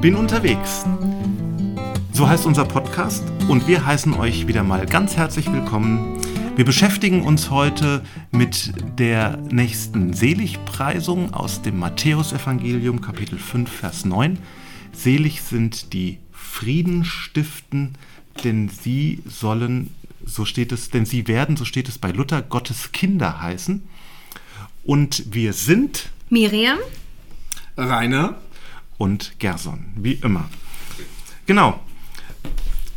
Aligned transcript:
Bin 0.00 0.14
unterwegs. 0.14 0.84
So 2.12 2.28
heißt 2.28 2.46
unser 2.46 2.64
Podcast 2.64 3.24
und 3.48 3.66
wir 3.66 3.84
heißen 3.84 4.14
euch 4.14 4.46
wieder 4.46 4.62
mal 4.62 4.86
ganz 4.86 5.16
herzlich 5.16 5.52
willkommen. 5.52 6.20
Wir 6.54 6.64
beschäftigen 6.64 7.22
uns 7.22 7.50
heute 7.50 8.04
mit 8.30 8.72
der 8.96 9.38
nächsten 9.50 10.12
Seligpreisung 10.12 11.34
aus 11.34 11.62
dem 11.62 11.80
Matthäusevangelium 11.80 13.00
Kapitel 13.00 13.40
5 13.40 13.68
Vers 13.68 14.04
9. 14.04 14.38
Selig 14.92 15.42
sind 15.42 15.92
die 15.92 16.18
Frieden 16.30 17.04
stiften, 17.04 17.96
denn 18.44 18.68
sie 18.68 19.24
sollen, 19.26 19.92
so 20.24 20.44
steht 20.44 20.70
es, 20.70 20.90
denn 20.90 21.06
sie 21.06 21.26
werden, 21.26 21.56
so 21.56 21.64
steht 21.64 21.88
es 21.88 21.98
bei 21.98 22.12
Luther, 22.12 22.42
Gottes 22.42 22.92
Kinder 22.92 23.42
heißen. 23.42 23.82
Und 24.84 25.34
wir 25.34 25.52
sind 25.52 26.10
Miriam, 26.30 26.78
Rainer 27.76 28.36
und 28.98 29.38
Gerson, 29.38 29.86
wie 29.96 30.14
immer. 30.14 30.48
Genau. 31.46 31.80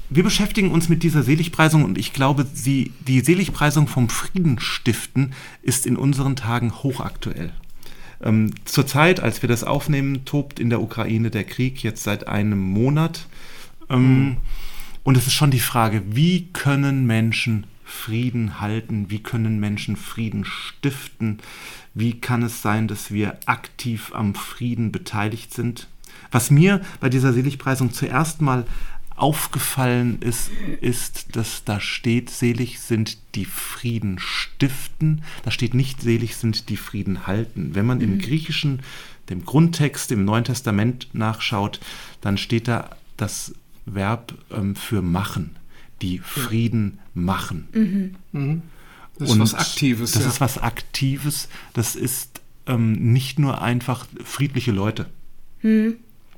Wir 0.10 0.24
beschäftigen 0.24 0.72
uns 0.72 0.90
mit 0.90 1.04
dieser 1.04 1.24
Seligpreisung 1.24 1.86
und 1.86 1.98
ich 1.98 2.12
glaube, 2.12 2.46
sie, 2.54 2.92
die 3.08 3.22
Seligpreisung 3.22 3.88
vom 3.88 4.10
Frieden 4.10 4.60
stiften 4.60 5.34
ist 5.62 5.86
in 5.86 5.96
unseren 5.96 6.36
Tagen 6.36 6.74
hochaktuell. 6.84 7.54
Ähm, 8.22 8.52
Zurzeit, 8.66 9.22
als 9.22 9.42
wir 9.42 9.48
das 9.48 9.64
aufnehmen, 9.64 10.26
tobt 10.26 10.60
in 10.60 10.70
der 10.70 10.82
Ukraine 10.82 11.32
der 11.32 11.46
Krieg 11.46 11.82
jetzt 11.82 12.04
seit 12.04 12.28
einem 12.28 12.60
Monat. 12.60 13.28
Ähm, 13.90 14.24
mhm. 14.24 14.38
Und 15.04 15.18
es 15.18 15.28
ist 15.28 15.34
schon 15.34 15.52
die 15.52 15.60
Frage, 15.60 16.04
wie 16.10 16.48
können 16.52 17.08
Menschen 17.08 17.66
Frieden 17.84 18.60
halten? 18.60 19.10
Wie 19.10 19.24
können 19.24 19.60
Menschen 19.60 19.96
Frieden 19.96 20.46
stiften? 20.46 21.40
Wie 21.94 22.20
kann 22.20 22.44
es 22.44 22.62
sein, 22.62 22.88
dass 22.88 23.12
wir 23.12 23.38
aktiv 23.46 24.12
am 24.14 24.36
Frieden 24.36 24.92
beteiligt 24.92 25.54
sind? 25.54 25.88
Was 26.32 26.50
mir 26.50 26.82
bei 27.00 27.10
dieser 27.10 27.34
Seligpreisung 27.34 27.92
zuerst 27.92 28.42
mal 28.42 28.66
aufgefallen 29.16 30.18
ist, 30.22 30.50
ist, 30.80 31.36
dass 31.36 31.64
da 31.64 31.80
steht, 31.80 32.30
selig 32.32 32.80
sind 32.80 33.20
die 33.36 33.46
Frieden 33.46 34.18
stiften. 34.18 35.22
Da 35.44 35.52
steht 35.52 35.74
nicht, 35.74 36.02
selig 36.02 36.38
sind 36.38 36.70
die 36.70 36.78
Frieden 36.78 37.28
halten. 37.28 37.76
Wenn 37.76 37.86
man 37.86 38.00
mhm. 38.00 38.04
im 38.04 38.20
Griechischen, 38.20 38.82
dem 39.30 39.46
Grundtext 39.46 40.12
im 40.12 40.26
Neuen 40.26 40.44
Testament 40.44 41.10
nachschaut, 41.14 41.80
dann 42.22 42.38
steht 42.38 42.68
da 42.68 42.90
das 43.18 43.54
Verb 43.86 44.34
ähm, 44.50 44.76
für 44.76 45.02
machen, 45.02 45.56
die 46.02 46.18
Frieden 46.20 46.98
ja. 46.98 47.22
machen. 47.22 47.68
Mhm. 47.74 48.16
Mhm. 48.32 48.62
Das 49.20 49.30
ist 49.30 49.36
Und 49.36 49.42
was 49.42 49.54
Aktives. 49.54 50.12
Das 50.14 50.24
ja. 50.24 50.30
ist 50.30 50.42
was 50.42 50.58
Aktives. 50.58 51.48
Das 51.74 51.96
ist 51.96 52.42
ähm, 52.66 53.14
nicht 53.14 53.38
nur 53.38 53.62
einfach 53.62 54.08
friedliche 54.24 54.72
Leute. 54.72 55.10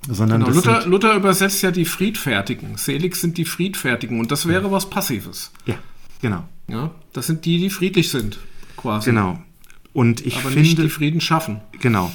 Mhm. 0.08 0.14
Sondern 0.14 0.44
genau. 0.44 0.56
Luther, 0.56 0.86
Luther, 0.86 1.16
übersetzt 1.16 1.62
ja 1.62 1.72
die 1.72 1.86
Friedfertigen. 1.86 2.78
Selig 2.78 3.16
sind 3.16 3.38
die 3.38 3.46
Friedfertigen. 3.46 4.20
Und 4.20 4.32
das 4.32 4.48
wäre 4.48 4.66
ja. 4.66 4.72
was 4.72 4.90
Passives. 4.90 5.52
Ja, 5.66 5.76
genau. 6.22 6.48
Ja, 6.68 6.92
das 7.14 7.28
sind 7.28 7.46
die, 7.46 7.58
die 7.58 7.70
friedlich 7.70 8.09
sind, 8.09 8.40
quasi. 8.78 9.09
Genau. 9.09 9.42
Und 9.94 10.26
ich 10.26 10.38
Aber 10.38 10.50
finde, 10.50 10.62
nicht 10.62 10.78
die 10.78 10.90
Frieden 10.90 11.22
schaffen. 11.22 11.62
Genau. 11.80 12.12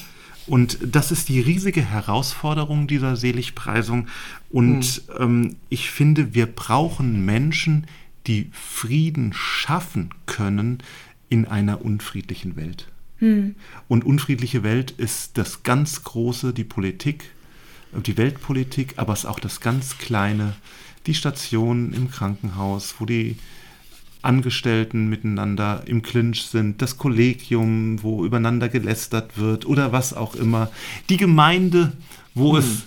Und 0.47 0.79
das 0.83 1.13
ist 1.13 1.29
die 1.29 1.41
riesige 1.41 1.83
Herausforderung 1.83 2.87
dieser 2.87 3.17
Seligpreisung. 3.17 4.09
Und 4.51 4.83
hm. 4.83 5.03
ähm, 5.19 5.57
ich 5.69 5.91
finde, 5.91 6.35
wir 6.35 6.47
brauchen 6.47 7.25
Menschen, 7.25 7.87
die 8.27 8.51
Frieden 8.53 9.33
schaffen 9.33 10.11
können 10.27 10.79
in 11.29 11.47
einer 11.47 11.85
unfriedlichen 11.85 12.57
Welt. 12.57 12.89
Hm. 13.19 13.57
Und 13.89 14.05
unfriedliche 14.05 14.63
Welt 14.63 14.93
ist 14.93 15.37
das 15.39 15.63
ganz 15.63 16.05
große, 16.05 16.53
die 16.53 16.65
Politik, 16.65 17.31
die 17.93 18.17
Weltpolitik, 18.17 18.95
aber 18.97 19.13
es 19.13 19.21
ist 19.21 19.27
auch 19.27 19.41
das 19.41 19.61
ganz 19.61 19.99
kleine, 19.99 20.55
die 21.07 21.15
Station 21.15 21.93
im 21.93 22.11
Krankenhaus, 22.11 22.97
wo 22.99 23.07
die 23.07 23.37
Angestellten 24.21 25.09
miteinander 25.09 25.83
im 25.87 26.03
Clinch 26.03 26.43
sind, 26.43 26.83
das 26.83 26.99
Kollegium, 26.99 28.03
wo 28.03 28.25
übereinander 28.25 28.69
gelästert 28.69 29.39
wird 29.39 29.65
oder 29.65 29.93
was 29.93 30.13
auch 30.13 30.35
immer, 30.35 30.71
die 31.09 31.17
Gemeinde, 31.17 31.93
wo 32.35 32.53
hm. 32.53 32.59
es 32.59 32.83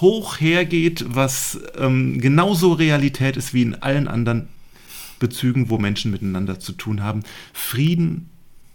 hoch 0.00 0.40
hergeht, 0.40 1.04
was 1.08 1.60
ähm, 1.76 2.20
genauso 2.20 2.72
Realität 2.72 3.36
ist 3.36 3.52
wie 3.52 3.62
in 3.62 3.74
allen 3.74 4.08
anderen 4.08 4.48
Bezügen, 5.18 5.68
wo 5.68 5.76
Menschen 5.76 6.10
miteinander 6.10 6.58
zu 6.58 6.72
tun 6.72 7.02
haben. 7.02 7.22
Frieden 7.52 8.29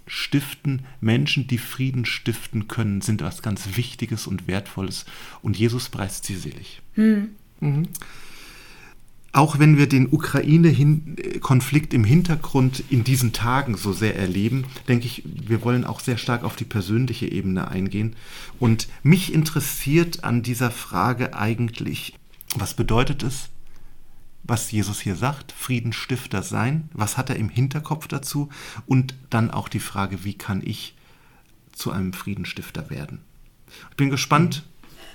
stiften, 0.08 0.86
Menschen, 1.02 1.48
die 1.48 1.58
Frieden 1.58 2.06
stiften 2.06 2.68
können, 2.68 3.02
sind 3.02 3.22
was 3.22 3.42
ganz 3.42 3.76
Wichtiges 3.76 4.28
und 4.28 4.48
Wertvolles. 4.48 5.06
Und 5.42 5.58
Jesus 5.58 5.90
preist 5.90 6.26
sie 6.26 6.36
selig. 6.36 6.82
Hm. 6.94 7.30
Mhm 7.60 7.88
auch 9.36 9.60
wenn 9.60 9.78
wir 9.78 9.88
den 9.88 10.08
Ukraine-Konflikt 10.10 11.94
im 11.94 12.06
Hintergrund 12.06 12.84
in 12.90 13.04
diesen 13.04 13.34
Tagen 13.34 13.76
so 13.76 13.92
sehr 13.92 14.16
erleben, 14.16 14.64
denke 14.88 15.08
ich, 15.08 15.24
wir 15.26 15.62
wollen 15.62 15.84
auch 15.84 16.00
sehr 16.00 16.18
stark 16.18 16.46
auf 16.46 16.56
die 16.56 16.64
persönliche 16.64 17.30
Ebene 17.30 17.68
eingehen. 17.68 18.16
Und 18.60 18.88
mich 19.04 19.34
interessiert 19.34 20.24
an 20.24 20.42
dieser 20.42 20.72
Frage 20.72 21.36
eigentlich, 21.36 22.14
was 22.56 22.76
bedeutet 22.76 23.24
es, 23.24 23.50
was 24.48 24.72
Jesus 24.72 25.02
hier 25.02 25.16
sagt, 25.16 25.52
Friedenstifter 25.52 26.44
sein, 26.44 26.90
was 26.94 27.18
hat 27.18 27.30
er 27.30 27.36
im 27.36 27.50
Hinterkopf 27.50 28.08
dazu 28.08 28.50
und 28.86 29.16
dann 29.30 29.52
auch 29.52 29.68
die 29.68 29.80
Frage, 29.80 30.24
wie 30.24 30.36
kann 30.36 30.62
ich 30.64 30.94
zu 31.74 31.92
einem 31.92 32.14
Friedenstifter 32.14 32.90
werden. 32.90 33.20
Ich 33.92 33.98
bin 33.98 34.10
gespannt, 34.10 34.64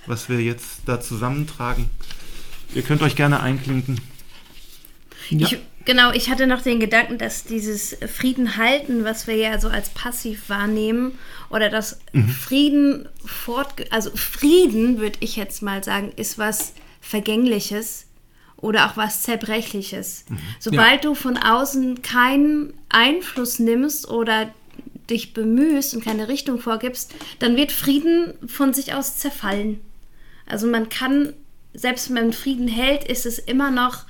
was 0.05 0.29
wir 0.29 0.41
jetzt 0.41 0.81
da 0.85 0.99
zusammentragen. 0.99 1.89
Ihr 2.75 2.83
könnt 2.83 3.01
euch 3.01 3.15
gerne 3.15 3.41
einklinken. 3.41 3.99
Ja. 5.29 5.47
Ich, 5.47 5.57
genau, 5.85 6.11
ich 6.11 6.29
hatte 6.29 6.45
noch 6.45 6.61
den 6.61 6.79
Gedanken, 6.79 7.17
dass 7.17 7.43
dieses 7.45 7.97
Frieden 8.13 8.57
halten, 8.57 9.03
was 9.03 9.27
wir 9.27 9.35
ja 9.35 9.59
so 9.59 9.69
als 9.69 9.89
passiv 9.89 10.49
wahrnehmen, 10.49 11.17
oder 11.49 11.69
das 11.69 11.99
mhm. 12.13 12.27
Frieden 12.27 13.09
fort, 13.25 13.91
also 13.91 14.11
Frieden, 14.15 14.99
würde 14.99 15.17
ich 15.21 15.35
jetzt 15.35 15.61
mal 15.61 15.83
sagen, 15.83 16.11
ist 16.15 16.37
was 16.37 16.73
Vergängliches 17.01 18.05
oder 18.61 18.89
auch 18.89 18.97
was 18.97 19.23
Zerbrechliches. 19.23 20.25
Mhm. 20.29 20.37
Sobald 20.59 21.03
ja. 21.03 21.09
du 21.09 21.15
von 21.15 21.37
außen 21.37 22.01
keinen 22.01 22.73
Einfluss 22.89 23.59
nimmst 23.59 24.07
oder 24.09 24.53
dich 25.09 25.33
bemühst 25.33 25.93
und 25.93 26.03
keine 26.03 26.27
Richtung 26.27 26.59
vorgibst, 26.59 27.13
dann 27.39 27.57
wird 27.57 27.71
Frieden 27.71 28.33
von 28.47 28.73
sich 28.73 28.93
aus 28.93 29.17
zerfallen. 29.17 29.81
Also 30.45 30.67
man 30.67 30.89
kann, 30.89 31.33
selbst 31.73 32.09
wenn 32.09 32.15
man 32.15 32.33
Frieden 32.33 32.67
hält, 32.67 33.03
ist 33.03 33.25
es 33.25 33.39
immer 33.39 33.71
noch 33.71 34.05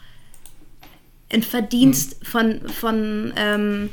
ein 1.31 1.43
Verdienst 1.43 2.19
mhm. 2.19 2.25
von, 2.25 2.69
von, 2.69 3.33
ähm, 3.37 3.89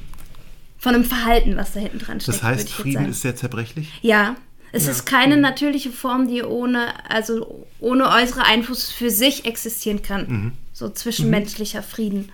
von 0.76 0.94
einem 0.94 1.04
Verhalten, 1.04 1.56
was 1.56 1.72
da 1.72 1.80
hinten 1.80 2.00
dran 2.00 2.20
steht. 2.20 2.34
Das 2.34 2.42
heißt, 2.42 2.68
Frieden 2.68 3.08
ist 3.08 3.22
sehr 3.22 3.36
zerbrechlich? 3.36 3.92
Ja. 4.02 4.36
Es 4.72 4.84
ja. 4.84 4.92
ist 4.92 5.06
keine 5.06 5.36
mhm. 5.36 5.42
natürliche 5.42 5.90
Form, 5.90 6.28
die 6.28 6.42
ohne, 6.42 6.92
also 7.10 7.66
ohne 7.80 8.08
äußere 8.10 8.44
Einfluss 8.44 8.90
für 8.90 9.10
sich 9.10 9.44
existieren 9.44 10.02
kann. 10.02 10.26
Mhm. 10.28 10.52
So 10.72 10.90
zwischenmenschlicher 10.90 11.80
mhm. 11.80 11.84
Frieden. 11.84 12.28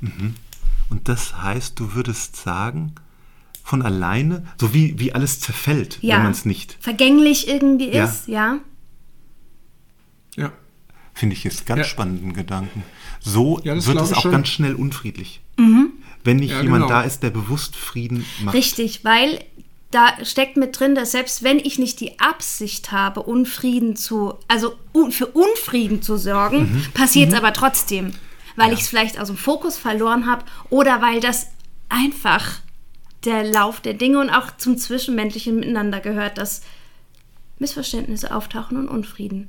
Mhm. 0.00 0.34
Und 0.90 1.08
das 1.08 1.40
heißt, 1.42 1.78
du 1.78 1.94
würdest 1.94 2.36
sagen, 2.36 2.94
von 3.62 3.80
alleine, 3.80 4.44
so 4.60 4.74
wie, 4.74 4.98
wie 4.98 5.14
alles 5.14 5.40
zerfällt, 5.40 5.98
ja. 6.02 6.16
wenn 6.16 6.24
man 6.24 6.32
es 6.32 6.44
nicht. 6.44 6.76
Vergänglich 6.80 7.48
irgendwie 7.48 7.90
ja. 7.90 8.04
ist, 8.04 8.28
ja. 8.28 8.58
Ja. 10.36 10.52
Finde 11.14 11.34
ich 11.34 11.44
jetzt 11.44 11.64
ganz 11.64 11.78
ja. 11.78 11.84
spannenden 11.84 12.34
Gedanken. 12.34 12.82
So 13.20 13.60
ja, 13.64 13.74
wird 13.74 14.00
es 14.00 14.12
auch 14.12 14.22
schon. 14.22 14.32
ganz 14.32 14.48
schnell 14.48 14.74
unfriedlich. 14.74 15.40
Mhm. 15.56 15.92
Wenn 16.24 16.38
nicht 16.38 16.50
ja, 16.50 16.60
jemand 16.60 16.84
genau. 16.84 17.00
da 17.00 17.02
ist, 17.02 17.22
der 17.22 17.30
bewusst 17.30 17.76
Frieden 17.76 18.24
macht. 18.42 18.54
Richtig, 18.54 19.04
weil 19.04 19.42
da 19.94 20.24
steckt 20.24 20.56
mit 20.56 20.78
drin, 20.78 20.94
dass 20.94 21.12
selbst 21.12 21.42
wenn 21.42 21.58
ich 21.58 21.78
nicht 21.78 22.00
die 22.00 22.18
Absicht 22.18 22.90
habe, 22.90 23.22
Unfrieden 23.22 23.94
zu, 23.94 24.34
also 24.48 24.74
für 25.10 25.26
Unfrieden 25.26 26.02
zu 26.02 26.16
sorgen, 26.16 26.72
mhm. 26.72 26.86
passiert 26.94 27.28
es 27.28 27.34
mhm. 27.34 27.44
aber 27.44 27.52
trotzdem, 27.52 28.12
weil 28.56 28.68
ja. 28.68 28.74
ich 28.74 28.80
es 28.80 28.88
vielleicht 28.88 29.20
aus 29.20 29.28
dem 29.28 29.36
Fokus 29.36 29.78
verloren 29.78 30.26
habe 30.26 30.44
oder 30.68 31.00
weil 31.00 31.20
das 31.20 31.46
einfach 31.88 32.58
der 33.24 33.44
Lauf 33.44 33.80
der 33.80 33.94
Dinge 33.94 34.18
und 34.18 34.30
auch 34.30 34.56
zum 34.56 34.76
zwischenmenschlichen 34.76 35.56
Miteinander 35.56 36.00
gehört, 36.00 36.38
dass 36.38 36.62
Missverständnisse 37.58 38.34
auftauchen 38.34 38.76
und 38.76 38.88
Unfrieden. 38.88 39.48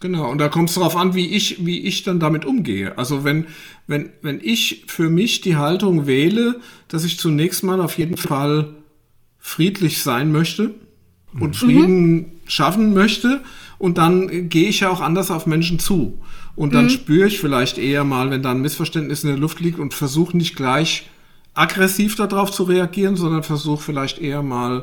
Genau, 0.00 0.30
und 0.30 0.38
da 0.38 0.48
kommt 0.48 0.68
es 0.68 0.74
darauf 0.74 0.96
an, 0.96 1.14
wie 1.14 1.28
ich, 1.28 1.64
wie 1.64 1.80
ich 1.80 2.02
dann 2.02 2.20
damit 2.20 2.44
umgehe. 2.44 2.98
Also 2.98 3.24
wenn, 3.24 3.46
wenn, 3.86 4.10
wenn 4.20 4.40
ich 4.42 4.84
für 4.88 5.08
mich 5.08 5.40
die 5.40 5.56
Haltung 5.56 6.06
wähle, 6.06 6.60
dass 6.88 7.04
ich 7.04 7.18
zunächst 7.18 7.62
mal 7.62 7.80
auf 7.80 7.96
jeden 7.96 8.16
Fall 8.16 8.74
friedlich 9.44 10.02
sein 10.02 10.32
möchte 10.32 10.70
und 11.34 11.50
mhm. 11.50 11.54
Frieden 11.54 12.32
schaffen 12.46 12.94
möchte, 12.94 13.42
und 13.78 13.98
dann 13.98 14.48
gehe 14.48 14.68
ich 14.68 14.80
ja 14.80 14.88
auch 14.88 15.02
anders 15.02 15.30
auf 15.30 15.46
Menschen 15.46 15.78
zu. 15.78 16.18
Und 16.56 16.72
dann 16.72 16.84
mhm. 16.84 16.90
spüre 16.90 17.26
ich 17.26 17.38
vielleicht 17.38 17.76
eher 17.76 18.02
mal, 18.02 18.30
wenn 18.30 18.42
da 18.42 18.52
ein 18.52 18.62
Missverständnis 18.62 19.24
in 19.24 19.28
der 19.28 19.38
Luft 19.38 19.60
liegt 19.60 19.78
und 19.78 19.92
versuche 19.92 20.34
nicht 20.34 20.56
gleich 20.56 21.10
aggressiv 21.52 22.16
darauf 22.16 22.50
zu 22.50 22.62
reagieren, 22.62 23.16
sondern 23.16 23.42
versuche 23.42 23.82
vielleicht 23.82 24.18
eher 24.18 24.42
mal 24.42 24.82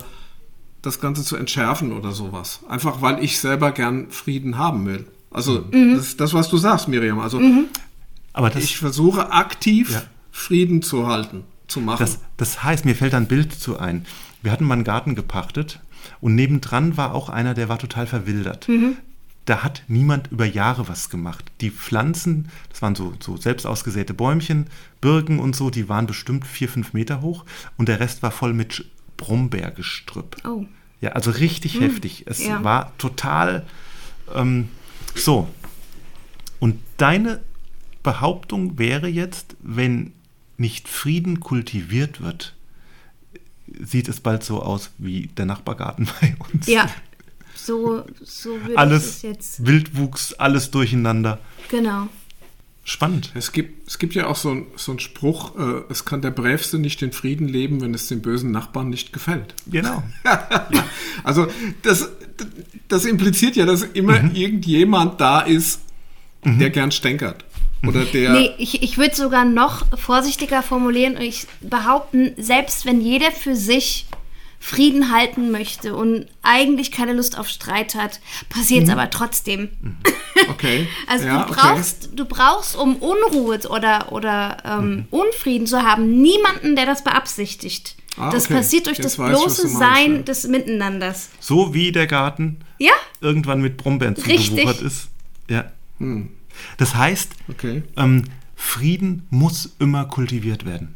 das 0.84 1.00
Ganze 1.00 1.24
zu 1.24 1.36
entschärfen 1.36 1.94
oder 1.94 2.12
sowas. 2.12 2.60
Einfach 2.70 3.02
weil 3.02 3.24
ich 3.24 3.40
selber 3.40 3.72
gern 3.72 4.12
Frieden 4.12 4.60
haben 4.60 4.86
will. 4.86 5.08
Also 5.32 5.66
mhm. 5.72 5.96
das, 5.96 6.18
das, 6.18 6.34
was 6.36 6.50
du 6.50 6.58
sagst, 6.58 6.88
Miriam. 6.88 7.20
Also 7.20 7.40
mhm. 7.40 7.66
Aber 8.34 8.56
ich 8.56 8.78
versuche 8.78 9.32
aktiv 9.32 9.92
ja. 9.94 10.04
Frieden 10.32 10.84
zu 10.84 11.08
halten, 11.08 11.44
zu 11.68 11.80
machen. 11.80 12.00
Das, 12.00 12.20
das 12.38 12.64
heißt, 12.64 12.86
mir 12.86 12.96
fällt 12.96 13.16
ein 13.16 13.28
Bild 13.28 13.54
zu 13.54 13.80
ein. 13.80 14.06
Wir 14.42 14.52
hatten 14.52 14.66
mal 14.66 14.76
einen 14.76 14.84
Garten 14.84 15.16
gepachtet 15.16 15.80
und 16.20 16.36
nebendran 16.36 16.98
war 16.98 17.14
auch 17.14 17.30
einer, 17.30 17.54
der 17.54 17.70
war 17.70 17.80
total 17.80 18.08
verwildert. 18.08 18.68
Mhm. 18.68 18.98
Da 19.46 19.64
hat 19.64 19.84
niemand 19.88 20.32
über 20.32 20.46
Jahre 20.46 20.88
was 20.88 21.10
gemacht. 21.10 21.52
Die 21.62 21.72
Pflanzen, 21.72 22.50
das 22.70 22.82
waren 22.82 22.96
so, 22.96 23.14
so 23.20 23.38
selbst 23.38 23.66
ausgesäte 23.66 24.14
Bäumchen, 24.14 24.68
Birken 25.02 25.40
und 25.40 25.56
so, 25.56 25.70
die 25.70 25.90
waren 25.90 26.06
bestimmt 26.06 26.46
vier, 26.46 26.70
fünf 26.70 26.94
Meter 26.94 27.22
hoch 27.22 27.46
und 27.78 27.90
der 27.90 28.00
Rest 28.00 28.22
war 28.22 28.32
voll 28.32 28.54
mit 28.54 28.86
Brombeergestrüpp. 29.18 30.38
Oh. 30.46 30.66
Ja, 31.02 31.12
also 31.12 31.32
richtig 31.32 31.76
hm. 31.76 31.82
heftig. 31.82 32.26
Es 32.28 32.46
ja. 32.46 32.64
war 32.64 32.96
total 32.98 33.66
ähm, 34.34 34.70
so. 35.16 35.48
Und 36.60 36.80
deine 36.98 37.42
Behauptung 38.04 38.78
wäre 38.78 39.08
jetzt, 39.08 39.56
wenn 39.62 40.14
nicht 40.58 40.88
Frieden 40.88 41.40
kultiviert 41.40 42.22
wird, 42.22 42.56
sieht 43.80 44.08
es 44.08 44.20
bald 44.20 44.44
so 44.44 44.62
aus 44.62 44.92
wie 44.98 45.28
der 45.28 45.46
Nachbargarten 45.46 46.08
bei 46.22 46.36
uns. 46.54 46.68
Ja, 46.68 46.90
so, 47.56 48.04
so 48.22 48.50
würde 48.62 48.78
alles 48.78 49.06
es 49.06 49.22
jetzt. 49.22 49.66
Wildwuchs, 49.66 50.34
alles 50.34 50.72
durcheinander. 50.72 51.40
Genau. 51.70 52.10
Spannend. 52.84 53.32
Es 53.36 53.52
gibt, 53.52 53.88
es 53.88 54.00
gibt 54.00 54.16
ja 54.16 54.26
auch 54.26 54.36
so, 54.36 54.66
so 54.76 54.92
einen 54.92 55.00
Spruch, 55.00 55.56
äh, 55.56 55.84
es 55.90 56.04
kann 56.04 56.24
der 56.24 56.32
Brävste 56.32 56.80
nicht 56.80 57.00
den 57.00 57.12
Frieden 57.12 57.48
leben, 57.48 57.80
wenn 57.82 57.94
es 57.94 58.08
dem 58.08 58.22
bösen 58.22 58.52
Nachbarn 58.52 58.90
nicht 58.90 59.14
gefällt. 59.14 59.54
Genau. 59.68 60.02
also 61.24 61.48
das, 61.84 62.10
das 62.88 63.06
impliziert 63.06 63.56
ja, 63.56 63.66
dass 63.68 63.84
immer 63.84 64.20
mhm. 64.20 64.34
irgendjemand 64.34 65.22
da 65.22 65.42
ist, 65.42 65.82
mhm. 66.44 66.58
der 66.58 66.72
gern 66.72 66.92
stänkert. 66.92 67.46
Oder 67.88 68.06
der. 68.14 68.32
Nee, 68.32 68.52
ich, 68.58 68.82
ich 68.84 68.98
würde 68.98 69.16
sogar 69.16 69.46
noch 69.46 69.86
vorsichtiger 69.98 70.64
formulieren 70.64 71.16
und 71.16 71.24
ich 71.24 71.48
behaupten, 71.62 72.34
selbst 72.38 72.86
wenn 72.86 73.02
jeder 73.02 73.32
für 73.32 73.56
sich 73.56 74.06
Frieden 74.64 75.12
halten 75.12 75.50
möchte 75.50 75.96
und 75.96 76.28
eigentlich 76.44 76.92
keine 76.92 77.14
Lust 77.14 77.36
auf 77.36 77.50
Streit 77.50 77.96
hat, 77.96 78.22
passiert 78.48 78.84
es 78.84 78.90
mhm. 78.90 79.00
aber 79.00 79.10
trotzdem. 79.10 79.70
Mhm. 79.82 79.98
Okay. 80.50 80.88
also 81.08 81.26
ja, 81.26 81.44
du 81.44 81.54
brauchst, 81.54 82.06
okay. 82.06 82.16
du 82.16 82.26
brauchst, 82.26 82.76
um 82.76 82.98
Unruhe 82.98 83.60
oder, 83.70 84.12
oder 84.12 84.58
ähm, 84.64 84.90
mhm. 84.90 85.06
Unfrieden 85.10 85.66
zu 85.66 85.82
haben, 85.82 86.22
niemanden, 86.22 86.76
der 86.76 86.86
das 86.86 87.04
beabsichtigt. 87.04 87.96
Ah, 88.18 88.30
das 88.30 88.46
okay. 88.46 88.54
passiert 88.54 88.86
durch 88.86 89.00
Jetzt 89.00 89.18
das 89.18 89.28
bloße 89.28 89.66
ich, 89.66 89.74
Sein 89.74 90.12
meinst, 90.12 90.28
des 90.28 90.48
Miteinanders. 90.48 91.30
So 91.40 91.74
wie 91.74 91.92
der 91.92 92.06
Garten 92.06 92.60
ja? 92.78 92.94
irgendwann 93.20 93.62
mit 93.62 93.78
Brombeeren 93.78 94.16
zugewuchert 94.16 94.82
ist. 94.82 95.08
Ja. 95.50 95.72
Hm. 95.98 96.30
Das 96.78 96.96
heißt, 96.96 97.34
okay. 97.50 97.84
ähm, 97.98 98.24
Frieden 98.56 99.26
muss 99.30 99.76
immer 99.80 100.06
kultiviert 100.06 100.66
werden. 100.66 100.96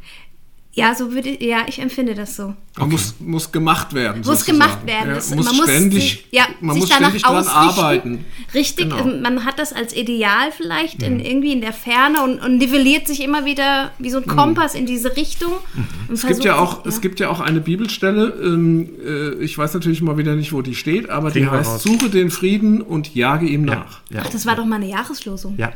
Ja, 0.76 0.94
so 0.94 1.10
würde 1.10 1.30
ich, 1.30 1.40
ja, 1.40 1.60
ich 1.66 1.78
empfinde 1.78 2.14
das 2.14 2.36
so. 2.36 2.52
Okay. 2.76 2.90
Muss, 2.90 3.14
muss 3.18 3.50
gemacht 3.50 3.94
werden. 3.94 4.18
Muss 4.18 4.26
sozusagen. 4.26 4.58
gemacht 4.58 4.86
werden. 4.86 5.08
Ja, 5.08 5.34
muss 5.34 5.46
man 5.46 5.66
ständig, 5.66 6.24
muss, 6.24 6.32
ja, 6.32 6.46
man 6.60 6.78
muss 6.78 6.92
ständig 6.92 7.22
dran 7.22 7.46
arbeiten. 7.48 8.26
Richtig, 8.52 8.90
genau. 8.90 8.98
Ähm, 8.98 9.22
man 9.22 9.46
hat 9.46 9.58
das 9.58 9.72
als 9.72 9.96
Ideal 9.96 10.52
vielleicht 10.54 11.00
mhm. 11.00 11.06
in, 11.06 11.20
irgendwie 11.20 11.52
in 11.52 11.62
der 11.62 11.72
Ferne 11.72 12.22
und, 12.22 12.40
und, 12.40 12.58
nivelliert 12.58 13.06
sich 13.06 13.22
immer 13.22 13.46
wieder 13.46 13.92
wie 13.98 14.10
so 14.10 14.18
ein 14.18 14.24
mhm. 14.24 14.36
Kompass 14.36 14.74
mhm. 14.74 14.80
in 14.80 14.86
diese 14.86 15.16
Richtung. 15.16 15.52
Mhm. 15.74 16.12
Es, 16.12 16.26
gibt 16.26 16.44
ja 16.44 16.58
auch, 16.58 16.84
ja. 16.84 16.90
es 16.90 17.00
gibt 17.00 17.20
ja 17.20 17.30
auch 17.30 17.40
eine 17.40 17.60
Bibelstelle, 17.60 18.34
ähm, 18.42 18.90
äh, 19.02 19.42
ich 19.42 19.56
weiß 19.56 19.72
natürlich 19.72 20.02
mal 20.02 20.18
wieder 20.18 20.34
nicht, 20.34 20.52
wo 20.52 20.60
die 20.60 20.74
steht, 20.74 21.08
aber 21.08 21.30
Kriegen 21.30 21.46
die 21.46 21.50
heißt, 21.52 21.70
raus. 21.70 21.82
suche 21.84 22.10
den 22.10 22.30
Frieden 22.30 22.82
und 22.82 23.14
jage 23.14 23.46
ihm 23.46 23.64
nach. 23.64 24.02
Ja. 24.10 24.24
Ach, 24.26 24.28
das 24.28 24.44
war 24.44 24.56
doch 24.56 24.66
mal 24.66 24.76
eine 24.76 24.90
Jahreslosung. 24.90 25.54
Ja. 25.56 25.72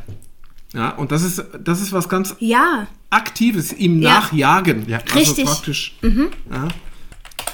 Ja, 0.73 0.91
und 0.91 1.11
das 1.11 1.23
ist, 1.23 1.43
das 1.63 1.81
ist 1.81 1.91
was 1.91 2.07
ganz 2.07 2.35
ja. 2.39 2.87
Aktives, 3.09 3.73
ihm 3.73 4.01
ja. 4.01 4.15
nachjagen. 4.15 4.87
Ja. 4.87 4.99
Also 4.99 5.19
Richtig. 5.19 5.45
praktisch. 5.45 5.97
Mhm. 6.01 6.29
Ja. 6.49 6.67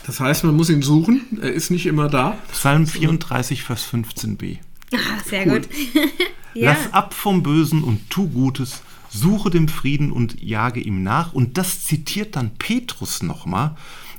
Das 0.06 0.20
heißt, 0.20 0.44
man 0.44 0.56
muss 0.56 0.70
ihn 0.70 0.82
suchen, 0.82 1.40
er 1.42 1.52
ist 1.52 1.70
nicht 1.70 1.86
immer 1.86 2.08
da. 2.08 2.38
Psalm 2.52 2.88
34, 2.88 3.64
Vers 3.64 3.86
15b. 3.92 4.60
Ah, 4.94 4.98
sehr 5.26 5.46
cool. 5.48 5.62
gut. 5.62 5.70
ja. 6.54 6.72
Lass 6.72 6.94
ab 6.94 7.14
vom 7.14 7.44
Bösen 7.44 7.84
und 7.84 8.10
tu 8.10 8.30
Gutes, 8.30 8.84
suche 9.10 9.50
dem 9.50 9.68
Frieden 9.68 10.12
und 10.12 10.42
jage 10.42 10.80
ihm 10.80 11.04
nach. 11.04 11.34
Und 11.34 11.58
das 11.58 11.84
zitiert 11.84 12.36
dann 12.36 12.52
Petrus 12.58 13.22
nochmal 13.22 13.76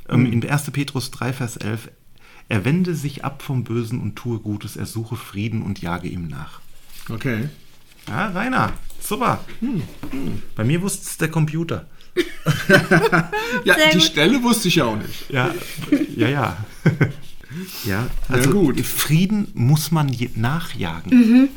ähm, 0.09 0.25
mhm. 0.25 0.33
in 0.43 0.51
1. 0.51 0.71
Petrus 0.73 1.11
3, 1.11 1.33
Vers 1.33 1.57
11. 1.57 1.91
Er 2.51 2.65
wende 2.65 2.95
sich 2.95 3.25
ab 3.25 3.43
vom 3.43 3.65
Bösen 3.65 4.01
und 4.01 4.17
tue 4.17 4.41
Gutes, 4.41 4.77
er 4.77 4.87
suche 4.87 5.17
Frieden 5.17 5.63
und 5.63 5.81
jage 5.81 6.09
ihm 6.09 6.29
nach. 6.29 6.61
Okay. 7.09 7.49
Ja, 8.09 8.29
Rainer, 8.29 8.73
super. 9.01 9.45
Hm, 9.61 9.83
hm. 10.11 10.43
Bei 10.57 10.65
mir 10.65 10.81
wusste 10.83 11.07
es 11.09 11.19
der 11.19 11.29
Computer. 11.29 11.87
ja, 13.65 13.75
Sehr 13.75 13.91
die 13.93 13.99
gut. 13.99 14.07
Stelle 14.07 14.43
wusste 14.43 14.69
ich 14.69 14.77
ja 14.77 14.85
auch 14.85 14.97
nicht. 14.97 15.31
Ja, 15.31 15.55
ja, 16.17 16.29
ja. 16.29 16.57
ja, 17.85 18.07
also 18.29 18.51
ja, 18.51 18.55
gut. 18.55 18.81
Frieden 18.81 19.49
muss 19.55 19.91
man 19.91 20.15
nachjagen. 20.35 21.13
Mhm. 21.13 21.49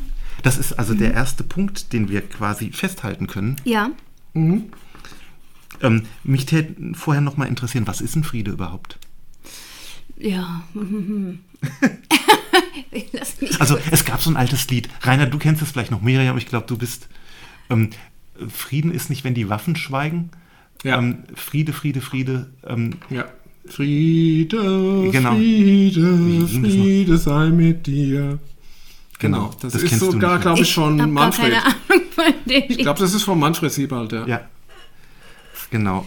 Das 0.42 0.58
ist 0.58 0.74
also 0.74 0.94
mhm. 0.94 0.98
der 0.98 1.14
erste 1.14 1.44
Punkt, 1.44 1.92
den 1.92 2.08
wir 2.08 2.20
quasi 2.22 2.70
festhalten 2.72 3.26
können. 3.26 3.56
Ja. 3.64 3.90
Mhm. 4.34 4.64
Ähm, 5.80 6.02
mich 6.22 6.46
täte 6.46 6.74
vorher 6.94 7.20
noch 7.20 7.36
mal 7.36 7.46
interessieren, 7.46 7.86
was 7.86 8.00
ist 8.00 8.14
ein 8.14 8.24
Friede 8.24 8.52
überhaupt? 8.52 8.98
Ja. 10.16 10.62
also 13.58 13.78
es 13.90 14.04
gab 14.04 14.22
so 14.22 14.30
ein 14.30 14.36
altes 14.36 14.68
Lied. 14.68 14.88
Rainer, 15.02 15.26
du 15.26 15.38
kennst 15.38 15.62
es 15.62 15.70
vielleicht 15.70 15.90
noch, 15.90 16.02
Miriam, 16.02 16.36
ich 16.38 16.46
glaube, 16.46 16.66
du 16.66 16.76
bist. 16.76 17.08
Ähm, 17.70 17.90
Frieden 18.48 18.92
ist 18.92 19.10
nicht, 19.10 19.24
wenn 19.24 19.34
die 19.34 19.48
Waffen 19.48 19.76
schweigen. 19.76 20.30
Ja. 20.82 20.98
Ähm, 20.98 21.24
Friede, 21.34 21.72
Friede, 21.72 22.00
Friede. 22.00 22.50
Ähm, 22.66 22.94
ja. 23.10 23.26
Friede, 23.66 25.08
genau. 25.12 25.34
Friede, 25.34 26.48
Friede 26.48 27.18
sei 27.18 27.50
mit 27.50 27.86
dir. 27.86 28.38
Genau, 29.18 29.38
genau. 29.38 29.54
das, 29.60 29.72
das 29.74 29.82
ist 29.84 30.00
sogar, 30.00 30.40
glaube 30.40 30.62
ich, 30.62 30.70
schon 30.72 30.98
ich 30.98 31.06
Manfred. 31.06 31.54
ich 32.46 32.78
glaube, 32.78 32.98
das 32.98 33.14
ist 33.14 33.22
von 33.22 33.38
Manfred 33.38 33.70
Siebald, 33.70 34.10
ja. 34.12 34.26
Ja. 34.26 34.40
Genau. 35.70 36.04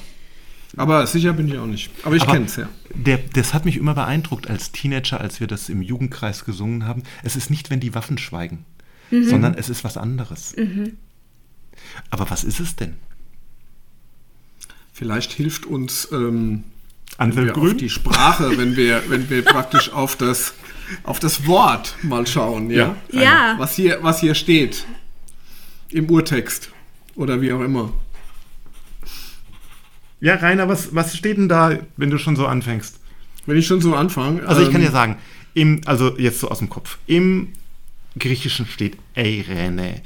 Aber 0.77 1.07
sicher 1.07 1.33
bin 1.33 1.48
ich 1.48 1.57
auch 1.57 1.66
nicht. 1.66 1.89
Aber 2.04 2.16
ich 2.16 2.25
kenne 2.25 2.45
es 2.45 2.56
ja. 2.57 2.68
Der, 2.94 3.18
das 3.18 3.54
hat 3.54 3.66
mich 3.66 3.77
immer 3.77 3.94
beeindruckt 3.94 4.50
als 4.50 4.72
Teenager, 4.72 5.22
als 5.22 5.39
wir 5.39 5.48
das 5.48 5.70
im 5.70 5.82
Jugendkreis 5.82 6.46
gesungen 6.46 6.86
haben. 6.86 7.03
Es 7.24 7.36
ist 7.36 7.50
nicht, 7.50 7.70
wenn 7.70 7.79
die 7.79 7.96
Waffen 7.96 8.17
schweigen, 8.17 8.65
mhm. 9.12 9.24
sondern 9.25 9.53
es 9.53 9.70
ist 9.70 9.84
was 9.84 9.98
anderes. 9.98 10.55
Mhm. 10.58 10.98
Aber 12.10 12.29
was 12.29 12.44
ist 12.44 12.60
es 12.60 12.75
denn? 12.75 12.96
Vielleicht 14.91 15.34
hilft 15.34 15.65
uns 15.65 16.08
ähm, 16.12 16.63
Grün? 17.17 17.77
die 17.77 17.89
Sprache, 17.89 18.58
wenn 18.58 18.75
wir, 18.75 19.03
wenn 19.10 19.29
wir 19.29 19.44
praktisch 19.44 19.91
auf 19.91 20.15
das, 20.15 20.53
auf 21.03 21.20
das 21.20 21.48
Wort 21.48 21.96
mal 22.01 22.25
schauen. 22.27 22.70
Ja. 22.70 22.96
ja. 23.12 23.22
ja. 23.22 23.55
Was, 23.58 23.75
hier, 23.75 24.00
was 24.01 24.20
hier 24.20 24.36
steht 24.36 24.86
im 25.89 26.10
Urtext 26.10 26.72
oder 27.15 27.41
wie 27.41 27.51
auch 27.53 27.62
immer. 27.62 27.94
Ja, 30.25 30.38
Rainer, 30.38 30.67
was, 30.67 30.96
was 30.96 31.15
steht 31.15 31.38
denn 31.38 31.48
da, 31.48 31.77
wenn 31.98 32.10
du 32.10 32.17
schon 32.17 32.36
so 32.36 32.48
anfängst? 32.48 33.00
Wenn 33.46 33.58
ich 33.58 33.67
schon 33.67 33.79
so 33.79 33.94
anfange. 33.94 34.44
Also 34.48 34.63
ich 34.63 34.72
kann 34.72 34.82
ähm, 34.82 34.88
ja 34.88 34.91
sagen, 34.91 35.17
im, 35.53 35.82
also 35.86 36.17
jetzt 36.17 36.39
so 36.39 36.50
aus 36.50 36.58
dem 36.58 36.67
Kopf. 36.67 36.98
Im 37.05 37.50
Griechischen 38.17 38.65
steht 38.65 38.98
Eirene. 39.13 40.01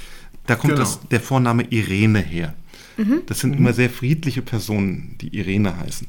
Da 0.46 0.56
kommt 0.56 0.74
genau. 0.74 0.84
das, 0.84 1.00
der 1.08 1.22
Vorname 1.22 1.64
Irene 1.70 2.20
her. 2.20 2.54
Mhm. 2.98 3.22
Das 3.28 3.40
sind 3.40 3.52
mhm. 3.52 3.60
immer 3.60 3.72
sehr 3.72 3.90
friedliche 3.90 4.42
Personen, 4.42 5.16
die 5.22 5.34
Irene 5.38 5.78
heißen. 5.78 6.06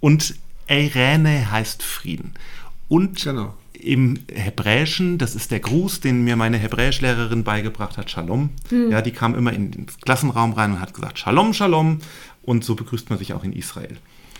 Und 0.00 0.34
Eirene 0.66 1.50
heißt 1.50 1.82
Frieden. 1.82 2.32
Und 2.88 3.22
genau. 3.22 3.54
Im 3.82 4.18
Hebräischen, 4.32 5.18
das 5.18 5.34
ist 5.34 5.50
der 5.50 5.60
Gruß, 5.60 6.00
den 6.00 6.22
mir 6.22 6.36
meine 6.36 6.56
Hebräischlehrerin 6.56 7.44
beigebracht 7.44 7.98
hat, 7.98 8.10
Shalom. 8.10 8.50
Mhm. 8.70 8.90
Ja, 8.90 9.02
die 9.02 9.10
kam 9.10 9.34
immer 9.34 9.52
in 9.52 9.70
den 9.70 9.86
Klassenraum 9.86 10.52
rein 10.52 10.72
und 10.72 10.80
hat 10.80 10.94
gesagt, 10.94 11.18
Shalom, 11.18 11.52
Shalom. 11.52 11.98
Und 12.42 12.64
so 12.64 12.74
begrüßt 12.74 13.10
man 13.10 13.18
sich 13.18 13.34
auch 13.34 13.44
in 13.44 13.52
Israel. 13.52 13.96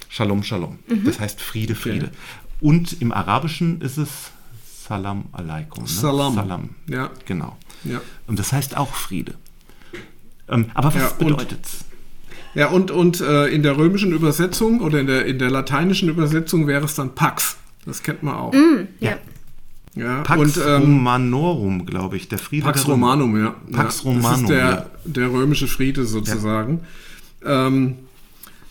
Shalom, 0.08 0.42
Shalom. 0.42 0.78
Mhm. 0.88 1.04
Das 1.04 1.20
heißt 1.20 1.40
Friede, 1.40 1.74
Friede. 1.74 2.06
Okay. 2.06 2.16
Und 2.60 3.00
im 3.00 3.12
Arabischen 3.12 3.80
ist 3.80 3.96
es 3.98 4.30
Salam 4.92 5.24
alaikum. 5.32 5.84
Ne? 5.84 5.88
Salam. 5.88 6.34
Salam. 6.34 6.70
Ja. 6.88 7.10
Genau. 7.26 7.56
Ja. 7.84 8.00
Und 8.26 8.38
das 8.38 8.52
heißt 8.52 8.76
auch 8.76 8.94
Friede. 8.94 9.34
Ähm, 10.48 10.66
aber 10.74 10.94
was 10.94 11.02
ja, 11.02 11.10
bedeutet 11.18 11.64
es? 11.64 11.84
Ja, 12.54 12.68
und, 12.68 12.90
und 12.90 13.20
äh, 13.20 13.46
in 13.46 13.62
der 13.62 13.76
römischen 13.76 14.12
Übersetzung 14.12 14.80
oder 14.80 15.00
in 15.00 15.06
der, 15.06 15.24
in 15.24 15.38
der 15.38 15.50
lateinischen 15.50 16.08
Übersetzung 16.08 16.66
wäre 16.66 16.84
es 16.84 16.94
dann 16.94 17.14
Pax. 17.14 17.56
Das 17.84 18.02
kennt 18.02 18.22
man 18.22 18.34
auch. 18.34 18.52
Mm, 18.52 18.88
ja. 19.00 19.18
Ja, 19.94 20.22
Pax 20.22 20.40
und, 20.40 20.64
ähm, 20.66 20.82
Romanorum, 20.82 21.84
glaube 21.84 22.16
ich, 22.16 22.28
der 22.28 22.38
Friede. 22.38 22.64
Pax 22.64 22.88
Romanum, 22.88 23.38
ja. 23.38 23.54
Pax 23.72 24.04
Romanum. 24.04 24.22
Das 24.22 24.40
ist 24.40 24.48
der, 24.48 24.58
ja. 24.58 24.86
der 25.04 25.30
römische 25.30 25.66
Friede 25.66 26.06
sozusagen. 26.06 26.80
Ja. 27.44 27.66
Ähm, 27.66 27.96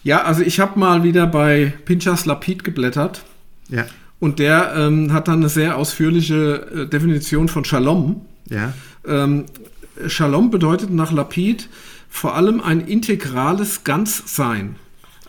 ja, 0.04 0.24
also 0.24 0.42
ich 0.42 0.60
habe 0.60 0.80
mal 0.80 1.04
wieder 1.04 1.28
bei 1.28 1.74
Pinchas 1.86 2.26
Lapid 2.26 2.64
geblättert. 2.64 3.24
Ja. 3.70 3.86
Und 4.20 4.40
der 4.40 4.74
ähm, 4.76 5.14
hat 5.14 5.28
dann 5.28 5.40
eine 5.40 5.50
sehr 5.50 5.78
ausführliche 5.78 6.86
äh, 6.86 6.88
Definition 6.88 7.50
von 7.50 7.66
Shalom. 7.66 8.22
Ja. 8.50 8.74
Ähm, 9.06 9.46
Shalom 10.08 10.50
bedeutet 10.50 10.90
nach 10.90 11.12
Lapid 11.12 11.70
vor 12.10 12.36
allem 12.36 12.62
ein 12.62 12.82
integrales 12.82 13.84
Ganzsein. 13.84 14.76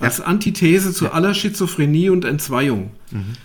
Als 0.02 0.20
Antithese 0.20 0.92
zu 0.92 1.12
aller 1.12 1.32
Schizophrenie 1.32 2.10
und 2.10 2.24
Entzweiung. 2.24 2.90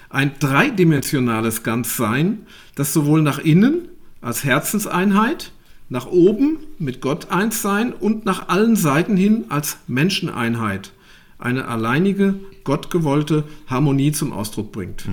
Ein 0.09 0.31
dreidimensionales 0.39 1.63
Ganzsein, 1.63 2.39
das 2.75 2.93
sowohl 2.93 3.21
nach 3.21 3.39
innen 3.39 3.87
als 4.21 4.43
Herzenseinheit, 4.43 5.51
nach 5.89 6.07
oben 6.07 6.57
mit 6.79 6.99
Gott 6.99 7.31
eins 7.31 7.61
sein 7.61 7.93
und 7.93 8.25
nach 8.25 8.49
allen 8.49 8.75
Seiten 8.75 9.15
hin 9.15 9.45
als 9.49 9.77
Menscheneinheit 9.87 10.91
eine 11.39 11.67
alleinige, 11.67 12.35
gottgewollte 12.63 13.43
Harmonie 13.67 14.11
zum 14.11 14.33
Ausdruck 14.33 14.71
bringt. 14.71 15.05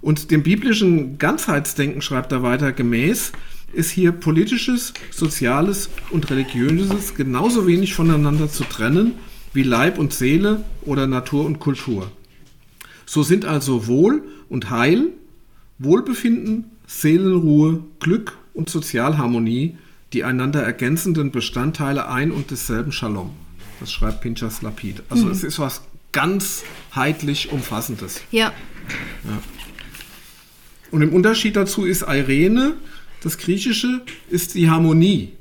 Und 0.00 0.30
dem 0.30 0.42
biblischen 0.42 1.18
Ganzheitsdenken 1.18 2.02
schreibt 2.02 2.32
er 2.32 2.42
weiter 2.42 2.72
gemäß, 2.72 3.32
ist 3.72 3.90
hier 3.90 4.12
politisches, 4.12 4.92
soziales 5.10 5.90
und 6.10 6.30
religiöses 6.30 7.14
genauso 7.14 7.66
wenig 7.66 7.94
voneinander 7.94 8.48
zu 8.48 8.64
trennen 8.64 9.14
wie 9.52 9.62
Leib 9.62 9.98
und 9.98 10.12
Seele 10.12 10.64
oder 10.82 11.06
Natur 11.06 11.44
und 11.44 11.58
Kultur. 11.58 12.10
So 13.06 13.22
sind 13.22 13.44
also 13.44 13.86
Wohl 13.86 14.22
und 14.48 14.70
Heil, 14.70 15.08
Wohlbefinden, 15.78 16.66
Seelenruhe, 16.86 17.82
Glück 17.98 18.36
und 18.54 18.68
Sozialharmonie 18.68 19.76
die 20.12 20.24
einander 20.24 20.62
ergänzenden 20.62 21.30
Bestandteile 21.30 22.08
ein 22.08 22.32
und 22.32 22.50
desselben 22.50 22.92
Shalom. 22.92 23.30
Das 23.78 23.92
schreibt 23.92 24.20
Pinchas 24.20 24.62
Lapid. 24.62 25.02
Also 25.08 25.26
mhm. 25.26 25.32
es 25.32 25.44
ist 25.44 25.58
was 25.58 25.82
ganzheitlich 26.12 27.52
Umfassendes. 27.52 28.20
Ja. 28.30 28.52
ja. 29.24 29.38
Und 30.90 31.02
im 31.02 31.12
Unterschied 31.12 31.54
dazu 31.54 31.86
ist 31.86 32.02
Irene, 32.02 32.74
das 33.22 33.38
Griechische, 33.38 34.02
ist 34.28 34.54
die 34.54 34.68
Harmonie. 34.68 35.32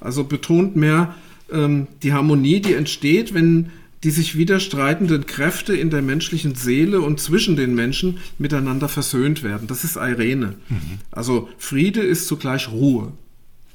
Also 0.00 0.24
betont 0.24 0.74
mehr 0.74 1.14
ähm, 1.50 1.86
die 2.02 2.12
Harmonie, 2.12 2.60
die 2.60 2.74
entsteht, 2.74 3.34
wenn 3.34 3.70
die 4.04 4.10
sich 4.10 4.36
widerstreitenden 4.36 5.26
Kräfte 5.26 5.74
in 5.74 5.90
der 5.90 6.02
menschlichen 6.02 6.54
Seele 6.54 7.00
und 7.00 7.20
zwischen 7.20 7.56
den 7.56 7.74
Menschen 7.74 8.18
miteinander 8.38 8.88
versöhnt 8.88 9.42
werden. 9.42 9.66
Das 9.66 9.82
ist 9.82 9.96
Irene. 9.96 10.54
Mhm. 10.68 10.98
Also 11.10 11.48
Friede 11.58 12.00
ist 12.00 12.28
zugleich 12.28 12.70
Ruhe. 12.70 13.12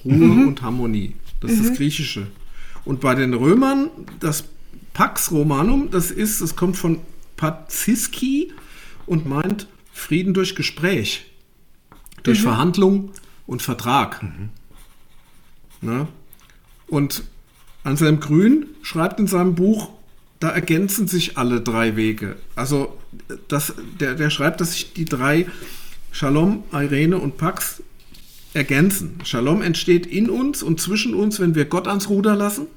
Ruhe 0.06 0.14
mhm. 0.14 0.48
und 0.48 0.62
Harmonie. 0.62 1.16
Das 1.42 1.52
mhm. 1.52 1.58
ist 1.58 1.70
das 1.70 1.78
Griechische. 1.78 2.28
Und 2.86 3.02
bei 3.02 3.16
den 3.16 3.34
Römern, 3.34 3.90
das 4.20 4.46
Pax 4.94 5.32
Romanum, 5.32 5.90
das 5.92 6.12
ist, 6.12 6.42
es 6.42 6.56
kommt 6.56 6.78
von 6.78 7.00
Paziski 7.36 8.52
und 9.06 9.26
meint 9.26 9.68
Frieden 9.92 10.34
durch 10.34 10.56
Gespräch, 10.56 11.26
durch 12.24 12.40
mhm. 12.40 12.44
Verhandlung 12.44 13.12
und 13.46 13.62
Vertrag. 13.62 14.24
Mhm. 14.24 14.50
Na? 15.82 16.08
Und 16.88 17.24
Anselm 17.84 18.20
Grün 18.20 18.68
schreibt 18.82 19.20
in 19.20 19.28
seinem 19.28 19.56
Buch, 19.56 19.90
da 20.40 20.50
ergänzen 20.50 21.08
sich 21.08 21.38
alle 21.38 21.62
drei 21.62 21.96
Wege. 21.96 22.36
Also 22.56 22.98
das, 23.48 23.74
der, 24.00 24.16
der 24.16 24.30
schreibt, 24.30 24.62
dass 24.62 24.74
sich 24.74 24.94
die 24.94 25.06
drei 25.06 25.48
Shalom, 26.12 26.64
Irene 26.72 27.18
und 27.18 27.38
Pax 27.38 27.82
ergänzen. 28.54 29.20
Shalom 29.24 29.62
entsteht 29.62 30.06
in 30.06 30.30
uns 30.30 30.62
und 30.62 30.80
zwischen 30.80 31.14
uns, 31.14 31.40
wenn 31.40 31.56
wir 31.56 31.66
Gott 31.66 31.88
ans 31.88 32.10
Ruder 32.10 32.36
lassen. 32.36 32.68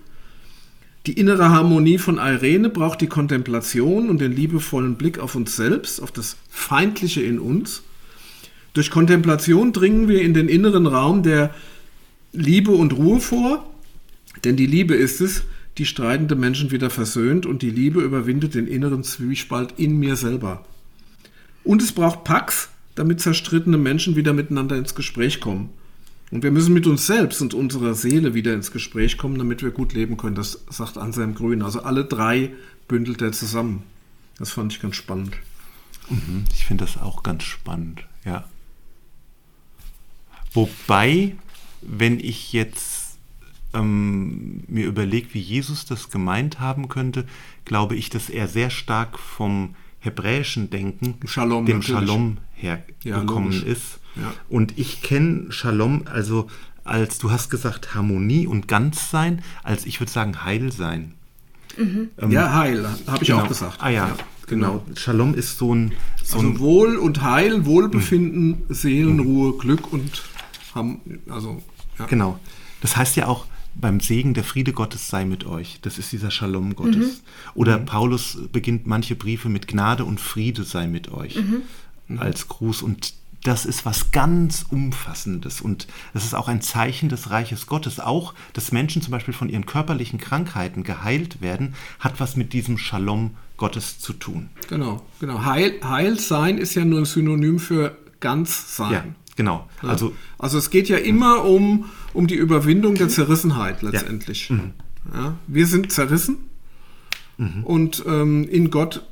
Die 1.07 1.13
innere 1.13 1.51
Harmonie 1.51 1.99
von 1.99 2.19
Irene 2.19 2.69
braucht 2.69 3.01
die 3.01 3.07
Kontemplation 3.07 4.11
und 4.11 4.21
den 4.21 4.33
liebevollen 4.33 4.97
Blick 4.97 5.19
auf 5.19 5.35
uns 5.35 5.55
selbst, 5.55 6.03
auf 6.03 6.11
das 6.11 6.37
Feindliche 6.51 7.21
in 7.23 7.39
uns. 7.39 7.83
Durch 8.75 8.91
Kontemplation 8.91 9.73
dringen 9.73 10.09
wir 10.09 10.23
in 10.23 10.35
den 10.35 10.49
inneren 10.49 10.87
Raum 10.87 11.23
der 11.23 11.55
Liebe 12.33 12.73
und 12.73 12.93
Ruhe 12.95 13.21
vor, 13.21 13.65
denn 14.47 14.57
die 14.57 14.67
Liebe 14.67 14.95
ist 14.95 15.21
es, 15.21 15.43
die 15.77 15.87
streitende 15.87 16.37
Menschen 16.37 16.71
wieder 16.71 16.89
versöhnt 16.89 17.47
und 17.47 17.63
die 17.63 17.71
Liebe 17.71 18.01
überwindet 18.01 18.55
den 18.55 18.69
inneren 18.69 19.03
Zwiespalt 19.03 19.75
in 19.77 19.99
mir 19.99 20.15
selber. 20.15 20.65
Und 21.65 21.83
es 21.83 21.91
braucht 21.91 22.23
Pax, 22.23 22.69
damit 22.95 23.21
zerstrittene 23.21 23.77
Menschen 23.77 24.15
wieder 24.15 24.33
miteinander 24.33 24.77
ins 24.77 24.95
Gespräch 24.95 25.41
kommen. 25.41 25.71
Und 26.31 26.45
wir 26.45 26.53
müssen 26.53 26.73
mit 26.73 26.87
uns 26.87 27.07
selbst 27.09 27.43
und 27.43 27.55
unserer 27.55 27.95
Seele 27.95 28.35
wieder 28.35 28.55
ins 28.55 28.71
Gespräch 28.71 29.19
kommen, 29.19 29.37
damit 29.37 29.65
wir 29.65 29.73
gut 29.73 29.95
leben 29.95 30.17
können. 30.17 30.37
Das 30.37 30.65
sagt 30.71 30.97
Anselm 30.97 31.35
Grün. 31.35 31.63
Also 31.63 31.83
alle 31.83 32.05
drei 32.05 32.53
bündelt 32.87 33.21
er 33.23 33.33
zusammen. 33.33 33.83
Das 34.39 34.53
fand 34.53 34.73
ich 34.73 34.81
ganz 34.81 34.95
spannend. 34.95 35.37
Mhm, 36.09 36.45
ich 36.55 36.67
finde 36.67 36.85
das 36.85 36.99
auch 36.99 37.25
ganz 37.25 37.43
spannend, 37.43 38.07
ja. 38.25 38.45
Wobei, 40.53 41.35
wenn 41.83 42.21
ich 42.21 42.53
jetzt 42.53 43.06
ähm, 43.77 44.63
mir 44.69 44.87
überlege, 44.87 45.35
wie 45.35 45.41
Jesus 45.41 45.85
das 45.85 46.11
gemeint 46.11 46.61
haben 46.61 46.89
könnte, 46.89 47.27
glaube 47.65 47.97
ich, 47.97 48.11
dass 48.11 48.31
er 48.31 48.49
sehr 48.49 48.71
stark 48.71 49.19
vom 49.19 49.75
hebräischen 50.01 50.71
Denken, 50.71 51.19
Shalom, 51.27 51.67
dem 51.67 51.79
natürlich. 51.79 52.09
Shalom 52.09 52.39
hergekommen 52.55 53.53
ja, 53.53 53.63
ist. 53.67 53.99
Ja. 54.15 54.33
Und 54.49 54.79
ich 54.79 55.03
kenne 55.03 55.53
Shalom 55.53 56.03
also 56.07 56.49
als, 56.85 57.19
du 57.19 57.31
hast 57.31 57.51
gesagt, 57.51 57.95
Harmonie 57.95 58.47
und 58.47 58.69
Ganzsein, 58.69 59.43
als 59.63 59.87
ich 59.87 60.01
würde 60.01 60.13
sagen 60.13 60.45
Heilsein. 60.45 61.15
Mhm. 61.77 62.11
Ähm, 62.19 62.31
ja, 62.31 62.55
Heil, 62.55 62.87
habe 63.07 63.23
ich 63.23 63.29
genau. 63.29 63.43
auch 63.43 63.49
gesagt. 63.49 63.79
Ah 63.81 63.91
ja, 63.91 64.09
ja 64.09 64.17
genau. 64.47 64.83
genau. 64.85 64.97
Shalom 64.97 65.35
ist 65.35 65.59
so 65.59 65.75
ein... 65.75 65.93
So 66.23 66.39
also 66.39 66.59
Wohl 66.61 66.97
und 66.97 67.23
Heil, 67.23 67.67
Wohlbefinden, 67.67 68.49
mhm. 68.49 68.75
Seelenruhe, 68.75 69.59
Glück 69.59 69.93
und... 69.93 70.23
Also, 71.29 71.63
ja. 71.99 72.07
Genau. 72.07 72.39
Das 72.81 72.97
heißt 72.97 73.17
ja 73.17 73.27
auch, 73.27 73.47
beim 73.81 74.01
Segen 74.01 74.35
der 74.35 74.45
Friede 74.45 74.73
Gottes 74.73 75.09
sei 75.09 75.25
mit 75.25 75.45
euch. 75.45 75.79
Das 75.83 75.99
ist 75.99 76.13
dieser 76.13 76.31
Shalom 76.31 76.75
Gottes. 76.75 76.97
Mhm. 76.97 77.21
Oder 77.55 77.79
mhm. 77.79 77.87
Paulus 77.87 78.39
beginnt 78.53 78.87
manche 78.87 79.17
Briefe 79.17 79.49
mit 79.49 79.69
Gnade 79.69 80.05
und 80.05 80.21
Friede 80.21 80.65
sei 80.65 80.87
mit 80.87 81.11
euch 81.13 81.37
mhm. 81.37 82.19
als 82.19 82.49
Gruß. 82.49 82.83
Und 82.83 83.15
das 83.43 83.65
ist 83.65 83.87
was 83.87 84.11
ganz 84.11 84.65
Umfassendes. 84.69 85.61
Und 85.61 85.87
das 86.15 86.25
ist 86.25 86.35
auch 86.35 86.49
ein 86.49 86.63
Zeichen 86.63 87.09
des 87.09 87.31
Reiches 87.31 87.67
Gottes. 87.67 88.01
Auch, 88.01 88.35
dass 88.55 88.73
Menschen 88.73 89.03
zum 89.03 89.13
Beispiel 89.13 89.35
von 89.35 89.49
ihren 89.49 89.67
körperlichen 89.67 90.19
Krankheiten 90.19 90.83
geheilt 90.83 91.41
werden, 91.41 91.75
hat 92.01 92.19
was 92.19 92.37
mit 92.37 92.53
diesem 92.53 92.79
Shalom 92.79 93.37
Gottes 93.57 93.99
zu 93.99 94.13
tun. 94.13 94.51
Genau, 94.69 95.03
genau. 95.21 95.45
Heil, 95.45 95.81
Heilsein 95.83 96.59
ist 96.59 96.75
ja 96.75 96.85
nur 96.85 97.01
ein 97.01 97.05
Synonym 97.05 97.59
für 97.59 97.97
Ganzsein. 98.21 98.93
Ja. 98.93 99.05
Genau. 99.37 99.69
Also, 99.83 100.15
also 100.39 100.59
es 100.59 100.71
geht 100.71 100.89
ja 100.89 100.97
immer 100.97 101.45
um, 101.45 101.85
um 102.15 102.27
die 102.27 102.35
Überwindung 102.35 102.95
der 102.95 103.09
Zerrissenheit 103.09 103.83
letztendlich. 103.83 104.49
Ja. 104.49 104.57
Mhm. 104.57 104.73
Ja, 105.15 105.37
wir 105.47 105.67
sind 105.67 105.93
zerrissen 105.93 106.39
mhm. 107.37 107.63
und 107.65 108.03
ähm, 108.07 108.49
in 108.49 108.71
Gott 108.71 109.07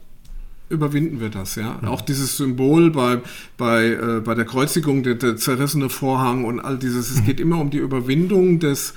überwinden 0.69 1.21
wir 1.21 1.29
das. 1.29 1.55
Ja? 1.55 1.79
Mhm. 1.81 1.89
Auch 1.89 2.01
dieses 2.01 2.37
Symbol 2.37 2.91
bei, 2.91 3.21
bei, 3.57 3.87
äh, 3.87 4.21
bei 4.21 4.35
der 4.35 4.45
Kreuzigung, 4.45 5.03
der, 5.03 5.15
der, 5.15 5.37
zerrissene 5.37 5.89
Vorhang 5.89 6.45
und 6.45 6.61
all 6.61 6.79
dieses, 6.79 7.11
es 7.11 7.21
mhm. 7.21 7.27
geht 7.27 7.41
immer 7.41 7.59
um 7.59 7.71
die 7.71 7.79
Überwindung 7.79 8.59
des, 8.59 8.95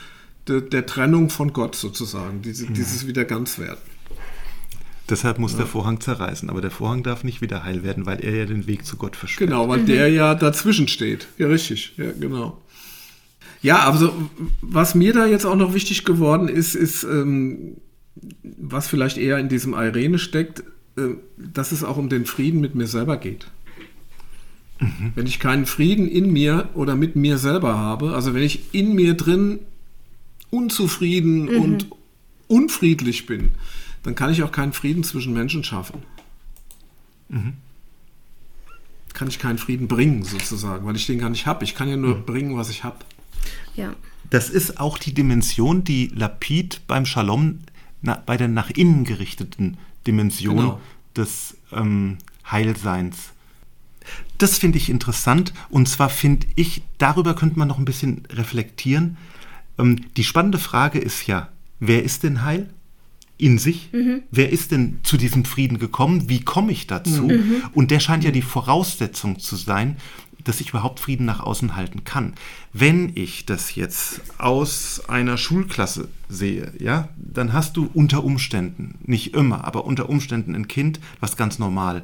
de, 0.48 0.62
der 0.62 0.86
Trennung 0.86 1.30
von 1.30 1.54
Gott 1.54 1.76
sozusagen, 1.76 2.42
diese, 2.42 2.68
dieses 2.68 3.06
wieder 3.06 3.26
ganz 3.26 3.60
werden. 3.60 3.80
Deshalb 5.10 5.40
muss 5.40 5.54
ja. 5.54 5.60
der 5.60 5.68
Vorhang 5.68 6.00
zerreißen. 6.02 6.50
Aber 6.50 6.62
der 6.62 6.72
Vorhang 6.72 7.04
darf 7.04 7.24
nicht 7.24 7.42
wieder 7.42 7.64
heil 7.64 7.84
werden, 7.84 8.06
weil 8.06 8.20
er 8.24 8.36
ja 8.36 8.46
den 8.46 8.68
Weg 8.68 8.86
zu 8.86 8.98
Gott 8.98 9.16
versperrt. 9.16 9.50
Genau, 9.50 9.70
weil 9.70 9.82
mhm. 9.82 9.86
der 9.86 10.10
ja 10.10 10.36
dazwischen 10.36 10.88
steht. 10.88 11.28
Ja, 11.38 11.48
richtig. 11.48 11.94
Ja, 11.98 12.12
genau. 12.20 12.62
Ja, 13.62 13.90
also 13.90 14.14
was 14.62 14.96
mir 14.96 15.14
da 15.14 15.26
jetzt 15.26 15.46
auch 15.46 15.56
noch 15.56 15.74
wichtig 15.74 16.06
geworden 16.06 16.48
ist, 16.48 16.76
ist, 16.76 17.04
ähm, 17.04 17.78
was 18.42 18.88
vielleicht 18.88 19.18
eher 19.18 19.40
in 19.40 19.50
diesem 19.50 19.74
Irene 19.74 20.20
steckt, 20.20 20.64
äh, 20.98 21.16
dass 21.38 21.72
es 21.72 21.84
auch 21.84 21.98
um 21.98 22.10
den 22.10 22.26
Frieden 22.26 22.62
mit 22.62 22.76
mir 22.76 22.88
selber 22.88 23.18
geht. 23.18 23.48
Mhm. 24.80 25.14
Wenn 25.16 25.26
ich 25.26 25.40
keinen 25.40 25.66
Frieden 25.66 26.08
in 26.08 26.32
mir 26.32 26.70
oder 26.74 26.96
mit 26.96 27.16
mir 27.16 27.38
selber 27.38 27.78
habe, 27.78 28.14
also 28.14 28.34
wenn 28.34 28.44
ich 28.44 28.74
in 28.74 28.94
mir 28.94 29.16
drin 29.16 29.60
unzufrieden 30.50 31.46
mhm. 31.46 31.62
und 31.62 31.88
unfriedlich 32.48 33.26
bin, 33.26 33.50
dann 34.08 34.16
kann 34.16 34.32
ich 34.32 34.42
auch 34.42 34.54
keinen 34.54 34.72
Frieden 34.72 35.04
zwischen 35.04 35.34
Menschen 35.34 35.66
schaffen. 35.66 36.02
Mhm. 37.28 37.56
Kann 39.14 39.28
ich 39.28 39.38
keinen 39.38 39.58
Frieden 39.58 39.90
bringen, 39.90 40.24
sozusagen, 40.24 40.86
weil 40.86 40.96
ich 40.96 41.06
den 41.08 41.20
gar 41.20 41.30
nicht 41.30 41.46
habe. 41.46 41.66
Ich 41.66 41.76
kann 41.76 41.90
ja 41.90 41.98
nur 41.98 42.16
mhm. 42.16 42.24
bringen, 42.24 42.56
was 42.56 42.70
ich 42.70 42.86
habe. 42.86 43.00
Ja. 43.76 43.94
Das 44.30 44.50
ist 44.50 44.80
auch 44.80 44.98
die 44.98 45.14
Dimension, 45.14 45.84
die 45.84 46.08
Lapid 46.16 46.84
beim 46.88 47.06
Shalom 47.06 47.60
na, 48.02 48.24
bei 48.26 48.38
der 48.38 48.48
nach 48.48 48.70
innen 48.70 49.04
gerichteten 49.04 49.78
Dimension 50.08 50.56
genau. 50.56 50.82
des 51.18 51.58
ähm, 51.74 52.18
Heilseins. 52.50 53.32
Das 54.38 54.58
finde 54.58 54.78
ich 54.78 54.90
interessant 54.90 55.52
und 55.70 55.90
zwar 55.90 56.08
finde 56.08 56.48
ich, 56.56 56.82
darüber 56.98 57.36
könnte 57.36 57.60
man 57.60 57.68
noch 57.68 57.78
ein 57.78 57.84
bisschen 57.84 58.24
reflektieren. 58.30 59.18
Ähm, 59.78 60.06
die 60.16 60.24
spannende 60.24 60.60
Frage 60.60 60.98
ist 60.98 61.28
ja, 61.28 61.50
wer 61.82 62.04
ist 62.04 62.24
denn 62.24 62.46
heil? 62.46 62.70
In 63.38 63.58
sich. 63.58 63.90
Mhm. 63.92 64.24
Wer 64.32 64.52
ist 64.52 64.72
denn 64.72 65.00
zu 65.04 65.18
diesem 65.18 65.46
Frieden 65.46 65.80
gekommen? 65.80 66.30
Wie 66.30 66.42
komme 66.42 66.72
ich 66.72 66.88
dazu? 66.88 67.24
Mhm. 67.24 67.64
Und 67.74 67.92
der 67.92 68.00
scheint 68.00 68.24
ja 68.24 68.32
die 68.32 68.42
Voraussetzung 68.42 69.40
zu 69.40 69.56
sein, 69.56 69.98
dass 70.44 70.62
ich 70.62 70.70
überhaupt 70.70 71.00
Frieden 71.00 71.26
nach 71.26 71.42
außen 71.42 71.76
halten 71.76 72.04
kann. 72.04 72.34
Wenn 72.74 73.12
ich 73.16 73.46
das 73.46 73.76
jetzt 73.76 74.22
aus 74.38 75.02
einer 75.10 75.38
Schulklasse 75.38 76.08
sehe, 76.30 76.72
ja, 76.80 77.10
dann 77.18 77.54
hast 77.54 77.76
du 77.78 77.90
unter 77.94 78.24
Umständen, 78.24 78.96
nicht 79.04 79.34
immer, 79.34 79.66
aber 79.66 79.86
unter 79.86 80.10
Umständen 80.10 80.56
ein 80.56 80.68
Kind, 80.68 81.00
was 81.20 81.38
ganz 81.38 81.60
normal 81.60 82.04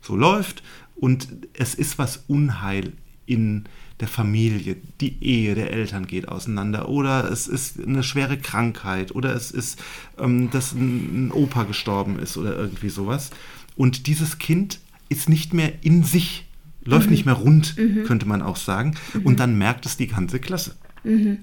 so 0.00 0.16
läuft 0.16 0.62
und 0.96 1.28
es 1.52 1.74
ist 1.74 1.98
was 1.98 2.24
Unheil 2.28 2.92
in 3.26 3.64
der 4.02 4.08
Familie, 4.08 4.76
die 5.00 5.22
Ehe 5.24 5.54
der 5.54 5.70
Eltern 5.70 6.08
geht 6.08 6.28
auseinander 6.28 6.88
oder 6.88 7.30
es 7.30 7.46
ist 7.46 7.80
eine 7.80 8.02
schwere 8.02 8.36
Krankheit 8.36 9.14
oder 9.14 9.32
es 9.34 9.52
ist, 9.52 9.80
ähm, 10.18 10.50
dass 10.50 10.72
ein 10.72 11.30
Opa 11.32 11.62
gestorben 11.62 12.18
ist 12.18 12.36
oder 12.36 12.56
irgendwie 12.56 12.88
sowas. 12.88 13.30
Und 13.76 14.08
dieses 14.08 14.38
Kind 14.38 14.80
ist 15.08 15.28
nicht 15.28 15.54
mehr 15.54 15.72
in 15.84 16.02
sich 16.02 16.46
läuft 16.84 17.06
mhm. 17.06 17.12
nicht 17.12 17.26
mehr 17.26 17.34
rund, 17.34 17.76
mhm. 17.78 18.04
könnte 18.04 18.26
man 18.26 18.42
auch 18.42 18.56
sagen. 18.56 18.96
Mhm. 19.14 19.22
Und 19.22 19.40
dann 19.40 19.56
merkt 19.56 19.86
es 19.86 19.96
die 19.96 20.08
ganze 20.08 20.40
Klasse. 20.40 20.74
Mhm. 21.04 21.38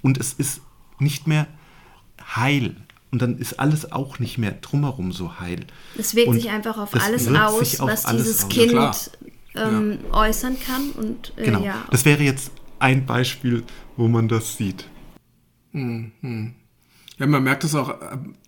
Und 0.00 0.18
es 0.18 0.32
ist 0.32 0.62
nicht 0.98 1.26
mehr 1.26 1.46
heil. 2.34 2.76
Und 3.10 3.20
dann 3.20 3.38
ist 3.38 3.60
alles 3.60 3.92
auch 3.92 4.18
nicht 4.18 4.38
mehr 4.38 4.52
drumherum 4.52 5.12
so 5.12 5.38
heil. 5.38 5.66
Es 5.96 6.14
wirkt 6.14 6.28
und 6.28 6.36
sich 6.36 6.50
einfach 6.50 6.78
auf 6.78 6.94
alles 6.94 7.28
aus, 7.28 7.78
auf 7.78 7.90
was 7.90 8.06
alles 8.06 8.24
dieses 8.24 8.44
aus. 8.44 8.48
Kind 8.48 8.72
ja, 8.72 8.92
ähm, 9.54 9.98
ja. 10.02 10.14
äußern 10.14 10.56
kann. 10.60 10.90
Und, 10.90 11.32
äh, 11.36 11.44
genau. 11.44 11.64
Ja. 11.64 11.84
Das 11.90 12.04
wäre 12.04 12.22
jetzt 12.22 12.50
ein 12.78 13.06
Beispiel, 13.06 13.62
wo 13.96 14.08
man 14.08 14.28
das 14.28 14.56
sieht. 14.56 14.88
Mhm. 15.72 16.54
Ja, 17.18 17.26
man 17.26 17.44
merkt 17.44 17.64
es 17.64 17.74
auch 17.74 17.94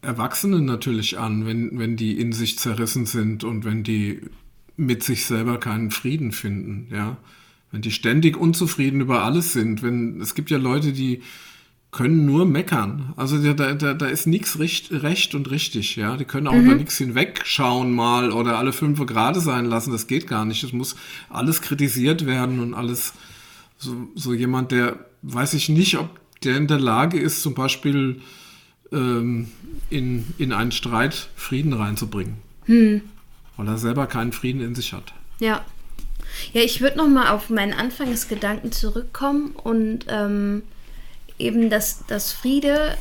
Erwachsenen 0.02 0.64
natürlich 0.64 1.18
an, 1.18 1.46
wenn, 1.46 1.78
wenn 1.78 1.96
die 1.96 2.20
in 2.20 2.32
sich 2.32 2.58
zerrissen 2.58 3.06
sind 3.06 3.44
und 3.44 3.64
wenn 3.64 3.82
die 3.82 4.20
mit 4.76 5.02
sich 5.02 5.24
selber 5.24 5.58
keinen 5.58 5.90
Frieden 5.90 6.32
finden, 6.32 6.88
ja. 6.92 7.16
Wenn 7.72 7.82
die 7.82 7.90
ständig 7.90 8.36
unzufrieden 8.36 9.00
über 9.00 9.24
alles 9.24 9.52
sind, 9.52 9.82
wenn, 9.82 10.20
es 10.20 10.36
gibt 10.36 10.50
ja 10.50 10.56
Leute, 10.56 10.92
die 10.92 11.22
können 11.96 12.26
nur 12.26 12.46
meckern. 12.46 13.12
Also 13.16 13.38
da, 13.52 13.74
da, 13.74 13.94
da 13.94 14.06
ist 14.06 14.26
nichts 14.26 14.58
recht, 14.58 14.92
recht 14.92 15.34
und 15.34 15.50
richtig, 15.50 15.96
ja. 15.96 16.16
Die 16.16 16.24
können 16.24 16.46
auch 16.46 16.54
mhm. 16.54 16.66
über 16.66 16.74
nichts 16.74 16.98
hinwegschauen 16.98 17.92
mal 17.92 18.32
oder 18.32 18.58
alle 18.58 18.72
fünf 18.72 19.04
Grade 19.06 19.40
sein 19.40 19.64
lassen. 19.64 19.92
Das 19.92 20.06
geht 20.06 20.26
gar 20.26 20.44
nicht. 20.44 20.62
Es 20.62 20.72
muss 20.72 20.96
alles 21.28 21.62
kritisiert 21.62 22.26
werden 22.26 22.60
und 22.60 22.74
alles 22.74 23.14
so, 23.78 24.08
so 24.14 24.34
jemand, 24.34 24.72
der 24.72 24.98
weiß 25.22 25.54
ich 25.54 25.68
nicht, 25.68 25.98
ob 25.98 26.20
der 26.44 26.56
in 26.56 26.66
der 26.66 26.78
Lage 26.78 27.18
ist, 27.18 27.42
zum 27.42 27.54
Beispiel 27.54 28.20
ähm, 28.92 29.48
in, 29.90 30.24
in 30.38 30.52
einen 30.52 30.72
Streit 30.72 31.28
Frieden 31.34 31.72
reinzubringen. 31.72 32.36
Hm 32.66 33.02
weil 33.56 33.68
er 33.68 33.78
selber 33.78 34.06
keinen 34.06 34.32
Frieden 34.32 34.60
in 34.60 34.74
sich 34.74 34.92
hat. 34.92 35.12
Ja. 35.38 35.64
Ja, 36.52 36.62
ich 36.62 36.80
würde 36.80 36.98
noch 36.98 37.08
mal 37.08 37.30
auf 37.30 37.50
meinen 37.50 37.72
Anfangsgedanken 37.72 38.72
zurückkommen 38.72 39.52
und 39.52 40.06
ähm, 40.08 40.62
eben, 41.38 41.70
dass, 41.70 42.04
dass 42.06 42.32
Friede 42.32 42.96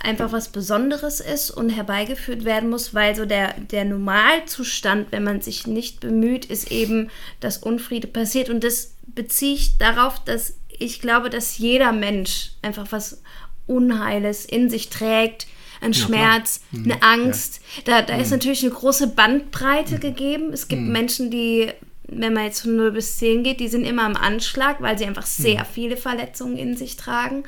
einfach 0.00 0.32
was 0.32 0.50
Besonderes 0.50 1.20
ist 1.20 1.50
und 1.50 1.70
herbeigeführt 1.70 2.44
werden 2.44 2.70
muss, 2.70 2.94
weil 2.94 3.16
so 3.16 3.24
der, 3.24 3.54
der 3.54 3.84
Normalzustand, 3.84 5.10
wenn 5.10 5.24
man 5.24 5.40
sich 5.40 5.66
nicht 5.66 6.00
bemüht, 6.00 6.44
ist 6.44 6.70
eben, 6.70 7.10
dass 7.40 7.58
Unfriede 7.58 8.06
passiert. 8.06 8.48
Und 8.48 8.62
das 8.62 8.94
beziehe 9.06 9.54
ich 9.54 9.78
darauf, 9.78 10.22
dass 10.24 10.54
ich 10.68 11.00
glaube, 11.00 11.30
dass 11.30 11.58
jeder 11.58 11.92
Mensch 11.92 12.52
einfach 12.62 12.86
was 12.90 13.20
Unheiles 13.66 14.44
in 14.44 14.70
sich 14.70 14.88
trägt, 14.88 15.46
ein 15.80 15.92
ja, 15.92 16.06
Schmerz, 16.06 16.60
mhm. 16.70 16.84
eine 16.84 17.02
Angst. 17.02 17.60
Da, 17.84 18.02
da 18.02 18.14
mhm. 18.14 18.22
ist 18.22 18.30
natürlich 18.30 18.62
eine 18.62 18.72
große 18.72 19.08
Bandbreite 19.08 19.96
mhm. 19.96 20.00
gegeben. 20.00 20.52
Es 20.52 20.68
gibt 20.68 20.82
mhm. 20.82 20.92
Menschen, 20.92 21.30
die, 21.30 21.72
wenn 22.08 22.32
man 22.32 22.44
jetzt 22.44 22.62
von 22.62 22.76
0 22.76 22.92
bis 22.92 23.18
10 23.18 23.44
geht, 23.44 23.60
die 23.60 23.68
sind 23.68 23.84
immer 23.84 24.04
am 24.04 24.16
Anschlag, 24.16 24.80
weil 24.80 24.98
sie 24.98 25.04
einfach 25.04 25.26
mhm. 25.26 25.42
sehr 25.42 25.64
viele 25.64 25.96
Verletzungen 25.96 26.56
in 26.56 26.76
sich 26.76 26.96
tragen. 26.96 27.44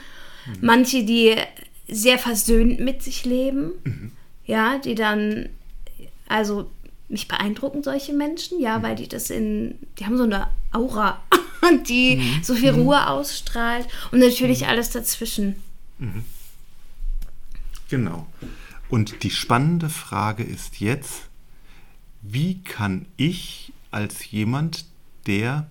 Mhm. 0.47 0.59
Manche, 0.61 1.05
die 1.05 1.35
sehr 1.89 2.19
versöhnt 2.19 2.79
mit 2.79 3.03
sich 3.03 3.25
leben, 3.25 3.73
ja, 4.45 4.79
die 4.79 4.95
dann, 4.95 5.49
also 6.29 6.71
mich 7.09 7.27
beeindrucken 7.27 7.83
solche 7.83 8.13
Menschen, 8.13 8.61
ja, 8.61 8.83
weil 8.83 8.95
die 8.95 9.09
das 9.09 9.31
in, 9.31 9.79
die 9.99 10.07
haben 10.07 10.17
so 10.17 10.23
eine 10.23 10.47
Aura, 10.73 11.21
die 11.89 12.23
so 12.43 12.55
viel 12.55 12.71
Ruhe 12.71 13.09
ausstrahlt 13.09 13.89
und 14.13 14.21
natürlich 14.21 14.67
alles 14.67 14.91
dazwischen. 14.91 15.57
Mhm. 15.99 16.25
Genau. 17.89 18.27
Und 18.89 19.25
die 19.25 19.31
spannende 19.31 19.89
Frage 19.89 20.45
ist 20.45 20.81
jetzt, 20.81 21.23
wie 22.23 22.63
kann 22.63 23.07
ich 23.17 23.70
als 23.91 24.31
jemand, 24.31 24.87
der 25.27 25.69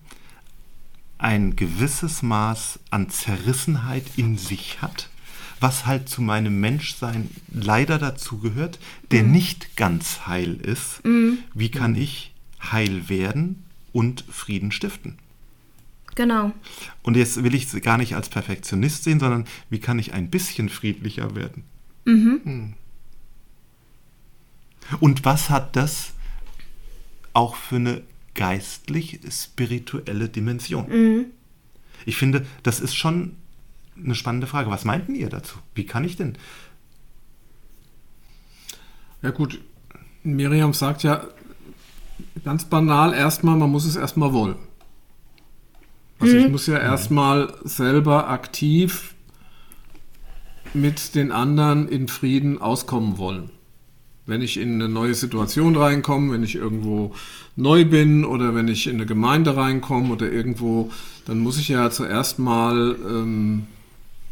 ein 1.18 1.56
gewisses 1.56 2.22
Maß 2.22 2.78
an 2.90 3.10
Zerrissenheit 3.10 4.04
in 4.16 4.38
sich 4.38 4.80
hat, 4.80 5.08
was 5.60 5.84
halt 5.84 6.08
zu 6.08 6.22
meinem 6.22 6.60
Menschsein 6.60 7.30
leider 7.52 7.98
dazugehört, 7.98 8.78
der 9.10 9.24
mhm. 9.24 9.32
nicht 9.32 9.76
ganz 9.76 10.26
heil 10.26 10.54
ist, 10.54 11.04
mhm. 11.04 11.38
wie 11.52 11.70
kann 11.70 11.94
ich 11.94 12.32
heil 12.62 13.08
werden 13.08 13.64
und 13.92 14.24
Frieden 14.30 14.72
stiften? 14.72 15.18
Genau. 16.14 16.52
Und 17.02 17.16
jetzt 17.16 17.42
will 17.42 17.54
ich 17.54 17.72
es 17.72 17.80
gar 17.82 17.98
nicht 17.98 18.14
als 18.14 18.28
Perfektionist 18.28 19.04
sehen, 19.04 19.20
sondern 19.20 19.46
wie 19.68 19.78
kann 19.78 19.98
ich 19.98 20.12
ein 20.12 20.30
bisschen 20.30 20.68
friedlicher 20.68 21.34
werden? 21.34 21.64
Mhm. 22.04 22.40
Hm. 22.44 22.74
Und 24.98 25.24
was 25.24 25.50
hat 25.50 25.76
das 25.76 26.12
auch 27.32 27.54
für 27.54 27.76
eine 27.76 28.02
geistlich-spirituelle 28.34 30.28
Dimension? 30.28 30.88
Mhm. 30.88 31.26
Ich 32.06 32.16
finde, 32.16 32.46
das 32.62 32.80
ist 32.80 32.94
schon 32.94 33.36
eine 33.96 34.14
spannende 34.14 34.46
Frage. 34.46 34.70
Was 34.70 34.84
meinten 34.84 35.14
ihr 35.14 35.28
dazu? 35.28 35.58
Wie 35.74 35.84
kann 35.84 36.04
ich 36.04 36.16
denn? 36.16 36.38
Ja 39.22 39.30
gut, 39.30 39.60
Miriam 40.22 40.72
sagt 40.72 41.02
ja 41.02 41.26
ganz 42.44 42.64
banal 42.64 43.12
erstmal, 43.12 43.56
man 43.56 43.70
muss 43.70 43.84
es 43.84 43.96
erstmal 43.96 44.32
wollen. 44.32 44.56
Also 46.18 46.36
mhm. 46.36 46.40
ich 46.40 46.48
muss 46.48 46.66
ja 46.66 46.78
erstmal 46.78 47.54
selber 47.64 48.28
aktiv 48.28 49.14
mit 50.74 51.14
den 51.14 51.32
anderen 51.32 51.88
in 51.88 52.08
Frieden 52.08 52.60
auskommen 52.60 53.18
wollen. 53.18 53.50
Wenn 54.30 54.42
ich 54.42 54.58
in 54.58 54.74
eine 54.74 54.88
neue 54.88 55.14
Situation 55.14 55.76
reinkomme, 55.76 56.32
wenn 56.32 56.42
ich 56.42 56.54
irgendwo 56.54 57.14
neu 57.56 57.84
bin 57.84 58.24
oder 58.24 58.54
wenn 58.54 58.68
ich 58.68 58.86
in 58.86 58.94
eine 58.94 59.06
Gemeinde 59.06 59.56
reinkomme 59.56 60.12
oder 60.12 60.30
irgendwo, 60.30 60.90
dann 61.26 61.40
muss 61.40 61.58
ich 61.58 61.68
ja 61.68 61.90
zuerst 61.90 62.38
mal 62.38 62.96
ähm, 63.06 63.66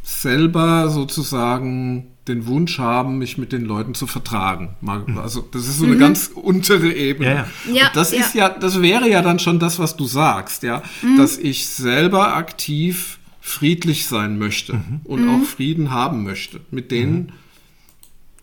selber 0.02 0.88
sozusagen 0.88 2.06
den 2.28 2.46
Wunsch 2.46 2.78
haben, 2.78 3.18
mich 3.18 3.38
mit 3.38 3.52
den 3.52 3.64
Leuten 3.64 3.94
zu 3.94 4.06
vertragen. 4.06 4.76
Mhm. 4.80 5.18
Also 5.18 5.40
das 5.50 5.66
ist 5.66 5.78
so 5.78 5.84
eine 5.84 5.94
mhm. 5.94 5.98
ganz 5.98 6.30
untere 6.34 6.92
Ebene. 6.92 7.28
Ja, 7.28 7.34
ja. 7.66 7.74
ja 7.74 7.90
das 7.94 8.12
ist 8.12 8.34
ja. 8.34 8.48
das 8.48 8.80
wäre 8.80 9.08
ja 9.08 9.22
dann 9.22 9.38
schon 9.38 9.58
das, 9.58 9.78
was 9.78 9.96
du 9.96 10.04
sagst, 10.04 10.62
ja, 10.62 10.82
mhm. 11.02 11.16
dass 11.16 11.38
ich 11.38 11.68
selber 11.68 12.36
aktiv 12.36 13.18
friedlich 13.40 14.06
sein 14.06 14.38
möchte 14.38 14.74
mhm. 14.74 15.00
und 15.04 15.24
mhm. 15.24 15.30
auch 15.30 15.44
Frieden 15.46 15.90
haben 15.90 16.22
möchte 16.22 16.60
mit 16.70 16.90
denen, 16.90 17.14
mhm. 17.14 17.32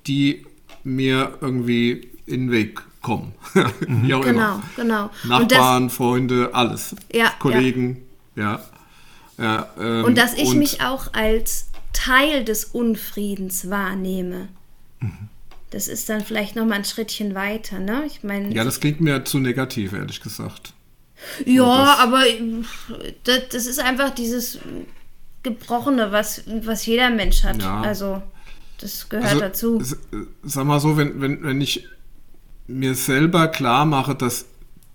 die 0.07 0.45
mir 0.85 1.37
irgendwie 1.41 2.09
in 2.25 2.47
den 2.47 2.51
Weg 2.51 2.81
kommen. 3.01 3.33
Mhm. 3.87 4.07
genau, 4.07 4.21
immer. 4.23 4.63
genau. 4.75 5.09
Nachbarn, 5.23 5.87
das, 5.87 5.95
Freunde, 5.95 6.49
alles. 6.53 6.95
Ja, 7.13 7.31
Kollegen, 7.39 8.03
ja. 8.35 8.61
ja. 9.37 9.43
ja 9.43 9.69
ähm, 9.79 10.05
und 10.05 10.17
dass 10.17 10.33
ich 10.33 10.49
und, 10.49 10.59
mich 10.59 10.81
auch 10.81 11.13
als 11.13 11.67
Teil 11.93 12.43
des 12.43 12.65
Unfriedens 12.65 13.69
wahrnehme. 13.69 14.49
Mhm. 14.99 15.29
Das 15.69 15.87
ist 15.87 16.09
dann 16.09 16.21
vielleicht 16.21 16.55
noch 16.55 16.65
mal 16.65 16.75
ein 16.75 16.85
Schrittchen 16.85 17.35
weiter, 17.35 17.79
ne? 17.79 18.03
Ich 18.07 18.23
meine. 18.23 18.53
Ja, 18.53 18.63
das 18.63 18.79
klingt 18.79 19.01
mir 19.01 19.23
zu 19.25 19.39
negativ, 19.39 19.93
ehrlich 19.93 20.21
gesagt. 20.21 20.73
Ja, 21.45 21.97
aber 21.99 22.23
das, 23.23 23.41
das, 23.51 23.65
ist 23.65 23.79
einfach 23.79 24.11
dieses 24.11 24.59
Gebrochene, 25.43 26.11
was, 26.11 26.43
was 26.63 26.85
jeder 26.85 27.09
Mensch 27.09 27.43
hat. 27.43 27.61
Ja. 27.61 27.81
Also, 27.81 28.21
das 28.85 29.09
gehört 29.09 29.25
also, 29.25 29.39
dazu. 29.39 29.81
Sag 30.43 30.65
mal 30.65 30.79
so, 30.79 30.95
wenn, 30.95 31.19
wenn, 31.19 31.43
wenn 31.43 31.59
ich 31.59 31.87
mir 32.67 32.93
selber 32.93 33.47
klar 33.47 33.85
mache, 33.85 34.13
dass, 34.13 34.45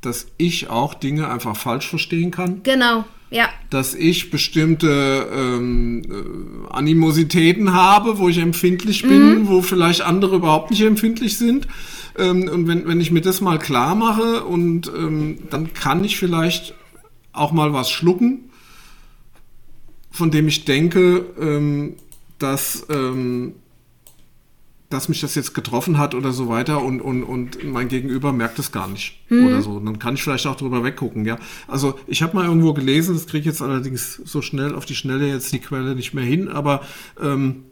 dass 0.00 0.29
ich 0.37 0.70
auch 0.70 0.94
Dinge 0.94 1.29
einfach 1.29 1.57
falsch 1.57 1.88
verstehen 1.88 2.31
kann. 2.31 2.62
Genau, 2.62 3.05
ja. 3.31 3.48
Dass 3.68 3.94
ich 3.94 4.31
bestimmte 4.31 5.29
ähm, 5.33 6.03
äh, 6.05 6.72
Animositäten 6.72 7.72
habe, 7.72 8.18
wo 8.18 8.29
ich 8.29 8.38
empfindlich 8.38 9.03
bin, 9.03 9.42
mhm. 9.42 9.48
wo 9.48 9.61
vielleicht 9.61 10.03
andere 10.03 10.37
überhaupt 10.37 10.70
nicht 10.70 10.83
empfindlich 10.83 11.37
sind. 11.37 11.66
Ähm, 12.16 12.48
und 12.48 12.68
wenn, 12.68 12.87
wenn 12.87 13.00
ich 13.00 13.11
mir 13.11 13.22
das 13.22 13.40
mal 13.40 13.59
klar 13.59 13.96
mache 13.96 14.44
und 14.44 14.87
ähm, 14.88 15.38
dann 15.50 15.74
kann 15.74 16.05
ich 16.05 16.16
vielleicht 16.16 16.74
auch 17.33 17.50
mal 17.50 17.72
was 17.72 17.90
schlucken, 17.90 18.50
von 20.12 20.31
dem 20.31 20.46
ich 20.48 20.64
denke, 20.64 21.26
ähm, 21.40 21.94
dass, 22.40 22.87
ähm, 22.90 23.55
dass 24.90 25.09
mich 25.09 25.20
das 25.20 25.37
jetzt 25.37 25.55
getroffen 25.55 25.98
hat 25.98 26.16
oder 26.16 26.33
so 26.33 26.48
weiter 26.48 26.83
und, 26.83 27.00
und, 27.00 27.22
und 27.22 27.64
mein 27.64 27.88
Gegenüber 27.88 28.33
merkt 28.33 28.59
es 28.59 28.72
gar 28.72 28.88
nicht 28.88 29.20
mhm. 29.31 29.46
oder 29.46 29.62
so. 29.62 29.70
Und 29.74 29.87
dann 29.87 30.00
kann 30.00 30.14
ich 30.14 30.22
vielleicht 30.22 30.48
auch 30.48 30.57
drüber 30.57 30.83
weggucken, 30.83 31.24
ja. 31.24 31.38
Also 31.68 31.98
ich 32.09 32.22
habe 32.22 32.35
mal 32.35 32.44
irgendwo 32.44 32.74
gelesen, 32.74 33.14
das 33.14 33.26
kriege 33.26 33.40
ich 33.40 33.46
jetzt 33.46 33.62
allerdings 33.62 34.16
so 34.16 34.42
schnell 34.42 34.74
auf 34.74 34.85
die 34.85 34.96
Schnelle 34.96 35.29
jetzt 35.29 35.53
die 35.53 35.61
Quelle 35.61 35.94
nicht 35.94 36.12
mehr 36.12 36.24
hin, 36.24 36.48
aber 36.48 36.83
ähm, 37.22 37.62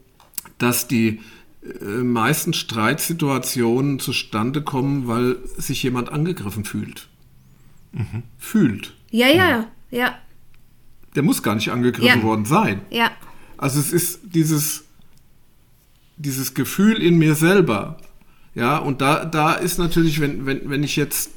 dass 0.59 0.87
die 0.87 1.19
äh, 1.61 1.83
meisten 1.83 2.53
Streitsituationen 2.53 3.99
zustande 3.99 4.61
kommen, 4.61 5.09
weil 5.09 5.37
sich 5.57 5.83
jemand 5.83 6.13
angegriffen 6.13 6.63
fühlt. 6.63 7.09
Mhm. 7.91 8.23
Fühlt. 8.37 8.95
Ja, 9.11 9.27
ja, 9.27 9.67
ja. 9.91 10.17
Der 11.15 11.23
muss 11.23 11.43
gar 11.43 11.55
nicht 11.55 11.69
angegriffen 11.69 12.21
ja. 12.21 12.23
worden 12.23 12.45
sein. 12.45 12.81
Ja. 12.91 13.11
Also 13.57 13.81
es 13.81 13.91
ist 13.91 14.21
dieses 14.23 14.85
dieses 16.19 16.53
Gefühl 16.53 17.01
in 17.01 17.17
mir 17.17 17.33
selber. 17.33 17.97
Ja, 18.53 18.77
und 18.77 19.01
da, 19.01 19.25
da 19.25 19.53
ist 19.53 19.79
natürlich, 19.79 20.19
wenn, 20.19 20.45
wenn, 20.45 20.69
wenn 20.69 20.83
ich 20.83 20.95
jetzt 20.95 21.31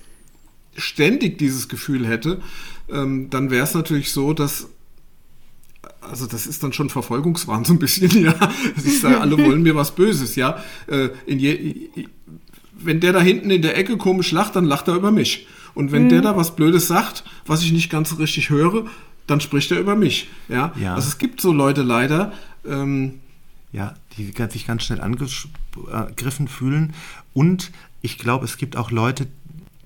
ständig 0.76 1.38
dieses 1.38 1.68
Gefühl 1.68 2.06
hätte, 2.06 2.40
ähm, 2.90 3.30
dann 3.30 3.50
wäre 3.50 3.64
es 3.64 3.74
natürlich 3.74 4.12
so, 4.12 4.34
dass 4.34 4.68
also 6.00 6.26
das 6.26 6.46
ist 6.46 6.62
dann 6.62 6.72
schon 6.72 6.90
Verfolgungswahn 6.90 7.64
so 7.64 7.72
ein 7.72 7.78
bisschen, 7.78 8.10
ja. 8.24 8.34
Ich 8.76 9.00
sage, 9.00 9.20
alle 9.20 9.38
wollen 9.38 9.62
mir 9.62 9.76
was 9.76 9.94
Böses, 9.94 10.36
ja. 10.36 10.62
Äh, 10.88 11.10
je, 11.26 11.90
wenn 12.72 13.00
der 13.00 13.12
da 13.12 13.20
hinten 13.20 13.50
in 13.50 13.62
der 13.62 13.76
Ecke 13.76 13.96
komisch 13.96 14.32
lacht, 14.32 14.56
dann 14.56 14.64
lacht 14.64 14.88
er 14.88 14.96
über 14.96 15.10
mich. 15.10 15.46
Und 15.74 15.92
wenn 15.92 16.04
mhm. 16.04 16.08
der 16.10 16.22
da 16.22 16.36
was 16.36 16.56
Blödes 16.56 16.88
sagt, 16.88 17.24
was 17.46 17.62
ich 17.62 17.72
nicht 17.72 17.88
ganz 17.88 18.18
richtig 18.18 18.50
höre, 18.50 18.86
dann 19.26 19.40
spricht 19.40 19.70
er 19.70 19.78
über 19.78 19.94
mich, 19.94 20.28
ja. 20.48 20.72
ja. 20.78 20.94
Also 20.94 21.08
es 21.08 21.18
gibt 21.18 21.40
so 21.40 21.52
Leute 21.52 21.82
leider, 21.82 22.32
ähm, 22.66 23.20
ja, 23.72 23.94
die 24.16 24.32
sich 24.50 24.66
ganz 24.66 24.84
schnell 24.84 25.00
angegriffen 25.00 26.48
fühlen. 26.48 26.94
Und 27.34 27.70
ich 28.00 28.18
glaube, 28.18 28.44
es 28.44 28.56
gibt 28.56 28.76
auch 28.76 28.90
Leute, 28.90 29.26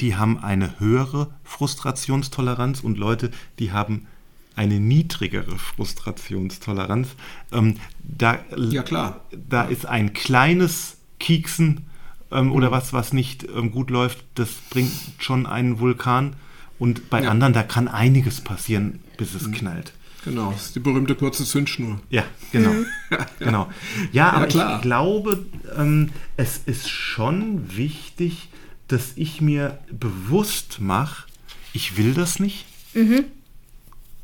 die 0.00 0.16
haben 0.16 0.42
eine 0.42 0.78
höhere 0.78 1.30
Frustrationstoleranz 1.44 2.80
und 2.80 2.98
Leute, 2.98 3.30
die 3.58 3.72
haben 3.72 4.06
eine 4.54 4.80
niedrigere 4.80 5.58
Frustrationstoleranz. 5.58 7.08
Ähm, 7.52 7.76
da, 8.02 8.38
ja, 8.56 8.82
klar. 8.82 9.20
Da 9.48 9.62
ist 9.62 9.86
ein 9.86 10.12
kleines 10.12 10.96
Kieksen 11.20 11.86
ähm, 12.30 12.46
mhm. 12.46 12.52
oder 12.52 12.70
was, 12.70 12.92
was 12.92 13.12
nicht 13.12 13.46
ähm, 13.54 13.70
gut 13.70 13.90
läuft, 13.90 14.24
das 14.34 14.50
bringt 14.70 14.92
schon 15.18 15.46
einen 15.46 15.78
Vulkan. 15.78 16.34
Und 16.78 17.08
bei 17.08 17.22
ja. 17.22 17.30
anderen, 17.30 17.52
da 17.52 17.62
kann 17.62 17.88
einiges 17.88 18.40
passieren, 18.40 19.00
bis 19.16 19.34
es 19.34 19.46
mhm. 19.46 19.52
knallt. 19.52 19.92
Genau, 20.26 20.50
das 20.50 20.66
ist 20.66 20.74
die 20.74 20.80
berühmte 20.80 21.14
kurze 21.14 21.44
Zündschnur. 21.44 22.00
Ja, 22.10 22.24
genau. 22.50 22.70
Mhm. 23.08 23.16
genau. 23.38 23.70
Ja, 24.10 24.32
aber 24.32 24.48
klar. 24.48 24.76
ich 24.76 24.82
glaube, 24.82 25.46
ähm, 25.76 26.10
es 26.36 26.58
ist 26.66 26.88
schon 26.88 27.76
wichtig, 27.76 28.48
dass 28.88 29.12
ich 29.14 29.40
mir 29.40 29.78
bewusst 29.90 30.80
mache, 30.80 31.28
ich 31.72 31.96
will 31.96 32.14
das 32.14 32.40
nicht. 32.40 32.66
Mhm. 32.94 33.26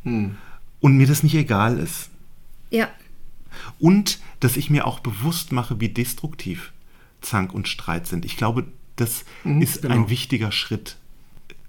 Hm. 0.03 0.37
Und 0.81 0.97
mir 0.97 1.07
das 1.07 1.23
nicht 1.23 1.37
egal 1.37 1.79
ist. 1.79 2.11
Ja. 2.71 2.89
Und 3.79 4.19
dass 4.41 4.57
ich 4.57 4.69
mir 4.69 4.87
auch 4.87 4.99
bewusst 4.99 5.53
mache, 5.53 5.79
wie 5.79 5.89
destruktiv 5.89 6.73
Zank 7.21 7.55
und 7.55 7.69
Streit 7.69 8.09
sind. 8.09 8.25
Ich 8.25 8.37
glaube, 8.37 8.67
das 8.97 9.25
mhm, 9.45 9.63
ist 9.63 9.83
genau. 9.83 9.95
ein 9.95 10.09
wichtiger 10.09 10.51
Schritt. 10.51 10.97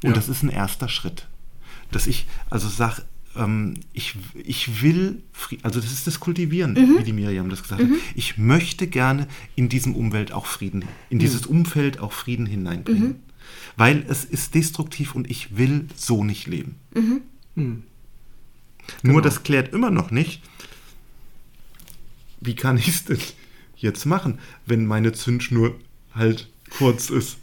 Und 0.02 0.10
ja. 0.10 0.16
das 0.16 0.30
ist 0.30 0.42
ein 0.42 0.50
erster 0.50 0.90
Schritt. 0.90 1.28
Dass 1.92 2.08
ich 2.08 2.26
also 2.50 2.68
sage, 2.68 3.04
ähm, 3.36 3.76
ich, 3.94 4.16
ich 4.36 4.82
will, 4.82 5.22
also 5.62 5.80
das 5.80 5.92
ist 5.92 6.08
das 6.08 6.20
Kultivieren, 6.20 6.74
mhm. 6.74 7.00
wie 7.00 7.04
die 7.04 7.14
Miriam 7.14 7.50
das 7.50 7.62
gesagt 7.62 7.82
mhm. 7.82 7.94
hat. 7.94 8.00
Ich 8.16 8.38
möchte 8.38 8.88
gerne 8.88 9.28
in 9.56 9.70
diesem 9.70 9.96
Umwelt 9.96 10.32
auch 10.32 10.46
Frieden, 10.46 10.86
in 11.10 11.20
dieses 11.20 11.50
mhm. 11.50 11.58
Umfeld 11.58 12.00
auch 12.00 12.12
Frieden 12.12 12.46
hineinbringen. 12.46 13.08
Mhm. 13.08 13.16
Weil 13.76 14.06
es 14.08 14.24
ist 14.24 14.56
destruktiv 14.56 15.16
und 15.16 15.30
ich 15.30 15.58
will 15.58 15.88
so 15.96 16.24
nicht 16.24 16.48
leben. 16.48 16.76
Mhm. 16.94 17.22
Hm. 17.56 17.84
Nur 19.02 19.14
genau. 19.14 19.22
das 19.22 19.44
klärt 19.44 19.74
immer 19.74 19.92
noch 19.92 20.12
nicht, 20.12 20.42
wie 22.42 22.56
kann 22.56 22.78
ich 22.78 22.88
es 22.88 23.06
denn 23.06 23.20
jetzt 23.78 24.06
machen, 24.06 24.40
wenn 24.66 24.86
meine 24.86 25.14
Zündschnur 25.14 25.76
halt 26.14 26.50
kurz 26.78 27.10
ist. 27.10 27.38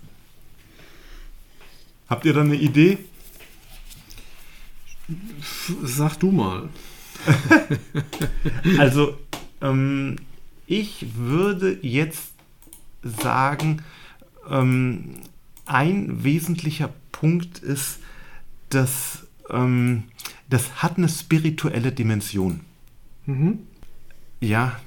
Habt 2.08 2.24
ihr 2.24 2.32
da 2.32 2.40
eine 2.40 2.56
Idee? 2.56 2.98
Sag 5.82 6.16
du 6.16 6.30
mal. 6.30 6.68
also, 8.78 9.18
ähm, 9.60 10.16
ich 10.66 11.14
würde 11.16 11.78
jetzt 11.82 12.32
sagen, 13.02 13.82
ähm, 14.48 15.16
ein 15.66 16.24
wesentlicher 16.24 16.90
Punkt 17.12 17.58
ist, 17.58 17.98
dass 18.68 19.26
ähm, 19.50 20.04
das 20.48 20.82
hat 20.82 20.98
eine 20.98 21.08
spirituelle 21.08 21.92
Dimension. 21.92 22.60
Mhm. 23.26 23.60
Ja, 24.40 24.80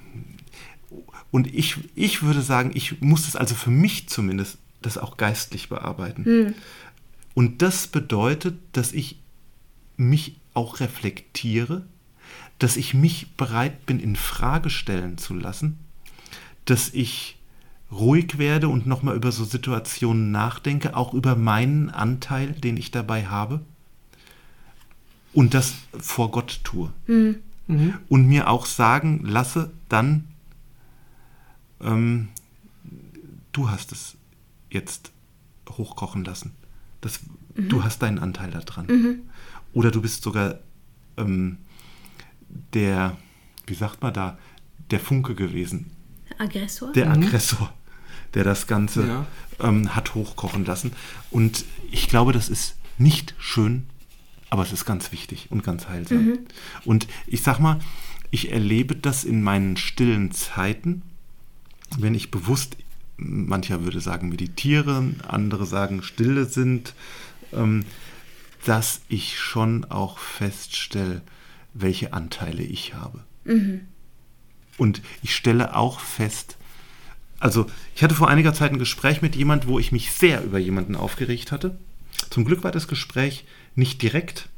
und 1.33 1.51
ich, 1.51 1.77
ich 1.95 2.21
würde 2.21 2.43
sagen, 2.43 2.71
ich 2.75 3.01
muss 3.01 3.27
es 3.27 3.35
also 3.35 3.55
für 3.55 3.71
mich 3.71 4.07
zumindest 4.07 4.59
das 4.83 4.99
auch 4.99 5.17
geistlich 5.17 5.67
bearbeiten. 5.69 6.23
Mhm. 6.25 6.53
Und 7.33 7.63
das 7.63 7.87
bedeutet, 7.87 8.59
dass 8.73 8.91
ich 8.91 9.22
mich 10.09 10.37
auch 10.53 10.79
reflektiere, 10.79 11.85
dass 12.59 12.77
ich 12.77 12.93
mich 12.93 13.31
bereit 13.35 13.85
bin, 13.85 13.99
in 13.99 14.15
Frage 14.15 14.69
stellen 14.69 15.17
zu 15.17 15.33
lassen, 15.33 15.79
dass 16.65 16.93
ich 16.93 17.37
ruhig 17.91 18.37
werde 18.37 18.69
und 18.69 18.87
nochmal 18.87 19.15
über 19.15 19.31
so 19.31 19.43
Situationen 19.43 20.31
nachdenke, 20.31 20.95
auch 20.95 21.13
über 21.13 21.35
meinen 21.35 21.89
Anteil, 21.89 22.53
den 22.53 22.77
ich 22.77 22.91
dabei 22.91 23.25
habe, 23.25 23.61
und 25.33 25.53
das 25.53 25.73
vor 25.99 26.31
Gott 26.31 26.61
tue. 26.63 26.93
Mhm. 27.07 27.37
Mhm. 27.67 27.93
Und 28.07 28.27
mir 28.27 28.49
auch 28.49 28.65
sagen 28.65 29.23
lasse, 29.23 29.71
dann, 29.89 30.27
ähm, 31.81 32.29
du 33.51 33.69
hast 33.69 33.91
es 33.91 34.15
jetzt 34.69 35.11
hochkochen 35.69 36.23
lassen. 36.23 36.51
Das, 37.01 37.19
mhm. 37.55 37.69
Du 37.69 37.83
hast 37.83 38.01
deinen 38.01 38.19
Anteil 38.19 38.51
daran. 38.51 39.21
Oder 39.73 39.91
du 39.91 40.01
bist 40.01 40.23
sogar 40.23 40.59
ähm, 41.17 41.57
der, 42.73 43.17
wie 43.67 43.73
sagt 43.73 44.01
man 44.01 44.13
da, 44.13 44.37
der 44.91 44.99
Funke 44.99 45.35
gewesen. 45.35 45.91
Aggressor? 46.37 46.91
Der 46.93 47.07
mhm. 47.07 47.23
Aggressor, 47.23 47.73
der 48.33 48.43
das 48.43 48.67
Ganze 48.67 49.07
ja. 49.07 49.25
ähm, 49.59 49.95
hat 49.95 50.15
hochkochen 50.15 50.65
lassen. 50.65 50.91
Und 51.31 51.65
ich 51.91 52.09
glaube, 52.09 52.33
das 52.33 52.49
ist 52.49 52.75
nicht 52.97 53.35
schön, 53.37 53.87
aber 54.49 54.63
es 54.63 54.71
ist 54.71 54.85
ganz 54.85 55.11
wichtig 55.11 55.47
und 55.49 55.63
ganz 55.63 55.87
heilsam. 55.87 56.25
Mhm. 56.25 56.39
Und 56.85 57.07
ich 57.27 57.41
sag 57.41 57.59
mal, 57.59 57.79
ich 58.29 58.51
erlebe 58.51 58.95
das 58.95 59.23
in 59.23 59.43
meinen 59.43 59.77
stillen 59.77 60.31
Zeiten, 60.31 61.03
wenn 61.97 62.15
ich 62.15 62.31
bewusst, 62.31 62.77
mancher 63.17 63.83
würde 63.83 63.99
sagen 63.99 64.29
meditieren, 64.29 65.21
andere 65.27 65.65
sagen 65.65 66.01
stille 66.01 66.45
sind, 66.45 66.93
ähm, 67.51 67.85
dass 68.65 69.01
ich 69.09 69.39
schon 69.39 69.85
auch 69.85 70.17
feststelle, 70.17 71.21
welche 71.73 72.13
Anteile 72.13 72.63
ich 72.63 72.93
habe. 72.93 73.23
Mhm. 73.45 73.81
Und 74.77 75.01
ich 75.21 75.35
stelle 75.35 75.75
auch 75.75 75.99
fest, 75.99 76.57
also 77.39 77.65
ich 77.95 78.03
hatte 78.03 78.15
vor 78.15 78.29
einiger 78.29 78.53
Zeit 78.53 78.71
ein 78.71 78.79
Gespräch 78.79 79.21
mit 79.21 79.35
jemand, 79.35 79.67
wo 79.67 79.77
ich 79.77 79.91
mich 79.91 80.11
sehr 80.11 80.43
über 80.43 80.59
jemanden 80.59 80.95
aufgeregt 80.95 81.51
hatte. 81.51 81.77
Zum 82.29 82.45
Glück 82.45 82.63
war 82.63 82.71
das 82.71 82.87
Gespräch 82.87 83.45
nicht 83.75 84.01
direkt. 84.01 84.49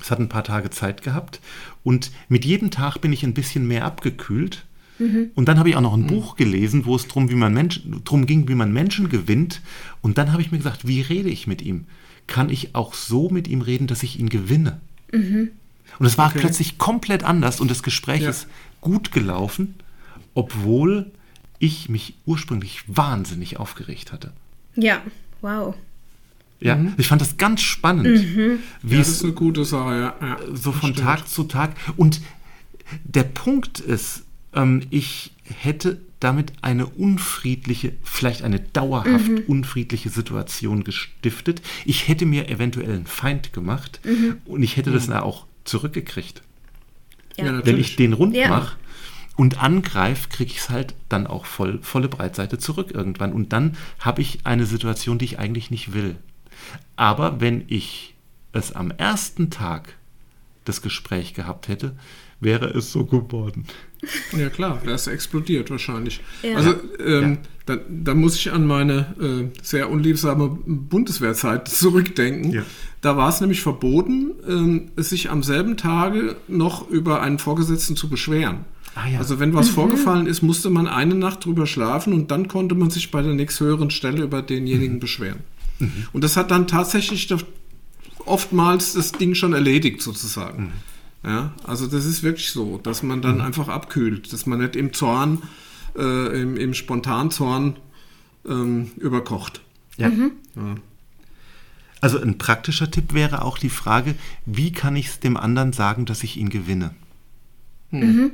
Es 0.00 0.10
hat 0.10 0.20
ein 0.20 0.28
paar 0.28 0.44
Tage 0.44 0.70
Zeit 0.70 1.02
gehabt 1.02 1.40
und 1.82 2.12
mit 2.28 2.44
jedem 2.44 2.70
Tag 2.70 2.98
bin 2.98 3.12
ich 3.12 3.24
ein 3.24 3.34
bisschen 3.34 3.66
mehr 3.66 3.84
abgekühlt. 3.84 4.64
Mhm. 5.00 5.30
Und 5.34 5.48
dann 5.48 5.58
habe 5.58 5.70
ich 5.70 5.76
auch 5.76 5.80
noch 5.80 5.94
ein 5.94 6.02
mhm. 6.02 6.08
Buch 6.08 6.36
gelesen, 6.36 6.84
wo 6.84 6.94
es 6.94 7.08
darum 7.08 7.26
ging, 7.26 7.38
wie 8.48 8.54
man 8.54 8.72
Menschen 8.72 9.08
gewinnt. 9.08 9.60
Und 10.00 10.18
dann 10.18 10.32
habe 10.32 10.42
ich 10.42 10.52
mir 10.52 10.58
gesagt, 10.58 10.86
wie 10.86 11.00
rede 11.00 11.28
ich 11.28 11.46
mit 11.48 11.62
ihm? 11.62 11.86
Kann 12.28 12.50
ich 12.50 12.76
auch 12.76 12.94
so 12.94 13.28
mit 13.28 13.48
ihm 13.48 13.60
reden, 13.60 13.88
dass 13.88 14.04
ich 14.04 14.20
ihn 14.20 14.28
gewinne. 14.28 14.80
Mhm. 15.12 15.50
Und 15.98 16.06
es 16.06 16.16
war 16.16 16.28
okay. 16.28 16.38
plötzlich 16.40 16.78
komplett 16.78 17.24
anders 17.24 17.60
und 17.60 17.70
das 17.70 17.82
Gespräch 17.82 18.22
ja. 18.22 18.30
ist 18.30 18.46
gut 18.80 19.10
gelaufen, 19.10 19.74
obwohl 20.34 21.10
ich 21.58 21.88
mich 21.88 22.14
ursprünglich 22.24 22.84
wahnsinnig 22.86 23.56
aufgeregt 23.56 24.12
hatte. 24.12 24.32
Ja, 24.76 25.02
wow. 25.40 25.74
Ja, 26.60 26.76
mhm. 26.76 26.94
ich 26.98 27.08
fand 27.08 27.20
das 27.20 27.36
ganz 27.36 27.62
spannend, 27.62 28.36
mhm. 28.36 28.58
wie 28.82 28.94
ja, 28.94 28.98
das 28.98 29.08
ist 29.08 29.24
eine 29.24 29.32
gute 29.32 29.64
Sache, 29.64 29.94
ja. 29.94 30.14
ja 30.20 30.36
so 30.52 30.72
von 30.72 30.92
stimmt. 30.92 30.98
Tag 30.98 31.28
zu 31.28 31.44
Tag. 31.44 31.74
Und 31.96 32.20
der 33.04 33.24
Punkt 33.24 33.80
ist, 33.80 34.24
ähm, 34.54 34.82
ich 34.90 35.32
hätte 35.44 36.00
damit 36.20 36.52
eine 36.62 36.86
unfriedliche, 36.86 37.92
vielleicht 38.02 38.42
eine 38.42 38.60
dauerhaft 38.60 39.28
mhm. 39.28 39.42
unfriedliche 39.46 40.08
Situation 40.08 40.84
gestiftet. 40.84 41.62
Ich 41.84 42.08
hätte 42.08 42.26
mir 42.26 42.48
eventuell 42.48 42.92
einen 42.92 43.06
Feind 43.06 43.52
gemacht 43.52 44.00
mhm. 44.04 44.38
und 44.44 44.62
ich 44.62 44.76
hätte 44.76 44.90
das 44.90 45.06
mhm. 45.06 45.14
auch 45.14 45.46
zurückgekriegt. 45.64 46.42
Ja. 47.36 47.46
Ja, 47.46 47.64
Wenn 47.64 47.78
ich 47.78 47.96
den 47.96 48.14
rund 48.14 48.34
ja. 48.34 48.48
mache 48.48 48.76
und 49.36 49.62
angreife, 49.62 50.28
kriege 50.28 50.50
ich 50.50 50.58
es 50.58 50.70
halt 50.70 50.94
dann 51.08 51.28
auch 51.28 51.44
voll, 51.44 51.78
volle 51.82 52.08
Breitseite 52.08 52.58
zurück 52.58 52.90
irgendwann. 52.92 53.32
Und 53.32 53.52
dann 53.52 53.76
habe 54.00 54.20
ich 54.20 54.40
eine 54.44 54.66
Situation, 54.66 55.18
die 55.18 55.26
ich 55.26 55.38
eigentlich 55.38 55.70
nicht 55.70 55.92
will. 55.92 56.16
Aber 56.96 57.40
wenn 57.40 57.64
ich 57.68 58.16
es 58.52 58.72
am 58.72 58.90
ersten 58.90 59.50
Tag 59.50 59.96
das 60.64 60.82
Gespräch 60.82 61.34
gehabt 61.34 61.68
hätte, 61.68 61.96
wäre 62.40 62.66
es 62.66 62.90
so 62.90 63.04
geworden. 63.04 63.66
Ja 64.36 64.48
klar, 64.48 64.80
da 64.84 64.94
ist 64.94 65.06
explodiert 65.06 65.70
wahrscheinlich. 65.70 66.20
Ja. 66.42 66.56
Also 66.56 66.74
ähm, 67.04 67.32
ja. 67.32 67.38
da, 67.66 67.78
da, 67.88 68.14
muss 68.14 68.36
ich 68.36 68.52
an 68.52 68.66
meine 68.66 69.14
äh, 69.20 69.58
sehr 69.62 69.90
unliebsame 69.90 70.48
Bundeswehrzeit 70.66 71.68
zurückdenken. 71.68 72.52
Ja. 72.52 72.62
Da 73.00 73.16
war 73.16 73.28
es 73.28 73.40
nämlich 73.40 73.60
verboten, 73.60 74.32
ähm, 74.48 74.90
sich 74.96 75.30
am 75.30 75.42
selben 75.42 75.76
Tage 75.76 76.36
noch 76.46 76.88
über 76.88 77.22
einen 77.22 77.38
Vorgesetzten 77.38 77.96
zu 77.96 78.08
beschweren. 78.08 78.64
Ah, 78.94 79.08
ja. 79.08 79.18
Also 79.18 79.38
wenn 79.38 79.54
was 79.54 79.70
mhm. 79.70 79.74
vorgefallen 79.74 80.26
ist, 80.26 80.42
musste 80.42 80.70
man 80.70 80.88
eine 80.88 81.14
Nacht 81.14 81.44
drüber 81.44 81.66
schlafen 81.66 82.12
und 82.12 82.30
dann 82.30 82.48
konnte 82.48 82.74
man 82.74 82.90
sich 82.90 83.10
bei 83.10 83.22
der 83.22 83.34
nächsthöheren 83.34 83.90
Stelle 83.90 84.22
über 84.22 84.42
denjenigen 84.42 84.96
mhm. 84.96 85.00
beschweren. 85.00 85.40
Mhm. 85.78 85.92
Und 86.12 86.24
das 86.24 86.36
hat 86.36 86.50
dann 86.50 86.66
tatsächlich 86.66 87.32
oftmals 88.24 88.94
das 88.94 89.12
Ding 89.12 89.34
schon 89.34 89.52
erledigt 89.52 90.02
sozusagen. 90.02 90.72
Ja, 91.24 91.52
also 91.64 91.86
das 91.86 92.04
ist 92.04 92.22
wirklich 92.22 92.50
so, 92.50 92.78
dass 92.78 93.02
man 93.02 93.22
dann 93.22 93.36
mhm. 93.36 93.40
einfach 93.42 93.68
abkühlt, 93.68 94.32
dass 94.32 94.46
man 94.46 94.60
nicht 94.60 94.76
im 94.76 94.92
Zorn, 94.92 95.42
äh, 95.96 96.42
im, 96.42 96.56
im 96.56 96.74
Spontanzorn 96.74 97.76
ähm, 98.46 98.92
überkocht. 98.96 99.60
Ja. 99.96 100.08
Mhm. 100.10 100.32
ja. 100.54 100.76
Also 102.00 102.20
ein 102.20 102.38
praktischer 102.38 102.90
Tipp 102.90 103.12
wäre 103.12 103.42
auch 103.42 103.58
die 103.58 103.70
Frage, 103.70 104.14
wie 104.46 104.70
kann 104.70 104.94
ich 104.94 105.06
es 105.06 105.20
dem 105.20 105.36
anderen 105.36 105.72
sagen, 105.72 106.06
dass 106.06 106.22
ich 106.22 106.36
ihn 106.36 106.48
gewinne? 106.48 106.94
Hm. 107.90 108.00
Mhm. 108.00 108.30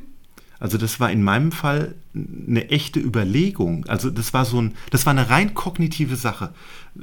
Also 0.60 0.76
das 0.76 1.00
war 1.00 1.10
in 1.10 1.22
meinem 1.22 1.52
Fall 1.52 1.94
eine 2.14 2.68
echte 2.68 3.00
Überlegung. 3.00 3.86
Also 3.86 4.10
das 4.10 4.34
war 4.34 4.44
so 4.44 4.60
ein, 4.60 4.74
das 4.90 5.06
war 5.06 5.12
eine 5.12 5.30
rein 5.30 5.54
kognitive 5.54 6.16
Sache, 6.16 6.52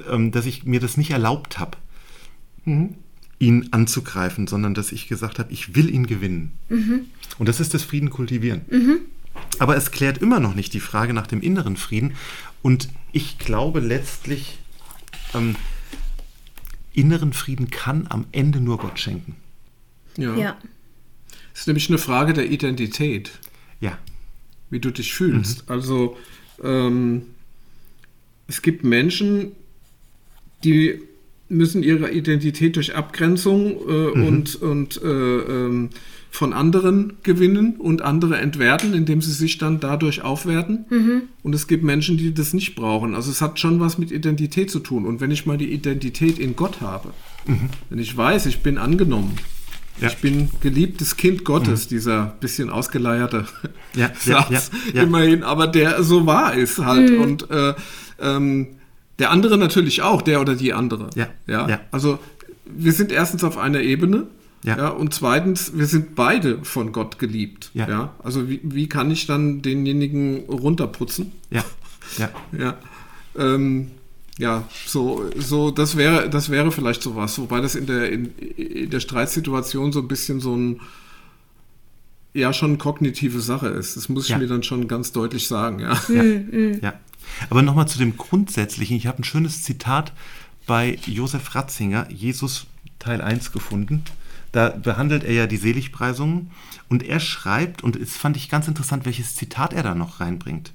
ähm, 0.09 0.31
dass 0.31 0.45
ich 0.45 0.63
mir 0.63 0.79
das 0.79 0.97
nicht 0.97 1.09
erlaubt 1.09 1.57
habe. 1.57 1.77
Mhm 2.65 2.95
ihn 3.41 3.69
anzugreifen, 3.71 4.47
sondern 4.47 4.73
dass 4.73 4.91
ich 4.91 5.07
gesagt 5.07 5.39
habe, 5.39 5.51
ich 5.51 5.75
will 5.75 5.89
ihn 5.89 6.05
gewinnen. 6.05 6.51
Mhm. 6.69 7.07
Und 7.39 7.49
das 7.49 7.59
ist 7.59 7.73
das 7.73 7.83
Frieden 7.83 8.11
kultivieren. 8.11 8.61
Mhm. 8.69 8.99
Aber 9.57 9.75
es 9.75 9.91
klärt 9.91 10.19
immer 10.19 10.39
noch 10.39 10.53
nicht 10.53 10.73
die 10.73 10.79
Frage 10.79 11.13
nach 11.13 11.25
dem 11.25 11.41
inneren 11.41 11.75
Frieden. 11.75 12.13
Und 12.61 12.89
ich 13.11 13.39
glaube 13.39 13.79
letztlich, 13.79 14.59
ähm, 15.33 15.55
inneren 16.93 17.33
Frieden 17.33 17.71
kann 17.71 18.05
am 18.09 18.25
Ende 18.31 18.61
nur 18.61 18.77
Gott 18.77 18.99
schenken. 18.99 19.35
Ja. 20.17 20.35
ja. 20.35 20.57
Das 21.51 21.61
ist 21.61 21.67
nämlich 21.67 21.89
eine 21.89 21.97
Frage 21.97 22.33
der 22.33 22.49
Identität. 22.49 23.31
Ja. 23.79 23.97
Wie 24.69 24.79
du 24.79 24.91
dich 24.91 25.13
fühlst. 25.13 25.67
Mhm. 25.67 25.73
Also 25.73 26.17
ähm, 26.63 27.23
es 28.47 28.61
gibt 28.61 28.83
Menschen, 28.83 29.53
die 30.63 31.01
müssen 31.51 31.83
ihre 31.83 32.11
Identität 32.11 32.75
durch 32.75 32.95
Abgrenzung 32.95 33.71
äh, 33.87 34.17
mhm. 34.17 34.25
und, 34.25 34.55
und 34.55 35.01
äh, 35.03 35.07
ähm, 35.07 35.89
von 36.31 36.53
anderen 36.53 37.17
gewinnen 37.23 37.75
und 37.75 38.01
andere 38.01 38.37
entwerten, 38.37 38.93
indem 38.93 39.21
sie 39.21 39.33
sich 39.33 39.57
dann 39.57 39.81
dadurch 39.81 40.21
aufwerten. 40.21 40.85
Mhm. 40.89 41.21
Und 41.43 41.53
es 41.53 41.67
gibt 41.67 41.83
Menschen, 41.83 42.17
die 42.17 42.33
das 42.33 42.53
nicht 42.53 42.75
brauchen. 42.75 43.15
Also 43.15 43.29
es 43.29 43.41
hat 43.41 43.59
schon 43.59 43.81
was 43.81 43.97
mit 43.97 44.11
Identität 44.11 44.71
zu 44.71 44.79
tun. 44.79 45.05
Und 45.05 45.19
wenn 45.19 45.29
ich 45.29 45.45
mal 45.45 45.57
die 45.57 45.71
Identität 45.73 46.39
in 46.39 46.55
Gott 46.55 46.79
habe, 46.79 47.09
mhm. 47.45 47.69
wenn 47.89 47.99
ich 47.99 48.15
weiß, 48.15 48.45
ich 48.45 48.61
bin 48.61 48.77
angenommen, 48.77 49.35
ja. 49.99 50.07
ich 50.07 50.17
bin 50.17 50.49
geliebtes 50.61 51.17
Kind 51.17 51.43
Gottes, 51.43 51.85
mhm. 51.85 51.89
dieser 51.89 52.37
bisschen 52.39 52.69
ausgeleierte 52.69 53.45
ja, 53.93 54.09
Satz, 54.17 54.71
ja, 54.93 55.03
immerhin, 55.03 55.43
aber 55.43 55.67
der 55.67 56.01
so 56.01 56.25
wahr 56.25 56.53
ist 56.53 56.79
halt. 56.79 57.11
Mhm. 57.11 57.21
Und 57.21 57.51
äh, 57.51 57.73
ähm, 58.21 58.67
der 59.21 59.29
andere 59.29 59.59
natürlich 59.59 60.01
auch, 60.01 60.23
der 60.23 60.41
oder 60.41 60.55
die 60.55 60.73
andere. 60.73 61.11
Ja. 61.13 61.27
ja? 61.45 61.69
ja. 61.69 61.79
Also 61.91 62.17
wir 62.65 62.91
sind 62.91 63.11
erstens 63.11 63.43
auf 63.43 63.57
einer 63.57 63.79
Ebene. 63.81 64.25
Ja. 64.63 64.77
ja. 64.77 64.87
Und 64.89 65.13
zweitens, 65.13 65.77
wir 65.77 65.85
sind 65.85 66.15
beide 66.15 66.63
von 66.63 66.91
Gott 66.91 67.19
geliebt. 67.19 67.69
Ja. 67.75 67.87
ja? 67.87 68.15
Also 68.23 68.49
wie, 68.49 68.59
wie 68.63 68.89
kann 68.89 69.11
ich 69.11 69.27
dann 69.27 69.61
denjenigen 69.61 70.45
runterputzen? 70.49 71.31
Ja. 71.51 71.63
Ja. 72.17 72.29
ja. 72.57 72.77
Ähm, 73.37 73.91
ja, 74.39 74.67
so, 74.87 75.29
so, 75.37 75.69
das 75.69 75.97
wäre, 75.97 76.27
das 76.27 76.49
wäre 76.49 76.71
vielleicht 76.71 77.03
sowas, 77.03 77.37
wobei 77.37 77.61
das 77.61 77.75
in 77.75 77.85
der, 77.85 78.11
in, 78.11 78.35
in 78.35 78.89
der 78.89 78.99
Streitsituation 78.99 79.91
so 79.91 79.99
ein 79.99 80.07
bisschen 80.07 80.39
so 80.39 80.55
ein, 80.55 80.81
ja, 82.33 82.53
schon 82.53 82.79
kognitive 82.79 83.39
Sache 83.39 83.67
ist. 83.67 83.97
Das 83.97 84.09
muss 84.09 84.23
ich 84.23 84.31
ja. 84.31 84.39
mir 84.39 84.47
dann 84.47 84.63
schon 84.63 84.87
ganz 84.87 85.11
deutlich 85.11 85.47
sagen, 85.47 85.79
ja. 85.79 86.01
Ja, 86.09 86.23
ja. 86.81 86.93
Aber 87.49 87.61
nochmal 87.61 87.87
zu 87.87 87.97
dem 87.97 88.17
Grundsätzlichen. 88.17 88.97
Ich 88.97 89.07
habe 89.07 89.21
ein 89.21 89.23
schönes 89.23 89.63
Zitat 89.63 90.13
bei 90.65 90.97
Josef 91.05 91.55
Ratzinger, 91.55 92.09
Jesus 92.11 92.67
Teil 92.99 93.21
1 93.21 93.51
gefunden. 93.51 94.03
Da 94.51 94.69
behandelt 94.69 95.23
er 95.23 95.33
ja 95.33 95.47
die 95.47 95.57
Seligpreisungen 95.57 96.51
und 96.89 97.03
er 97.03 97.19
schreibt, 97.19 97.83
und 97.83 97.95
es 97.95 98.17
fand 98.17 98.35
ich 98.35 98.49
ganz 98.49 98.67
interessant, 98.67 99.05
welches 99.05 99.35
Zitat 99.35 99.73
er 99.73 99.83
da 99.83 99.95
noch 99.95 100.19
reinbringt. 100.19 100.73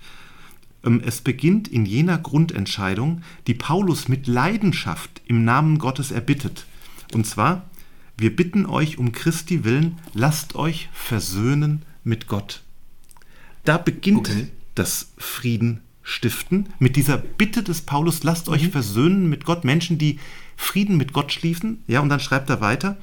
Ähm, 0.85 1.03
es 1.05 1.21
beginnt 1.21 1.69
in 1.69 1.85
jener 1.85 2.19
Grundentscheidung, 2.19 3.23
die 3.47 3.55
Paulus 3.55 4.09
mit 4.09 4.27
Leidenschaft 4.27 5.21
im 5.27 5.45
Namen 5.45 5.79
Gottes 5.79 6.11
erbittet. 6.11 6.67
Und 7.13 7.27
zwar, 7.27 7.69
wir 8.17 8.35
bitten 8.35 8.65
euch 8.65 8.99
um 8.99 9.13
Christi 9.13 9.65
willen, 9.65 9.99
lasst 10.15 10.55
euch 10.55 10.89
versöhnen 10.93 11.83
mit 12.03 12.29
Gott. 12.29 12.63
Da 13.65 13.77
beginnt 13.77 14.31
okay. 14.31 14.49
das 14.75 15.13
Frieden 15.19 15.83
stiften, 16.07 16.69
mit 16.79 16.95
dieser 16.95 17.19
Bitte 17.19 17.65
des 17.65 17.83
Paulus, 17.83 18.23
lasst 18.23 18.49
euch 18.49 18.63
mhm. 18.63 18.71
versöhnen 18.71 19.29
mit 19.29 19.45
Gott, 19.45 19.65
Menschen, 19.65 19.99
die 19.99 20.21
Frieden 20.57 20.97
mit 20.97 21.13
Gott 21.13 21.33
schließen. 21.33 21.83
Ja, 21.89 22.01
und 22.01 22.09
dann 22.09 22.21
schreibt 22.21 22.49
er 22.49 22.61
weiter, 22.61 22.97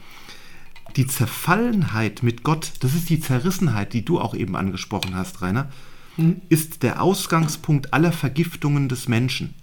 die 0.95 1.05
Zerfallenheit 1.05 2.23
mit 2.23 2.43
Gott, 2.43 2.71
das 2.79 2.95
ist 2.95 3.09
die 3.09 3.19
Zerrissenheit, 3.19 3.91
die 3.91 4.05
du 4.05 4.21
auch 4.21 4.33
eben 4.33 4.55
angesprochen 4.55 5.15
hast, 5.15 5.41
Rainer, 5.41 5.69
mhm. 6.15 6.37
ist 6.47 6.81
der 6.81 7.01
Ausgangspunkt 7.03 7.93
aller 7.93 8.13
Vergiftungen 8.13 8.87
des 8.87 9.09
Menschen. 9.09 9.53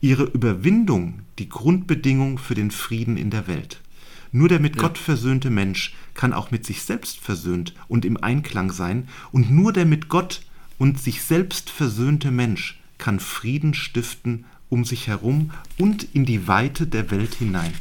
Ihre 0.00 0.24
Überwindung 0.24 1.20
die 1.38 1.50
Grundbedingung 1.50 2.38
für 2.38 2.54
den 2.54 2.70
Frieden 2.70 3.18
in 3.18 3.28
der 3.28 3.46
Welt. 3.46 3.82
Nur 4.32 4.48
der 4.48 4.58
mit 4.58 4.76
ja. 4.76 4.82
Gott 4.82 4.96
versöhnte 4.96 5.50
Mensch 5.50 5.94
kann 6.14 6.32
auch 6.32 6.50
mit 6.50 6.64
sich 6.64 6.82
selbst 6.82 7.20
versöhnt 7.20 7.74
und 7.88 8.06
im 8.06 8.16
Einklang 8.16 8.72
sein, 8.72 9.06
und 9.32 9.50
nur 9.50 9.74
der 9.74 9.84
mit 9.84 10.08
Gott 10.08 10.40
und 10.78 11.00
sich 11.00 11.22
selbst 11.22 11.70
versöhnte 11.70 12.30
Mensch 12.30 12.80
kann 12.98 13.20
Frieden 13.20 13.74
stiften 13.74 14.44
um 14.68 14.84
sich 14.84 15.06
herum 15.06 15.50
und 15.78 16.06
in 16.14 16.24
die 16.24 16.48
Weite 16.48 16.86
der 16.86 17.10
Welt 17.10 17.34
hinein. 17.34 17.72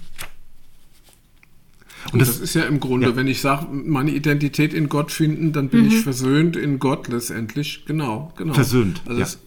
Und, 2.12 2.22
das, 2.22 2.30
das, 2.30 2.40
ist 2.40 2.54
ja 2.56 2.64
im 2.64 2.80
Grunde, 2.80 3.10
ja. 3.10 3.16
wenn 3.16 3.28
ich 3.28 3.42
sage, 3.42 3.68
meine 3.72 4.12
Identität 4.12 4.74
in 4.74 4.90
Gott 4.90 5.12
finden, 5.12 5.54
dann 5.54 5.70
bin 5.70 5.84
mhm. 5.84 5.88
ich 5.88 6.02
versöhnt 6.02 6.56
in 6.56 6.80
Gott 6.80 7.08
letztendlich. 7.08 7.86
Genau, 7.86 8.34
genau. 8.36 8.54
Versöhnt. 8.54 9.02
Also 9.06 9.20
ja. 9.20 9.26
Das, 9.26 9.40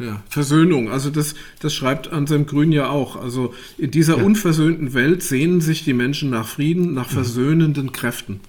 ja, 0.00 0.22
Versöhnung. 0.28 0.90
Also 0.90 1.10
das, 1.10 1.34
das 1.60 1.74
schreibt 1.74 2.10
Anselm 2.10 2.46
Grün 2.46 2.72
ja 2.72 2.88
auch. 2.88 3.16
Also 3.16 3.52
in 3.76 3.90
dieser 3.90 4.18
ja. 4.18 4.24
unversöhnten 4.24 4.94
Welt 4.94 5.22
sehnen 5.22 5.60
sich 5.60 5.84
die 5.84 5.92
Menschen 5.92 6.30
nach 6.30 6.48
Frieden, 6.48 6.94
nach 6.94 7.10
mhm. 7.10 7.14
versöhnenden 7.14 7.92
Kräften. 7.92 8.40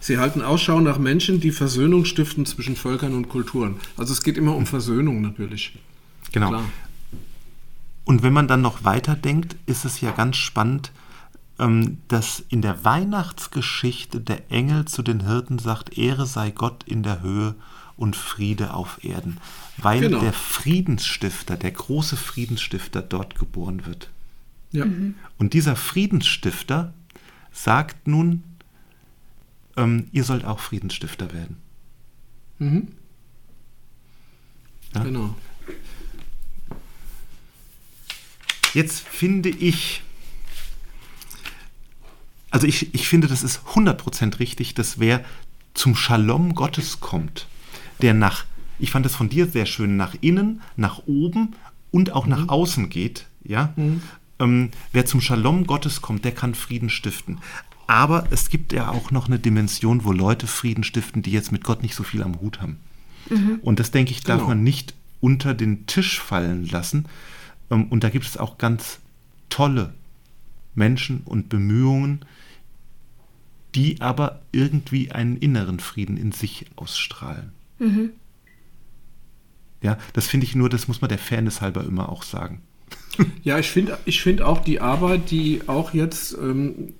Sie 0.00 0.18
halten 0.18 0.42
Ausschau 0.42 0.80
nach 0.80 0.98
Menschen, 0.98 1.40
die 1.40 1.50
Versöhnung 1.50 2.04
stiften 2.04 2.44
zwischen 2.44 2.76
Völkern 2.76 3.14
und 3.14 3.28
Kulturen. 3.28 3.76
Also 3.96 4.12
es 4.12 4.22
geht 4.22 4.36
immer 4.36 4.54
um 4.54 4.66
Versöhnung 4.66 5.22
natürlich. 5.22 5.78
Genau. 6.32 6.48
Klar. 6.48 6.64
Und 8.04 8.22
wenn 8.22 8.32
man 8.32 8.48
dann 8.48 8.60
noch 8.60 8.84
weiterdenkt, 8.84 9.56
ist 9.66 9.84
es 9.84 10.00
ja 10.00 10.10
ganz 10.10 10.36
spannend, 10.36 10.92
ähm, 11.58 11.98
dass 12.08 12.42
in 12.48 12.62
der 12.62 12.84
Weihnachtsgeschichte 12.84 14.20
der 14.20 14.50
Engel 14.50 14.86
zu 14.86 15.02
den 15.02 15.24
Hirten 15.26 15.58
sagt, 15.58 15.96
Ehre 15.96 16.26
sei 16.26 16.50
Gott 16.50 16.84
in 16.84 17.02
der 17.02 17.22
Höhe 17.22 17.54
und 17.96 18.16
Friede 18.16 18.74
auf 18.74 19.04
Erden, 19.04 19.38
weil 19.78 20.00
genau. 20.00 20.20
der 20.20 20.32
Friedensstifter, 20.32 21.56
der 21.56 21.70
große 21.70 22.16
Friedensstifter 22.16 23.02
dort 23.02 23.38
geboren 23.38 23.86
wird. 23.86 24.10
Ja. 24.72 24.86
Mhm. 24.86 25.14
Und 25.38 25.52
dieser 25.52 25.76
Friedensstifter 25.76 26.92
sagt 27.52 28.08
nun, 28.08 28.42
ähm, 29.76 30.08
ihr 30.12 30.24
sollt 30.24 30.44
auch 30.44 30.58
Friedensstifter 30.60 31.32
werden. 31.32 31.56
Mhm. 32.58 32.88
Ja? 34.94 35.02
Genau. 35.02 35.34
Jetzt 38.74 39.00
finde 39.00 39.50
ich, 39.50 40.02
also 42.50 42.66
ich, 42.66 42.94
ich 42.94 43.08
finde, 43.08 43.28
das 43.28 43.42
ist 43.42 43.60
100% 43.74 44.38
richtig, 44.38 44.74
dass 44.74 44.98
wer 44.98 45.24
zum 45.74 45.94
Shalom 45.94 46.54
Gottes 46.54 47.00
kommt, 47.00 47.48
der 48.00 48.14
nach, 48.14 48.44
ich 48.78 48.90
fand 48.90 49.04
das 49.04 49.14
von 49.14 49.28
dir 49.28 49.46
sehr 49.46 49.66
schön, 49.66 49.96
nach 49.96 50.14
innen, 50.20 50.62
nach 50.76 51.02
oben 51.06 51.54
und 51.90 52.12
auch 52.12 52.24
mhm. 52.24 52.30
nach 52.30 52.48
außen 52.48 52.88
geht, 52.88 53.26
ja, 53.44 53.72
mhm. 53.76 54.02
ähm, 54.38 54.70
wer 54.92 55.04
zum 55.04 55.20
Shalom 55.20 55.66
Gottes 55.66 56.00
kommt, 56.00 56.24
der 56.24 56.32
kann 56.32 56.54
Frieden 56.54 56.88
stiften. 56.88 57.38
Aber 57.92 58.26
es 58.30 58.48
gibt 58.48 58.72
ja 58.72 58.88
auch 58.88 59.10
noch 59.10 59.26
eine 59.26 59.38
Dimension, 59.38 60.04
wo 60.04 60.12
Leute 60.12 60.46
Frieden 60.46 60.82
stiften, 60.82 61.20
die 61.20 61.30
jetzt 61.30 61.52
mit 61.52 61.62
Gott 61.62 61.82
nicht 61.82 61.94
so 61.94 62.02
viel 62.04 62.22
am 62.22 62.40
Hut 62.40 62.62
haben. 62.62 62.78
Mhm. 63.28 63.58
Und 63.60 63.80
das, 63.80 63.90
denke 63.90 64.12
ich, 64.12 64.22
darf 64.22 64.38
genau. 64.38 64.48
man 64.48 64.62
nicht 64.62 64.94
unter 65.20 65.52
den 65.52 65.84
Tisch 65.84 66.18
fallen 66.18 66.66
lassen. 66.66 67.04
Ähm, 67.70 67.88
und 67.88 68.02
da 68.02 68.08
gibt 68.08 68.24
es 68.24 68.38
auch 68.38 68.56
ganz 68.56 69.00
tolle 69.50 69.92
Menschen 70.74 71.20
und 71.26 71.50
Bemühungen, 71.50 72.24
die 73.74 74.00
aber 74.00 74.40
irgendwie 74.52 75.12
einen 75.12 75.36
inneren 75.36 75.78
Frieden 75.78 76.16
in 76.16 76.32
sich 76.32 76.64
ausstrahlen. 76.76 77.52
Mhm. 77.78 78.12
Ja, 79.82 79.98
das 80.14 80.28
finde 80.28 80.46
ich 80.46 80.54
nur, 80.54 80.70
das 80.70 80.88
muss 80.88 81.02
man 81.02 81.10
der 81.10 81.18
Fairness 81.18 81.60
halber 81.60 81.84
immer 81.84 82.08
auch 82.08 82.22
sagen. 82.22 82.62
Ja, 83.42 83.58
ich 83.58 83.70
finde 83.70 83.98
ich 84.06 84.22
find 84.22 84.40
auch 84.40 84.62
die 84.62 84.80
Arbeit, 84.80 85.30
die 85.30 85.60
auch 85.66 85.92
jetzt 85.92 86.32
ähm, 86.40 86.94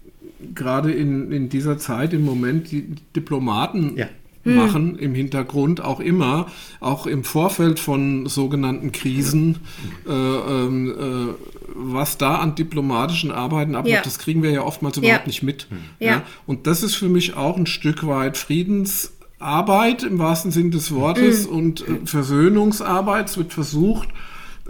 gerade 0.54 0.92
in, 0.92 1.32
in 1.32 1.48
dieser 1.48 1.78
Zeit 1.78 2.12
im 2.12 2.24
Moment 2.24 2.70
die 2.70 2.94
Diplomaten 3.14 3.96
ja. 3.96 4.06
machen, 4.44 4.92
hm. 4.92 4.98
im 4.98 5.14
Hintergrund 5.14 5.80
auch 5.82 6.00
immer, 6.00 6.46
auch 6.80 7.06
im 7.06 7.24
Vorfeld 7.24 7.78
von 7.78 8.26
sogenannten 8.26 8.92
Krisen, 8.92 9.60
äh, 10.08 10.12
ähm, 10.12 10.90
äh, 10.90 11.34
was 11.74 12.18
da 12.18 12.36
an 12.36 12.54
diplomatischen 12.54 13.30
Arbeiten 13.30 13.74
abläuft, 13.74 13.96
ja. 13.96 14.02
das 14.02 14.18
kriegen 14.18 14.42
wir 14.42 14.50
ja 14.50 14.62
oftmals 14.62 14.96
ja. 14.96 15.02
überhaupt 15.02 15.26
nicht 15.26 15.42
mit. 15.42 15.66
Ja. 15.98 16.22
Und 16.46 16.66
das 16.66 16.82
ist 16.82 16.94
für 16.94 17.08
mich 17.08 17.34
auch 17.36 17.56
ein 17.56 17.66
Stück 17.66 18.06
weit 18.06 18.36
Friedensarbeit 18.36 20.02
im 20.02 20.18
wahrsten 20.18 20.50
Sinn 20.50 20.70
des 20.70 20.92
Wortes 20.92 21.48
mhm. 21.48 21.56
und 21.56 21.88
äh, 21.88 22.00
Versöhnungsarbeit. 22.04 23.30
Es 23.30 23.38
wird 23.38 23.52
versucht, 23.52 24.08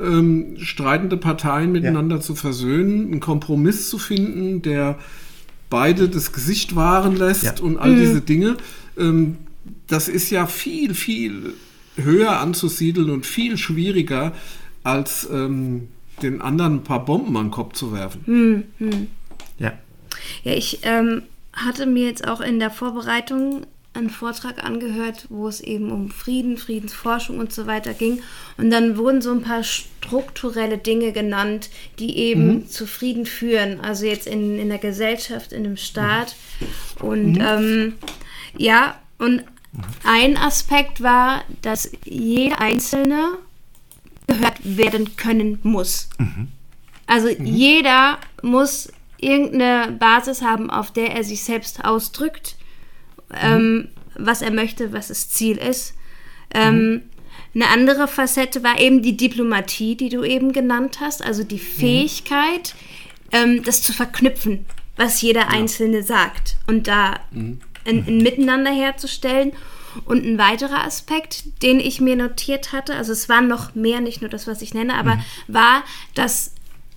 ähm, 0.01 0.57
streitende 0.59 1.17
Parteien 1.17 1.73
miteinander 1.73 2.21
zu 2.21 2.35
versöhnen, 2.35 3.07
einen 3.11 3.21
Kompromiss 3.21 3.89
zu 3.89 3.99
finden, 3.99 4.63
der 4.63 4.99
beide 5.73 6.11
das 6.11 6.33
Gesicht 6.33 6.77
wahren 6.77 7.17
lässt 7.17 7.61
und 7.63 7.79
all 7.79 7.93
mhm. 7.93 8.01
diese 8.01 8.21
Dinge. 8.21 8.59
Ähm, 8.99 9.39
das 9.87 10.09
ist 10.09 10.29
ja 10.31 10.47
viel, 10.47 10.95
viel 10.95 11.55
höher 11.97 12.39
anzusiedeln 12.39 13.09
und 13.09 13.25
viel 13.25 13.57
schwieriger 13.57 14.35
als 14.83 15.27
ähm, 15.33 15.89
den 16.23 16.43
anderen 16.43 16.77
ein 16.77 16.85
paar 16.85 17.05
Bomben 17.07 17.35
an 17.39 17.47
den 17.47 17.51
Kopf 17.53 17.73
zu 17.73 17.93
werfen. 17.95 18.21
Hm, 18.27 18.65
hm. 18.77 19.07
Ja. 19.59 19.73
Ja, 20.45 20.53
ich 20.53 20.81
ähm, 20.83 21.23
hatte 21.55 21.87
mir 21.87 22.07
jetzt 22.07 22.29
auch 22.29 22.43
in 22.43 22.59
der 22.59 22.71
Vorbereitung 22.71 23.67
einen 23.95 24.11
Vortrag 24.11 24.65
angehört, 24.65 25.27
wo 25.29 25.49
es 25.49 25.61
eben 25.61 25.91
um 25.91 26.11
Frieden, 26.11 26.57
Friedensforschung 26.57 27.39
und 27.39 27.53
so 27.53 27.67
weiter 27.67 27.93
ging. 27.93 28.23
Und 28.57 28.71
dann 28.71 28.97
wurden 28.97 29.21
so 29.21 29.33
ein 29.33 29.43
paar 29.43 29.63
strukturelle 29.63 30.79
Dinge 30.79 31.13
genannt, 31.13 31.69
die 31.99 32.17
eben 32.17 32.47
mhm. 32.47 32.69
zu 32.69 32.87
Frieden 32.87 33.27
führen. 33.27 33.81
Also 33.81 34.07
jetzt 34.07 34.27
in, 34.27 34.59
in 34.59 34.71
der 34.71 34.79
Gesellschaft, 34.79 35.53
in 35.53 35.65
dem 35.65 35.77
Staat. 35.77 36.35
Mhm. 37.01 37.07
Und 37.07 37.33
mhm. 37.33 37.41
ähm, 37.41 37.95
ja, 38.57 38.99
und 39.19 39.45
ein 40.05 40.37
Aspekt 40.37 41.03
war, 41.03 41.45
dass 41.61 41.91
jeder 42.05 42.61
Einzelne 42.61 43.39
gehört 44.27 44.59
werden 44.63 45.17
können 45.17 45.59
muss. 45.63 46.09
Mhm. 46.19 46.49
Also 47.07 47.29
mhm. 47.29 47.45
jeder 47.45 48.19
muss 48.43 48.91
irgendeine 49.19 49.93
Basis 49.93 50.43
haben, 50.43 50.71
auf 50.71 50.91
der 50.93 51.15
er 51.15 51.25
sich 51.25 51.45
selbst 51.45 51.85
ausdrückt, 51.85 52.57
ähm, 53.41 53.75
mhm. 53.75 53.89
was 54.17 54.43
er 54.43 54.51
möchte, 54.51 54.93
was 54.93 55.09
das 55.09 55.31
Ziel 55.31 55.57
ist. 55.57 55.95
Ähm, 56.55 56.91
mhm. 56.91 57.03
Eine 57.55 57.69
andere 57.69 58.09
Facette 58.09 58.63
war 58.63 58.81
eben 58.81 59.03
die 59.03 59.17
Diplomatie, 59.17 59.97
die 59.97 60.09
du 60.09 60.25
eben 60.25 60.53
genannt 60.53 60.99
hast, 61.01 61.23
also 61.23 61.45
die 61.45 61.57
mhm. 61.57 61.61
Fähigkeit, 61.61 62.75
ähm, 63.31 63.63
das 63.63 63.83
zu 63.83 63.93
verknüpfen, 63.93 64.67
was 64.97 65.21
jeder 65.21 65.49
Einzelne 65.49 66.03
sagt 66.03 66.57
und 66.67 66.89
da 66.89 67.21
ein, 67.35 67.61
ein 67.87 68.19
Miteinander 68.19 68.71
herzustellen 68.71 69.53
und 70.07 70.25
ein 70.25 70.39
weiterer 70.39 70.85
Aspekt, 70.85 71.63
den 71.63 71.79
ich 71.79 72.01
mir 72.01 72.17
notiert 72.17 72.73
hatte, 72.73 72.95
also 72.95 73.13
es 73.13 73.29
war 73.29 73.43
noch 73.43 73.75
mehr, 73.75 74.01
nicht 74.01 74.23
nur 74.23 74.31
das, 74.31 74.47
was 74.47 74.63
ich 74.63 74.73
nenne, 74.73 74.95
aber 74.95 75.23
war, 75.49 75.85
dass 76.15 76.53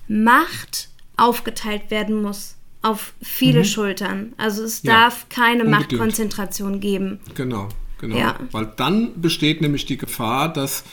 Macht 0.08 0.88
aufgeteilt 1.16 1.90
werden 1.90 2.22
muss 2.22 2.55
auf 2.86 3.12
viele 3.22 3.60
mhm. 3.60 3.64
Schultern. 3.64 4.32
Also 4.36 4.62
es 4.62 4.82
ja, 4.82 4.92
darf 4.92 5.28
keine 5.28 5.64
unbedingt. 5.64 5.92
Machtkonzentration 5.92 6.80
geben. 6.80 7.18
Genau, 7.34 7.68
genau. 8.00 8.16
Ja. 8.16 8.38
Weil 8.52 8.72
dann 8.76 9.20
besteht 9.20 9.60
nämlich 9.60 9.86
die 9.86 9.96
Gefahr, 9.96 10.52
dass 10.52 10.84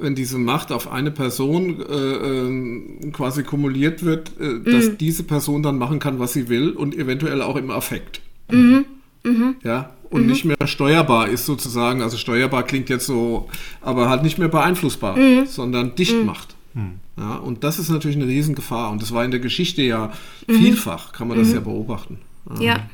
wenn 0.00 0.14
diese 0.14 0.38
Macht 0.38 0.70
auf 0.70 0.90
eine 0.90 1.10
Person 1.10 1.80
äh, 1.80 1.94
ähm, 1.94 3.12
quasi 3.12 3.42
kumuliert 3.42 4.04
wird, 4.04 4.32
äh, 4.38 4.44
mhm. 4.44 4.64
dass 4.64 4.96
diese 4.96 5.24
Person 5.24 5.62
dann 5.62 5.78
machen 5.78 5.98
kann, 5.98 6.18
was 6.18 6.32
sie 6.32 6.48
will 6.48 6.70
und 6.70 6.94
eventuell 6.96 7.42
auch 7.42 7.56
im 7.56 7.70
Affekt. 7.70 8.20
Mhm. 8.50 8.84
Mhm. 9.24 9.56
Ja, 9.64 9.90
und 10.10 10.22
mhm. 10.22 10.28
nicht 10.28 10.44
mehr 10.44 10.56
steuerbar 10.66 11.28
ist 11.28 11.46
sozusagen. 11.46 12.02
Also 12.02 12.16
steuerbar 12.16 12.62
klingt 12.62 12.88
jetzt 12.88 13.06
so, 13.06 13.48
aber 13.80 14.08
halt 14.08 14.22
nicht 14.22 14.38
mehr 14.38 14.48
beeinflussbar, 14.48 15.16
mhm. 15.16 15.46
sondern 15.46 15.94
dicht 15.94 16.14
mhm. 16.14 16.26
macht. 16.26 16.54
Mhm. 16.74 17.00
Ja, 17.16 17.36
und 17.36 17.64
das 17.64 17.78
ist 17.78 17.88
natürlich 17.88 18.16
eine 18.16 18.26
Riesengefahr. 18.26 18.90
Und 18.90 19.02
das 19.02 19.12
war 19.12 19.24
in 19.24 19.30
der 19.30 19.40
Geschichte 19.40 19.82
ja 19.82 20.12
mhm. 20.46 20.54
vielfach, 20.54 21.12
kann 21.12 21.28
man 21.28 21.38
das 21.38 21.52
ja 21.52 21.60
beobachten. 21.60 22.18
Ja. 22.58 22.62
ja. 22.62 22.90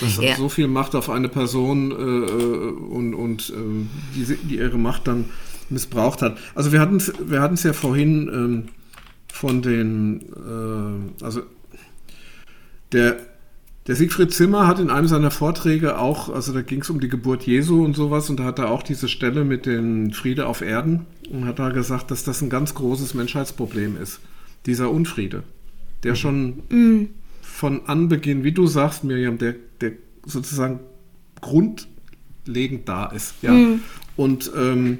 Dass 0.00 0.16
ja. 0.16 0.34
so 0.36 0.48
viel 0.48 0.66
Macht 0.66 0.94
auf 0.96 1.08
eine 1.08 1.28
Person 1.28 1.92
äh, 1.92 1.94
äh 1.94 2.70
und, 2.70 3.14
und 3.14 3.50
äh, 3.50 3.86
die, 4.16 4.36
die 4.48 4.56
ihre 4.56 4.78
Macht 4.78 5.06
dann 5.06 5.26
missbraucht 5.70 6.20
hat. 6.22 6.36
Also 6.54 6.72
wir 6.72 6.80
hatten 6.80 6.96
es 6.96 7.12
wir 7.18 7.40
ja 7.40 7.72
vorhin 7.72 8.28
ähm, 8.28 8.68
von 9.32 9.62
den, 9.62 11.12
äh, 11.20 11.24
also 11.24 11.42
der 12.92 13.18
der 13.86 13.96
Siegfried 13.96 14.32
Zimmer 14.32 14.66
hat 14.66 14.78
in 14.78 14.88
einem 14.88 15.08
seiner 15.08 15.30
Vorträge 15.30 15.98
auch, 15.98 16.30
also 16.30 16.52
da 16.52 16.62
ging 16.62 16.80
es 16.80 16.90
um 16.90 17.00
die 17.00 17.08
Geburt 17.08 17.42
Jesu 17.44 17.84
und 17.84 17.94
sowas, 17.94 18.30
und 18.30 18.40
da 18.40 18.44
hat 18.44 18.58
er 18.58 18.70
auch 18.70 18.82
diese 18.82 19.08
Stelle 19.08 19.44
mit 19.44 19.66
dem 19.66 20.12
Friede 20.12 20.46
auf 20.46 20.62
Erden 20.62 21.04
und 21.30 21.44
hat 21.44 21.58
da 21.58 21.68
gesagt, 21.68 22.10
dass 22.10 22.24
das 22.24 22.40
ein 22.40 22.48
ganz 22.48 22.74
großes 22.74 23.12
Menschheitsproblem 23.12 24.00
ist. 24.00 24.20
Dieser 24.64 24.90
Unfriede, 24.90 25.42
der 26.02 26.12
mhm. 26.12 26.16
schon 26.16 26.62
mhm. 26.70 27.08
von 27.42 27.86
Anbeginn, 27.86 28.42
wie 28.42 28.52
du 28.52 28.66
sagst, 28.66 29.04
Miriam, 29.04 29.36
der, 29.36 29.54
der 29.82 29.92
sozusagen 30.24 30.80
grundlegend 31.42 32.88
da 32.88 33.06
ist. 33.06 33.34
Ja? 33.42 33.52
Mhm. 33.52 33.80
Und 34.16 34.50
ähm, 34.56 34.98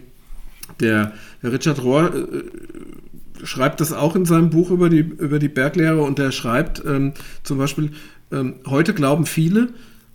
der, 0.80 1.14
der, 1.42 1.52
Richard 1.52 1.82
Rohr 1.82 2.14
äh, 2.14 3.46
schreibt 3.46 3.80
das 3.80 3.92
auch 3.92 4.16
in 4.16 4.26
seinem 4.26 4.50
Buch 4.50 4.70
über 4.70 4.90
die, 4.90 4.98
über 4.98 5.38
die 5.38 5.48
Berglehre 5.48 6.02
und 6.02 6.18
der 6.18 6.32
schreibt 6.32 6.82
ähm, 6.84 7.14
zum 7.42 7.58
Beispiel, 7.58 7.92
ähm, 8.30 8.54
heute 8.66 8.94
glauben 8.94 9.26
viele, 9.26 9.74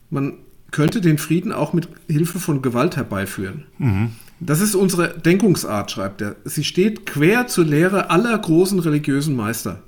man 0.10 0.34
könnte 0.72 1.02
den 1.02 1.18
Frieden 1.18 1.52
auch 1.52 1.74
mit 1.74 1.90
Hilfe 2.08 2.40
von 2.40 2.62
Gewalt 2.62 2.96
herbeiführen. 2.96 3.66
Mhm. 3.78 4.12
Das 4.40 4.62
ist 4.62 4.76
unsere 4.76 5.18
Denkungsart, 5.20 5.92
schreibt 5.92 6.22
er. 6.22 6.36
Sie 6.46 6.64
steht 6.64 7.06
quer 7.06 7.48
zur 7.48 7.66
Lehre 7.66 8.10
aller 8.10 8.38
großen 8.38 8.80
religiösen 8.80 9.36
Meister. 9.36 9.82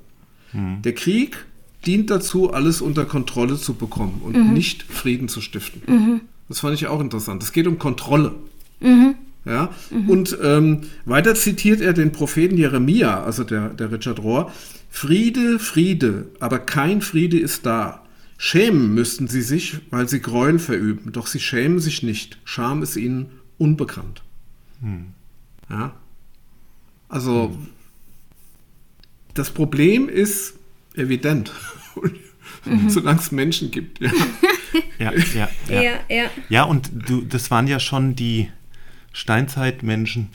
Mhm. 0.52 0.82
Der 0.82 0.94
Krieg 0.94 1.46
dient 1.86 2.10
dazu, 2.10 2.52
alles 2.52 2.80
unter 2.80 3.04
Kontrolle 3.04 3.56
zu 3.56 3.74
bekommen 3.74 4.20
und 4.24 4.36
mhm. 4.36 4.52
nicht 4.52 4.82
Frieden 4.82 5.28
zu 5.28 5.40
stiften. 5.40 5.82
Mhm. 5.86 6.20
Das 6.48 6.60
fand 6.60 6.74
ich 6.74 6.86
auch 6.86 7.00
interessant. 7.00 7.42
Es 7.42 7.52
geht 7.52 7.66
um 7.66 7.78
Kontrolle. 7.78 8.34
Mhm. 8.80 9.14
Ja? 9.44 9.70
Mhm. 9.90 10.10
Und 10.10 10.38
ähm, 10.42 10.80
weiter 11.04 11.34
zitiert 11.34 11.80
er 11.80 11.92
den 11.92 12.12
Propheten 12.12 12.58
Jeremia, 12.58 13.22
also 13.22 13.44
der, 13.44 13.70
der 13.70 13.90
Richard 13.90 14.22
Rohr. 14.22 14.52
Friede, 14.90 15.58
Friede, 15.58 16.26
aber 16.38 16.58
kein 16.58 17.00
Friede 17.00 17.38
ist 17.38 17.64
da. 17.64 18.01
Schämen 18.44 18.92
müssten 18.92 19.28
sie 19.28 19.40
sich, 19.40 19.76
weil 19.90 20.08
sie 20.08 20.20
Gräuel 20.20 20.58
verüben, 20.58 21.12
doch 21.12 21.28
sie 21.28 21.38
schämen 21.38 21.78
sich 21.78 22.02
nicht. 22.02 22.38
Scham 22.44 22.82
ist 22.82 22.96
ihnen 22.96 23.30
unbekannt. 23.56 24.24
Hm. 24.80 25.12
Ja? 25.70 25.94
Also, 27.08 27.50
hm. 27.50 27.68
das 29.34 29.50
Problem 29.52 30.08
ist 30.08 30.54
evident, 30.96 31.52
mhm. 32.64 32.88
solange 32.90 33.20
es 33.20 33.30
Menschen 33.30 33.70
gibt. 33.70 34.00
Ja. 34.00 34.10
ja, 34.98 35.12
ja, 35.12 35.48
ja. 35.68 35.82
ja, 35.82 36.00
ja. 36.08 36.24
ja 36.48 36.64
und 36.64 36.90
du, 37.08 37.20
das 37.20 37.48
waren 37.52 37.68
ja 37.68 37.78
schon 37.78 38.16
die 38.16 38.48
Steinzeitmenschen, 39.12 40.30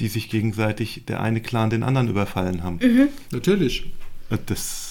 die 0.00 0.08
sich 0.08 0.28
gegenseitig 0.28 1.04
der 1.06 1.20
eine 1.20 1.40
Clan 1.40 1.70
den 1.70 1.84
anderen 1.84 2.08
überfallen 2.08 2.64
haben. 2.64 2.80
Mhm. 2.82 3.08
Natürlich. 3.30 3.92
Das 4.46 4.83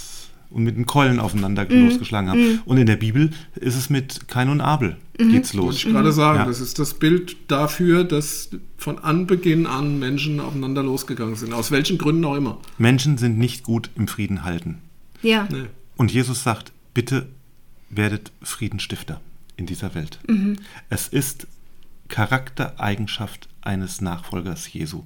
und 0.54 0.64
mit 0.64 0.78
den 0.78 0.86
Keulen 0.86 1.20
aufeinander 1.20 1.66
mhm. 1.70 1.86
losgeschlagen 1.86 2.30
haben. 2.30 2.40
Mhm. 2.40 2.60
Und 2.66 2.78
in 2.78 2.86
der 2.86 2.96
Bibel 2.96 3.32
ist 3.56 3.76
es 3.76 3.90
mit 3.90 4.28
Kain 4.28 4.50
und 4.50 4.62
Abel 4.62 4.98
mhm. 5.20 5.32
geht's 5.32 5.54
los. 5.54 5.66
Wollte 5.66 5.78
ich 5.78 5.94
gerade 5.94 6.12
sagen, 6.12 6.40
ja. 6.40 6.46
das 6.46 6.62
ist 6.62 6.80
das 6.80 6.94
Bild 6.94 7.36
dafür, 7.48 8.04
dass 8.04 8.50
von 8.78 9.00
Anbeginn 9.00 9.66
an 9.66 10.00
Menschen 10.00 10.40
aufeinander 10.40 10.84
losgegangen 10.84 11.36
sind, 11.36 11.54
aus 11.54 11.72
welchen 11.72 11.98
Gründen 11.98 12.24
auch 12.26 12.36
immer. 12.36 12.60
Menschen 12.78 13.18
sind 13.18 13.38
nicht 13.38 13.64
gut 13.64 13.90
im 13.96 14.08
Frieden 14.08 14.44
halten. 14.44 14.80
Ja. 15.22 15.48
Nee. 15.52 15.66
Und 15.98 16.12
Jesus 16.12 16.44
sagt, 16.44 16.72
bitte 16.94 17.28
werdet 17.90 18.32
Friedenstifter 18.42 19.22
in 19.58 19.66
dieser 19.66 19.96
Welt. 19.96 20.20
Mhm. 20.28 20.58
Es 20.90 21.08
ist 21.08 21.48
Charaktereigenschaft 22.10 23.50
eines 23.62 24.02
Nachfolgers 24.02 24.72
Jesu, 24.72 25.04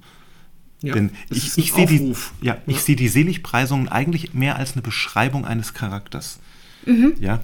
ja, 0.80 0.94
Denn 0.94 1.10
ich, 1.30 1.58
ich 1.58 1.72
sehe 1.72 1.86
die, 1.86 2.14
ja, 2.40 2.58
ich 2.66 2.76
ja. 2.76 2.82
sehe 2.82 2.96
die 2.96 3.08
Seligpreisungen 3.08 3.88
eigentlich 3.88 4.34
mehr 4.34 4.56
als 4.56 4.74
eine 4.74 4.82
Beschreibung 4.82 5.44
eines 5.44 5.74
Charakters. 5.74 6.38
Mhm. 6.86 7.14
Ja. 7.20 7.40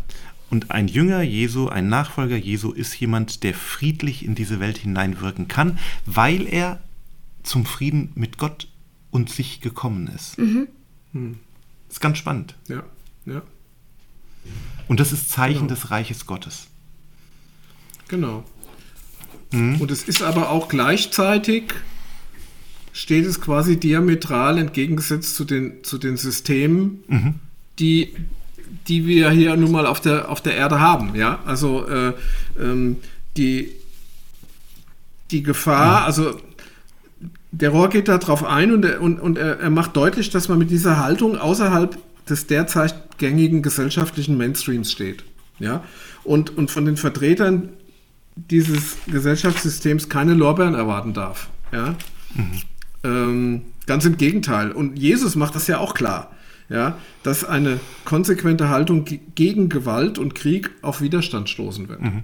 Und 0.51 0.70
ein 0.70 0.87
Jünger 0.87 1.22
Jesu, 1.22 1.68
ein 1.68 1.89
Nachfolger 1.89 2.37
Jesu 2.37 2.70
ist 2.70 2.95
jemand, 3.01 3.43
der 3.43 3.55
friedlich 3.55 4.24
in 4.24 4.37
diese 4.37 4.61
Welt 4.61 4.78
hineinwirken 4.78 5.49
kann, 5.49 5.78
weil 6.07 6.47
er 6.47 6.80
zum 7.43 7.66
Frieden 7.66 8.12
mit 8.14 8.39
Gott 8.39 8.68
und 9.11 9.30
sich 9.30 9.61
gekommen 9.61 10.07
ist. 10.07 10.39
Mhm. 10.39 10.68
Hm. 11.12 11.39
Ist 11.89 12.01
ganz 12.01 12.18
spannend. 12.18 12.55
Ja, 12.68 12.85
ja. 13.26 13.43
Und 14.87 15.01
das 15.01 15.12
ist 15.12 15.30
Zeichen 15.30 15.66
genau. 15.66 15.74
des 15.74 15.91
Reiches 15.91 16.26
Gottes. 16.26 16.68
Genau. 18.09 18.45
Mhm. 19.51 19.80
Und 19.80 19.91
es 19.91 20.05
ist 20.05 20.22
aber 20.22 20.51
auch 20.51 20.68
gleichzeitig, 20.68 21.74
steht 22.95 23.26
es 23.26 23.40
quasi 23.40 23.76
diametral 23.76 24.57
entgegengesetzt 24.57 25.34
zu 25.34 25.45
den, 25.45 25.82
zu 25.82 25.99
den 25.99 26.16
Systemen, 26.16 27.03
mhm. 27.09 27.34
die, 27.80 28.14
die 28.86 29.05
wir 29.07 29.30
hier 29.30 29.57
nun 29.57 29.72
mal 29.72 29.84
auf 29.84 30.01
der, 30.01 30.30
auf 30.30 30.40
der 30.40 30.55
Erde 30.57 30.78
haben. 30.78 31.16
Ja? 31.16 31.40
Also 31.45 31.86
äh, 31.88 32.12
ähm, 32.57 32.99
die, 33.36 33.72
die 35.32 35.42
Gefahr, 35.42 36.03
mhm. 36.03 36.07
also 36.07 36.40
der 37.51 37.70
Rohr 37.70 37.90
geht 37.90 38.07
da 38.07 38.18
drauf 38.18 38.45
ein 38.45 38.72
und, 38.72 38.84
er, 38.84 39.01
und, 39.01 39.18
und 39.18 39.38
er, 39.38 39.59
er 39.59 39.70
macht 39.70 39.97
deutlich, 39.97 40.30
dass 40.30 40.49
man 40.49 40.59
mit 40.59 40.70
dieser 40.70 41.03
Haltung 41.03 41.36
außerhalb 41.36 41.99
des 42.28 42.47
derzeit 42.47 43.18
gängigen 43.18 43.61
gesellschaftlichen 43.62 44.36
Mainstreams 44.36 44.92
steht. 44.92 45.24
Ja? 45.59 45.82
Und, 46.22 46.57
und 46.57 46.70
von 46.70 46.84
den 46.84 46.97
Vertretern 46.97 47.70
dieses 48.36 48.99
Gesellschaftssystems 49.09 50.09
keine 50.09 50.34
Lorbeeren 50.34 50.74
erwarten 50.74 51.12
darf. 51.12 51.49
Ja? 51.72 51.97
Mhm. 52.34 52.62
Ähm, 53.05 53.62
ganz 53.86 54.05
im 54.05 54.16
Gegenteil. 54.16 54.72
Und 54.72 54.98
Jesus 54.98 55.36
macht 55.36 55.55
das 55.55 55.66
ja 55.66 55.78
auch 55.78 55.94
klar. 55.94 56.30
Ja, 56.70 56.96
dass 57.22 57.44
eine 57.44 57.78
konsequente 58.07 58.70
Haltung 58.70 59.05
gegen 59.34 59.68
Gewalt 59.68 60.18
und 60.18 60.34
Krieg 60.34 60.70
auf 60.80 61.02
Widerstand 61.02 61.50
stoßen 61.50 61.90
wird. 61.90 62.00
Mhm. 62.00 62.22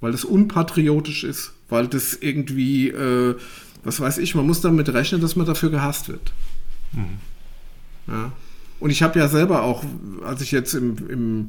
Weil 0.00 0.12
das 0.12 0.24
unpatriotisch 0.24 1.22
ist, 1.22 1.52
weil 1.68 1.86
das 1.86 2.14
irgendwie, 2.14 2.88
äh, 2.88 3.36
was 3.84 4.00
weiß 4.00 4.18
ich, 4.18 4.34
man 4.34 4.46
muss 4.46 4.62
damit 4.62 4.88
rechnen, 4.88 5.20
dass 5.20 5.36
man 5.36 5.44
dafür 5.44 5.70
gehasst 5.70 6.08
wird. 6.08 6.32
Mhm. 6.92 7.18
Ja. 8.06 8.32
Und 8.80 8.90
ich 8.90 9.02
habe 9.02 9.18
ja 9.18 9.28
selber 9.28 9.62
auch, 9.62 9.84
als 10.24 10.40
ich 10.40 10.50
jetzt 10.50 10.72
im, 10.72 10.96
im 11.10 11.46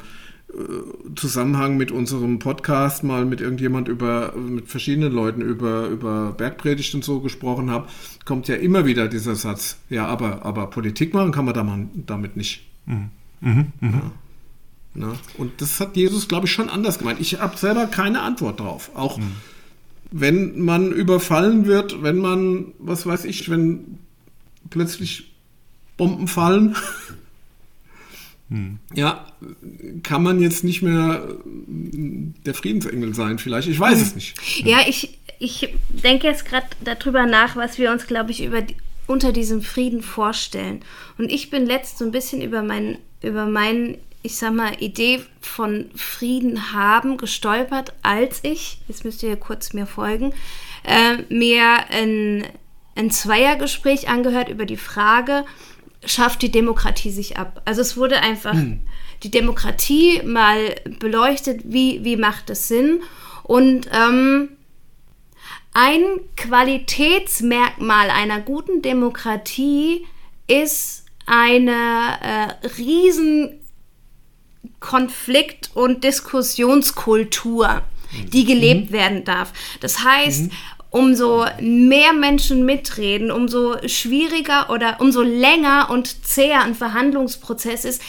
Zusammenhang 1.15 1.77
mit 1.77 1.91
unserem 1.91 2.39
Podcast 2.39 3.03
mal 3.03 3.25
mit 3.25 3.39
irgendjemand 3.39 3.87
über, 3.87 4.33
mit 4.35 4.67
verschiedenen 4.67 5.11
Leuten 5.11 5.41
über, 5.41 5.87
über 5.87 6.31
Bergpredigt 6.31 6.95
und 6.95 7.03
so 7.03 7.19
gesprochen 7.19 7.69
habe, 7.69 7.87
kommt 8.25 8.47
ja 8.47 8.55
immer 8.55 8.85
wieder 8.85 9.07
dieser 9.07 9.35
Satz, 9.35 9.77
ja, 9.89 10.07
aber, 10.07 10.45
aber 10.45 10.67
Politik 10.67 11.13
machen 11.13 11.31
kann 11.31 11.45
man 11.45 11.53
da 11.53 11.63
man, 11.63 11.89
damit 11.93 12.35
nicht. 12.35 12.67
Mhm. 12.87 13.09
Mhm, 13.41 13.73
mh. 13.79 13.91
ja. 13.91 14.11
Ja. 14.95 15.13
Und 15.37 15.61
das 15.61 15.79
hat 15.79 15.95
Jesus, 15.95 16.27
glaube 16.27 16.47
ich, 16.47 16.51
schon 16.51 16.69
anders 16.69 16.97
gemeint. 16.97 17.19
Ich 17.19 17.39
habe 17.39 17.55
selber 17.57 17.85
keine 17.85 18.21
Antwort 18.21 18.59
drauf. 18.59 18.91
Auch 18.95 19.17
mhm. 19.17 19.33
wenn 20.11 20.59
man 20.61 20.91
überfallen 20.91 21.65
wird, 21.67 22.01
wenn 22.01 22.17
man, 22.17 22.73
was 22.79 23.05
weiß 23.05 23.25
ich, 23.25 23.49
wenn 23.49 23.99
plötzlich 24.69 25.31
Bomben 25.95 26.27
fallen, 26.27 26.75
Ja, 28.95 29.27
kann 30.01 30.23
man 30.23 30.41
jetzt 30.41 30.63
nicht 30.63 30.81
mehr 30.81 31.27
der 31.45 32.53
Friedensengel 32.53 33.13
sein, 33.13 33.37
vielleicht? 33.37 33.67
Ich 33.67 33.79
weiß 33.79 34.01
es 34.01 34.15
nicht. 34.15 34.35
Ja, 34.65 34.79
ich, 34.87 35.19
ich 35.37 35.73
denke 35.89 36.27
jetzt 36.27 36.45
gerade 36.45 36.67
darüber 36.83 37.25
nach, 37.25 37.55
was 37.55 37.77
wir 37.77 37.91
uns, 37.91 38.07
glaube 38.07 38.31
ich, 38.31 38.43
über 38.43 38.63
unter 39.05 39.31
diesem 39.31 39.61
Frieden 39.61 40.01
vorstellen. 40.01 40.81
Und 41.17 41.31
ich 41.31 41.49
bin 41.49 41.65
letzt 41.65 41.97
so 41.97 42.05
ein 42.05 42.11
bisschen 42.11 42.41
über 42.41 42.61
mein, 42.61 42.97
über 43.21 43.45
mein, 43.45 43.97
ich 44.21 44.35
sag 44.35 44.53
mal, 44.53 44.71
Idee 44.79 45.21
von 45.41 45.89
Frieden 45.95 46.73
haben 46.73 47.17
gestolpert, 47.17 47.93
als 48.01 48.39
ich, 48.43 48.79
jetzt 48.87 49.05
müsst 49.05 49.23
ihr 49.23 49.35
kurz 49.35 49.73
mir 49.73 49.85
folgen, 49.85 50.33
äh, 50.83 51.23
mir 51.33 51.63
ein, 51.91 52.45
ein 52.95 53.11
Zweiergespräch 53.11 54.09
angehört 54.09 54.49
über 54.49 54.65
die 54.65 54.77
Frage, 54.77 55.43
schafft 56.05 56.41
die 56.41 56.51
Demokratie 56.51 57.11
sich 57.11 57.37
ab. 57.37 57.61
Also 57.65 57.81
es 57.81 57.97
wurde 57.97 58.21
einfach 58.21 58.53
hm. 58.53 58.81
die 59.23 59.31
Demokratie 59.31 60.21
mal 60.23 60.75
beleuchtet, 60.99 61.61
wie, 61.65 62.03
wie 62.03 62.17
macht 62.17 62.49
es 62.49 62.67
Sinn. 62.67 63.01
Und 63.43 63.89
ähm, 63.91 64.49
ein 65.73 66.03
Qualitätsmerkmal 66.37 68.09
einer 68.09 68.39
guten 68.39 68.81
Demokratie 68.81 70.05
ist 70.47 71.05
eine 71.25 71.71
äh, 72.21 72.67
riesen 72.77 73.59
Konflikt- 74.79 75.71
und 75.73 76.03
Diskussionskultur, 76.03 77.83
die 78.33 78.45
gelebt 78.45 78.89
mhm. 78.89 78.93
werden 78.93 79.25
darf. 79.25 79.53
Das 79.81 80.03
heißt, 80.03 80.43
mhm 80.43 80.51
umso 80.91 81.45
mehr 81.61 82.13
Menschen 82.13 82.65
mitreden, 82.65 83.31
umso 83.31 83.75
schwieriger 83.87 84.69
oder 84.69 84.99
umso 84.99 85.21
länger 85.21 85.89
und 85.91 86.25
zäher 86.25 86.63
ein 86.63 86.75
Verhandlungsprozess 86.75 87.85
ist, 87.85 88.01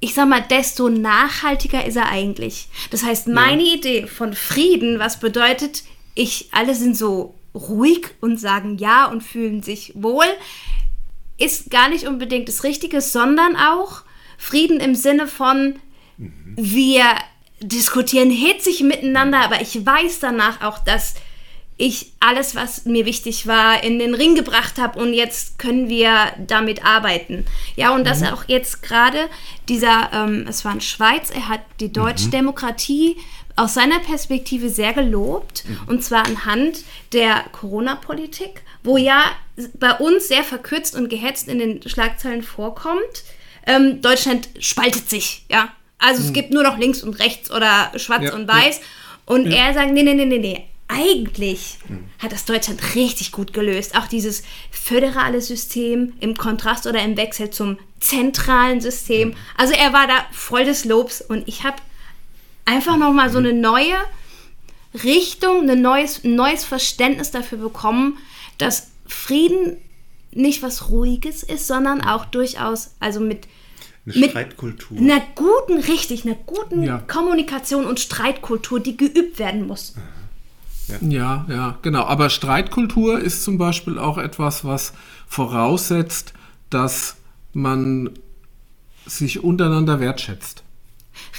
ich 0.00 0.14
sag 0.14 0.28
mal, 0.28 0.42
desto 0.42 0.88
nachhaltiger 0.88 1.86
ist 1.86 1.96
er 1.96 2.08
eigentlich. 2.08 2.68
Das 2.90 3.04
heißt, 3.04 3.28
meine 3.28 3.62
ja. 3.62 3.74
Idee 3.74 4.06
von 4.06 4.34
Frieden, 4.34 4.98
was 4.98 5.20
bedeutet, 5.20 5.84
ich, 6.14 6.48
alle 6.52 6.74
sind 6.74 6.96
so 6.96 7.34
ruhig 7.54 8.08
und 8.20 8.40
sagen 8.40 8.78
ja 8.78 9.06
und 9.06 9.22
fühlen 9.22 9.62
sich 9.62 9.92
wohl, 9.94 10.26
ist 11.38 11.70
gar 11.70 11.88
nicht 11.88 12.06
unbedingt 12.06 12.48
das 12.48 12.64
Richtige, 12.64 13.00
sondern 13.00 13.56
auch 13.56 14.02
Frieden 14.38 14.80
im 14.80 14.94
Sinne 14.94 15.28
von, 15.28 15.76
mhm. 16.16 16.54
wir 16.56 17.04
diskutieren 17.60 18.30
hitzig 18.30 18.80
miteinander, 18.80 19.38
aber 19.38 19.60
ich 19.60 19.86
weiß 19.86 20.18
danach 20.18 20.62
auch, 20.62 20.78
dass 20.78 21.14
ich 21.82 22.12
alles, 22.20 22.54
was 22.54 22.84
mir 22.84 23.06
wichtig 23.06 23.48
war, 23.48 23.82
in 23.82 23.98
den 23.98 24.14
Ring 24.14 24.36
gebracht 24.36 24.78
habe 24.78 25.00
und 25.00 25.14
jetzt 25.14 25.58
können 25.58 25.88
wir 25.88 26.32
damit 26.46 26.84
arbeiten. 26.84 27.44
Ja, 27.74 27.92
und 27.92 28.02
mhm. 28.02 28.04
das 28.04 28.22
auch 28.22 28.44
jetzt 28.46 28.84
gerade 28.84 29.28
dieser, 29.68 30.10
ähm, 30.12 30.46
es 30.48 30.64
war 30.64 30.74
in 30.74 30.80
Schweiz, 30.80 31.30
er 31.30 31.48
hat 31.48 31.60
die 31.80 31.88
mhm. 31.88 31.94
deutsche 31.94 32.26
mhm. 32.26 32.30
Demokratie 32.30 33.16
aus 33.56 33.74
seiner 33.74 33.98
Perspektive 33.98 34.70
sehr 34.70 34.92
gelobt 34.92 35.64
mhm. 35.66 35.80
und 35.88 36.04
zwar 36.04 36.24
anhand 36.24 36.84
der 37.12 37.42
Corona-Politik, 37.50 38.62
wo 38.84 38.96
ja 38.96 39.24
bei 39.74 39.92
uns 39.94 40.28
sehr 40.28 40.44
verkürzt 40.44 40.94
und 40.94 41.08
gehetzt 41.08 41.48
in 41.48 41.58
den 41.58 41.88
Schlagzeilen 41.88 42.44
vorkommt. 42.44 43.24
Ähm, 43.66 44.00
Deutschland 44.02 44.48
spaltet 44.60 45.10
sich, 45.10 45.44
ja. 45.50 45.68
Also 45.98 46.22
es 46.22 46.28
mhm. 46.28 46.34
gibt 46.34 46.52
nur 46.52 46.62
noch 46.62 46.78
links 46.78 47.02
und 47.02 47.14
rechts 47.14 47.50
oder 47.50 47.90
schwarz 47.96 48.22
ja, 48.22 48.34
und 48.34 48.46
weiß. 48.46 48.78
Ja. 48.78 48.84
Und 49.34 49.50
ja. 49.50 49.66
er 49.66 49.74
sagt, 49.74 49.92
nee, 49.92 50.02
nee, 50.04 50.14
nee, 50.14 50.26
nee, 50.26 50.38
nee 50.38 50.68
eigentlich 50.92 51.78
hat 52.18 52.32
das 52.32 52.44
Deutschland 52.44 52.94
richtig 52.94 53.32
gut 53.32 53.52
gelöst. 53.52 53.96
Auch 53.96 54.06
dieses 54.06 54.42
föderale 54.70 55.40
System 55.40 56.12
im 56.20 56.36
Kontrast 56.36 56.86
oder 56.86 57.02
im 57.02 57.16
Wechsel 57.16 57.50
zum 57.50 57.78
zentralen 58.00 58.80
System. 58.80 59.34
Also 59.56 59.72
er 59.72 59.92
war 59.92 60.06
da 60.06 60.26
voll 60.32 60.64
des 60.64 60.84
Lobs 60.84 61.20
und 61.20 61.48
ich 61.48 61.64
habe 61.64 61.76
einfach 62.64 62.96
nochmal 62.96 63.30
so 63.30 63.38
eine 63.38 63.52
neue 63.52 63.94
Richtung, 65.04 65.68
ein 65.68 65.80
neues, 65.80 66.24
neues 66.24 66.64
Verständnis 66.64 67.30
dafür 67.30 67.58
bekommen, 67.58 68.18
dass 68.58 68.88
Frieden 69.06 69.78
nicht 70.30 70.62
was 70.62 70.90
Ruhiges 70.90 71.42
ist, 71.42 71.66
sondern 71.66 72.02
auch 72.02 72.24
durchaus, 72.26 72.94
also 73.00 73.20
mit 73.20 73.46
eine 74.04 74.16
mit 74.16 74.30
Streitkultur. 74.30 74.98
Einer 74.98 75.22
guten, 75.34 75.78
richtig, 75.78 76.24
einer 76.24 76.34
guten 76.34 76.82
ja. 76.82 76.98
Kommunikation 76.98 77.86
und 77.86 78.00
Streitkultur, 78.00 78.80
die 78.80 78.96
geübt 78.96 79.38
werden 79.38 79.66
muss. 79.66 79.94
Ja, 81.00 81.46
ja, 81.48 81.78
genau. 81.82 82.04
Aber 82.04 82.30
Streitkultur 82.30 83.18
ist 83.20 83.42
zum 83.44 83.58
Beispiel 83.58 83.98
auch 83.98 84.18
etwas, 84.18 84.64
was 84.64 84.92
voraussetzt, 85.26 86.34
dass 86.70 87.16
man 87.52 88.10
sich 89.06 89.42
untereinander 89.42 90.00
wertschätzt. 90.00 90.62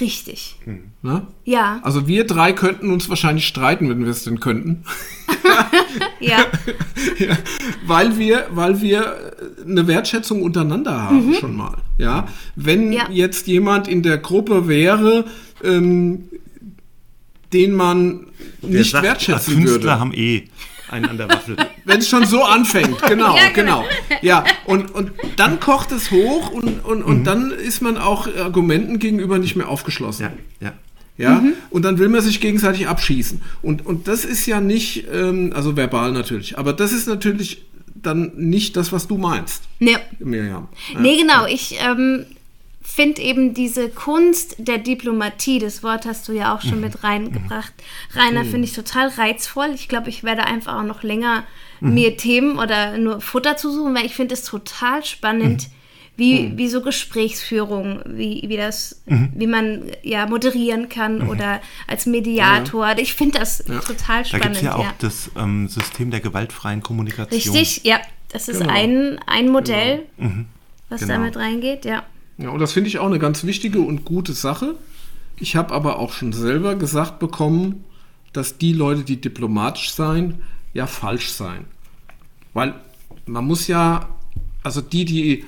Richtig. 0.00 0.56
Hm. 0.64 0.90
Ne? 1.02 1.26
Ja. 1.44 1.80
Also 1.82 2.06
wir 2.06 2.26
drei 2.26 2.52
könnten 2.52 2.90
uns 2.90 3.08
wahrscheinlich 3.08 3.46
streiten, 3.46 3.88
wenn 3.88 4.04
wir 4.04 4.10
es 4.10 4.24
denn 4.24 4.40
könnten. 4.40 4.84
ja. 6.20 6.38
ja. 7.18 7.36
Weil 7.86 8.18
wir, 8.18 8.46
weil 8.50 8.80
wir 8.80 9.32
eine 9.66 9.86
Wertschätzung 9.86 10.42
untereinander 10.42 11.02
haben 11.02 11.28
mhm. 11.28 11.34
schon 11.34 11.56
mal. 11.56 11.76
Ja. 11.98 12.26
Wenn 12.56 12.92
ja. 12.92 13.08
jetzt 13.10 13.46
jemand 13.46 13.88
in 13.88 14.02
der 14.02 14.18
Gruppe 14.18 14.68
wäre, 14.68 15.26
ähm, 15.62 16.28
den 17.54 17.72
man 17.72 18.26
Der 18.62 18.80
nicht 18.80 18.90
sagt, 18.90 19.04
wertschätzen 19.04 19.54
Künstler 19.54 19.80
würde. 19.80 20.00
haben 20.00 20.12
eh 20.12 20.48
einen 20.90 21.06
an 21.06 21.16
der 21.16 21.28
Waffel. 21.28 21.56
Wenn 21.84 22.00
es 22.00 22.08
schon 22.08 22.26
so 22.26 22.44
anfängt, 22.44 23.00
genau, 23.08 23.36
ja, 23.36 23.48
genau, 23.54 23.82
genau. 23.82 24.18
Ja, 24.22 24.44
und, 24.66 24.94
und 24.94 25.12
dann 25.36 25.60
kocht 25.60 25.92
es 25.92 26.10
hoch 26.10 26.50
und, 26.50 26.84
und, 26.84 27.02
und 27.02 27.20
mhm. 27.20 27.24
dann 27.24 27.50
ist 27.50 27.80
man 27.80 27.96
auch 27.96 28.28
Argumenten 28.36 28.98
gegenüber 28.98 29.38
nicht 29.38 29.56
mehr 29.56 29.68
aufgeschlossen. 29.68 30.26
Ja, 30.60 30.66
ja. 30.68 30.72
Ja, 31.16 31.36
mhm. 31.36 31.52
und 31.70 31.84
dann 31.84 31.98
will 31.98 32.08
man 32.08 32.22
sich 32.22 32.40
gegenseitig 32.40 32.88
abschießen. 32.88 33.40
Und, 33.62 33.86
und 33.86 34.08
das 34.08 34.24
ist 34.24 34.46
ja 34.46 34.60
nicht, 34.60 35.04
ähm, 35.12 35.52
also 35.54 35.76
verbal 35.76 36.10
natürlich, 36.10 36.58
aber 36.58 36.72
das 36.72 36.92
ist 36.92 37.06
natürlich 37.06 37.62
dann 37.94 38.32
nicht 38.34 38.76
das, 38.76 38.92
was 38.92 39.06
du 39.06 39.16
meinst. 39.16 39.62
Nee. 39.78 39.96
Miriam. 40.18 40.66
Ja. 40.92 41.00
Nee, 41.00 41.16
genau. 41.18 41.46
Ich 41.46 41.76
ähm, 41.80 42.26
finde 42.84 43.22
eben 43.22 43.54
diese 43.54 43.88
Kunst 43.88 44.56
der 44.58 44.78
Diplomatie, 44.78 45.58
das 45.58 45.82
Wort 45.82 46.06
hast 46.06 46.28
du 46.28 46.32
ja 46.32 46.54
auch 46.54 46.60
schon 46.60 46.80
mit 46.80 47.02
reingebracht, 47.02 47.72
Rainer, 48.14 48.44
finde 48.44 48.68
ich 48.68 48.72
total 48.72 49.08
reizvoll. 49.08 49.70
Ich 49.74 49.88
glaube, 49.88 50.10
ich 50.10 50.22
werde 50.22 50.44
einfach 50.44 50.78
auch 50.78 50.84
noch 50.84 51.02
länger 51.02 51.44
mir 51.80 52.16
Themen 52.16 52.58
oder 52.58 52.96
nur 52.98 53.20
Futter 53.20 53.56
zu 53.56 53.70
suchen, 53.70 53.94
weil 53.94 54.06
ich 54.06 54.14
finde 54.14 54.34
es 54.34 54.44
total 54.44 55.04
spannend, 55.04 55.68
wie, 56.16 56.52
wie 56.56 56.68
so 56.68 56.80
Gesprächsführung, 56.80 58.00
wie, 58.06 58.44
wie 58.46 58.56
das, 58.56 59.02
wie 59.06 59.46
man 59.48 59.90
ja 60.02 60.26
moderieren 60.26 60.88
kann 60.88 61.28
oder 61.28 61.60
als 61.88 62.06
Mediator. 62.06 62.94
Ich 62.98 63.14
finde 63.14 63.40
das 63.40 63.58
total 63.64 64.22
Da 64.22 64.24
spannend. 64.24 64.44
gibt 64.44 64.56
es 64.56 64.62
ja 64.62 64.74
auch 64.76 64.92
das 65.00 65.30
ähm, 65.36 65.66
System 65.68 66.10
der 66.12 66.20
gewaltfreien 66.20 66.82
Kommunikation. 66.82 67.56
Richtig, 67.56 67.84
ja. 67.84 67.98
Das 68.30 68.48
ist 68.48 68.60
Genau. 68.60 68.72
ein, 68.72 69.18
ein 69.26 69.48
Modell, 69.48 70.02
was 70.88 71.00
Genau. 71.00 71.14
damit 71.14 71.36
reingeht, 71.36 71.84
ja. 71.84 72.04
Ja, 72.38 72.50
und 72.50 72.60
das 72.60 72.72
finde 72.72 72.88
ich 72.88 72.98
auch 72.98 73.06
eine 73.06 73.18
ganz 73.18 73.44
wichtige 73.44 73.80
und 73.80 74.04
gute 74.04 74.32
Sache. 74.32 74.74
Ich 75.36 75.56
habe 75.56 75.74
aber 75.74 75.98
auch 75.98 76.12
schon 76.12 76.32
selber 76.32 76.74
gesagt 76.74 77.18
bekommen, 77.18 77.84
dass 78.32 78.58
die 78.58 78.72
Leute, 78.72 79.02
die 79.02 79.20
diplomatisch 79.20 79.92
sein, 79.92 80.42
ja 80.72 80.86
falsch 80.86 81.30
sein. 81.30 81.66
Weil 82.52 82.74
man 83.26 83.44
muss 83.44 83.68
ja, 83.68 84.08
also 84.62 84.80
die, 84.80 85.04
die 85.04 85.44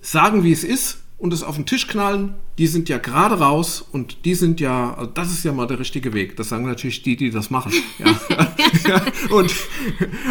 sagen, 0.00 0.44
wie 0.44 0.52
es 0.52 0.64
ist 0.64 1.02
und 1.18 1.32
es 1.32 1.42
auf 1.42 1.56
den 1.56 1.66
Tisch 1.66 1.88
knallen, 1.88 2.34
die 2.58 2.66
sind 2.66 2.88
ja 2.88 2.98
gerade 2.98 3.38
raus 3.38 3.84
und 3.92 4.24
die 4.24 4.34
sind 4.34 4.60
ja, 4.60 4.94
also 4.94 5.10
das 5.12 5.30
ist 5.30 5.44
ja 5.44 5.52
mal 5.52 5.66
der 5.66 5.78
richtige 5.78 6.12
Weg. 6.12 6.36
Das 6.36 6.48
sagen 6.48 6.66
natürlich 6.66 7.02
die, 7.02 7.16
die 7.16 7.30
das 7.30 7.50
machen. 7.50 7.72
Ja. 7.98 8.06
ja, 8.88 9.02
und, 9.30 9.52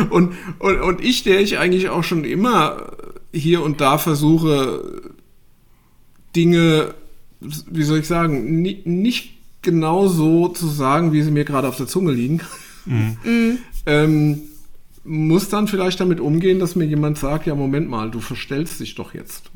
und, 0.10 0.34
und, 0.60 0.82
und 0.82 1.02
ich, 1.02 1.24
der 1.24 1.42
ich 1.42 1.58
eigentlich 1.58 1.90
auch 1.90 2.04
schon 2.04 2.24
immer 2.24 2.92
hier 3.34 3.62
und 3.62 3.82
da 3.82 3.98
versuche, 3.98 5.02
Dinge, 6.36 6.94
wie 7.40 7.84
soll 7.84 8.00
ich 8.00 8.08
sagen, 8.08 8.62
ni- 8.62 8.82
nicht 8.86 9.34
genau 9.62 10.08
so 10.08 10.48
zu 10.50 10.68
sagen, 10.68 11.14
wie 11.14 11.22
sie 11.24 11.32
mir 11.32 11.46
gerade 11.46 11.68
auf 11.68 11.78
der 11.78 11.88
Zunge 11.88 12.12
liegen. 12.12 12.42
ähm, 13.86 14.42
muss 15.04 15.50
dann 15.50 15.68
vielleicht 15.68 16.00
damit 16.00 16.20
umgehen, 16.20 16.60
dass 16.60 16.76
mir 16.76 16.86
jemand 16.86 17.18
sagt, 17.18 17.46
ja, 17.48 17.56
Moment 17.56 17.90
mal, 17.90 18.10
du 18.12 18.20
verstellst 18.20 18.80
dich 18.80 18.96
doch 18.96 19.14
jetzt. 19.14 19.50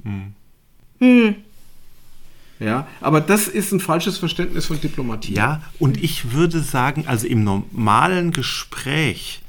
Ja, 2.59 2.87
aber 2.99 3.21
das 3.21 3.47
ist 3.47 3.71
ein 3.71 3.79
falsches 3.79 4.17
Verständnis 4.19 4.67
von 4.67 4.79
Diplomatie. 4.79 5.33
Ja, 5.33 5.63
und 5.79 6.01
ich 6.03 6.31
würde 6.33 6.59
sagen, 6.61 7.05
also 7.07 7.25
im 7.25 7.43
normalen 7.43 8.31
Gespräch, 8.31 9.41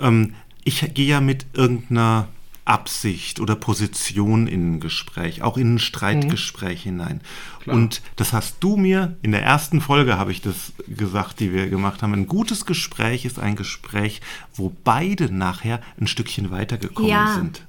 ähm, 0.00 0.34
ich 0.64 0.94
gehe 0.94 1.06
ja 1.08 1.20
mit 1.20 1.46
irgendeiner 1.52 2.28
Absicht 2.68 3.40
oder 3.40 3.56
Position 3.56 4.46
in 4.46 4.74
ein 4.74 4.80
Gespräch, 4.80 5.42
auch 5.42 5.56
in 5.56 5.74
ein 5.74 5.78
Streitgespräch 5.78 6.82
hinein. 6.82 7.20
Und 7.66 8.02
das 8.16 8.32
hast 8.32 8.56
du 8.60 8.76
mir, 8.76 9.16
in 9.22 9.32
der 9.32 9.42
ersten 9.42 9.80
Folge 9.80 10.16
habe 10.18 10.32
ich 10.32 10.40
das 10.40 10.72
gesagt, 10.86 11.40
die 11.40 11.52
wir 11.52 11.68
gemacht 11.68 12.02
haben, 12.02 12.14
ein 12.14 12.26
gutes 12.26 12.64
Gespräch 12.66 13.24
ist 13.24 13.38
ein 13.38 13.56
Gespräch, 13.56 14.20
wo 14.54 14.72
beide 14.84 15.32
nachher 15.34 15.80
ein 16.00 16.06
Stückchen 16.06 16.50
weitergekommen 16.50 17.10
Ja. 17.10 17.34
sind. 17.34 17.62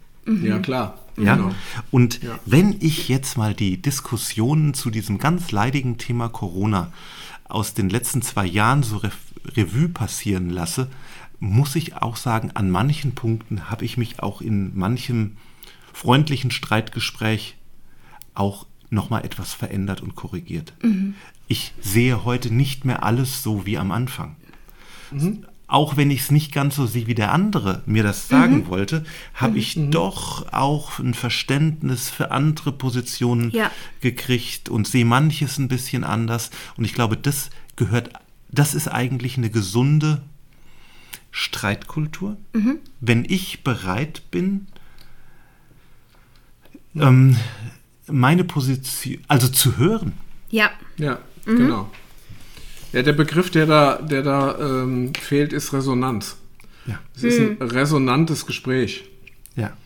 Ja, 0.44 0.60
klar. 0.60 1.00
Ja? 1.18 1.36
Genau. 1.36 1.52
Und 1.92 2.22
Ja. 2.24 2.40
wenn 2.46 2.76
ich 2.80 3.10
jetzt 3.10 3.38
mal 3.38 3.54
die 3.54 3.82
Diskussionen 3.82 4.74
zu 4.74 4.90
diesem 4.90 5.18
ganz 5.18 5.52
leidigen 5.52 5.98
Thema 5.98 6.30
Corona 6.30 6.92
aus 7.48 7.74
den 7.74 7.90
letzten 7.90 8.22
zwei 8.22 8.46
Jahren 8.46 8.84
so 8.84 8.98
Rev 8.98 9.16
Revue 9.56 9.88
passieren 9.90 10.50
lasse, 10.50 10.90
muss 11.40 11.76
ich 11.76 11.96
auch 11.96 12.16
sagen, 12.16 12.52
an 12.54 12.70
manchen 12.70 13.16
Punkten 13.16 13.70
habe 13.70 13.86
ich 13.86 13.98
mich 13.98 14.20
auch 14.22 14.42
in 14.42 14.78
manchem 14.78 15.38
freundlichen 15.94 16.52
Streitgespräch 16.52 17.56
auch 18.34 18.66
nochmal 18.90 19.24
etwas 19.26 19.54
verändert 19.54 20.02
und 20.02 20.16
korrigiert. 20.16 20.74
Ich 21.48 21.74
sehe 21.80 22.26
heute 22.26 22.54
nicht 22.54 22.86
mehr 22.86 23.04
alles 23.04 23.44
so 23.44 23.66
wie 23.66 23.78
am 23.78 23.92
Anfang 23.92 24.36
auch 25.70 25.98
wenn 25.98 26.10
ich 26.10 26.22
es 26.22 26.32
nicht 26.32 26.52
ganz 26.52 26.76
so 26.76 26.88
sehe, 26.88 27.06
wie 27.06 27.14
der 27.16 27.32
andere 27.32 27.84
mir 27.86 28.02
das 28.02 28.28
sagen 28.28 28.68
wollte, 28.68 29.06
habe 29.36 29.60
ich 29.60 29.76
doch 29.92 30.52
auch 30.52 30.98
ein 30.98 31.14
Verständnis 31.14 32.10
für 32.10 32.32
andere 32.32 32.72
Positionen 32.72 33.52
Ja. 33.52 33.72
gekriegt 34.02 34.68
und 34.68 34.88
sehe 34.88 35.06
manches 35.06 35.60
ein 35.60 35.68
bisschen 35.68 36.04
anders. 36.04 36.50
Und 36.76 36.86
ich 36.86 36.94
glaube, 36.94 37.18
das 37.18 37.52
gehört, 37.76 38.10
das 38.52 38.74
ist 38.74 38.88
eigentlich 38.88 39.38
eine 39.38 39.52
gesunde 39.52 40.24
Streitkultur. 41.32 42.38
Wenn 43.02 43.26
ich 43.26 43.64
bereit 43.64 44.24
bin, 44.32 44.68
ähm, 46.96 47.36
meine 48.08 48.44
Position, 48.44 49.20
also 49.28 49.48
zu 49.48 49.78
hören. 49.78 50.14
Ja, 50.50 50.72
Ja, 50.98 51.20
genau. 51.46 51.92
Ja, 52.92 53.04
der 53.04 53.14
Begriff, 53.14 53.52
der 53.52 53.68
da, 53.68 54.02
der 54.02 54.24
da 54.24 54.58
ähm, 54.60 55.14
fehlt, 55.14 55.54
ist 55.54 55.74
Resonanz. 55.74 56.38
Ja. 56.88 57.00
Es 57.16 57.24
ist 57.24 57.40
ein 57.40 57.58
resonantes 57.62 58.46
Gespräch 58.46 59.04
Ja. 59.56 59.78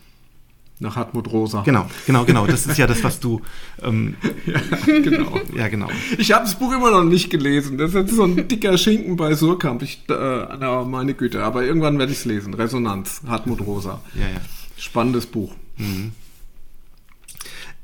Nach 0.80 0.96
Hartmut 0.96 1.30
Rosa. 1.30 1.62
Genau, 1.62 1.88
genau, 2.06 2.24
genau. 2.24 2.46
Das 2.46 2.66
ist 2.66 2.78
ja 2.78 2.86
das, 2.86 3.04
was 3.04 3.20
du. 3.20 3.40
Ähm, 3.82 4.16
genau. 4.86 5.40
ja, 5.56 5.68
genau. 5.68 5.88
Ich 6.18 6.32
habe 6.32 6.44
das 6.44 6.56
Buch 6.56 6.72
immer 6.72 6.90
noch 6.90 7.04
nicht 7.04 7.30
gelesen. 7.30 7.78
Das 7.78 7.90
ist 7.90 7.96
jetzt 7.96 8.14
so 8.14 8.24
ein 8.24 8.48
dicker 8.48 8.76
Schinken 8.76 9.16
bei 9.16 9.34
Surkamp. 9.34 9.82
Ich, 9.82 10.02
äh, 10.08 10.12
na, 10.12 10.84
meine 10.84 11.14
Güte. 11.14 11.44
Aber 11.44 11.64
irgendwann 11.64 11.98
werde 11.98 12.12
ich 12.12 12.18
es 12.18 12.24
lesen. 12.24 12.54
Resonanz, 12.54 13.22
Hartmut 13.26 13.60
Rosa. 13.60 14.00
Ja, 14.14 14.22
ja. 14.22 14.40
Spannendes 14.76 15.26
Buch. 15.26 15.54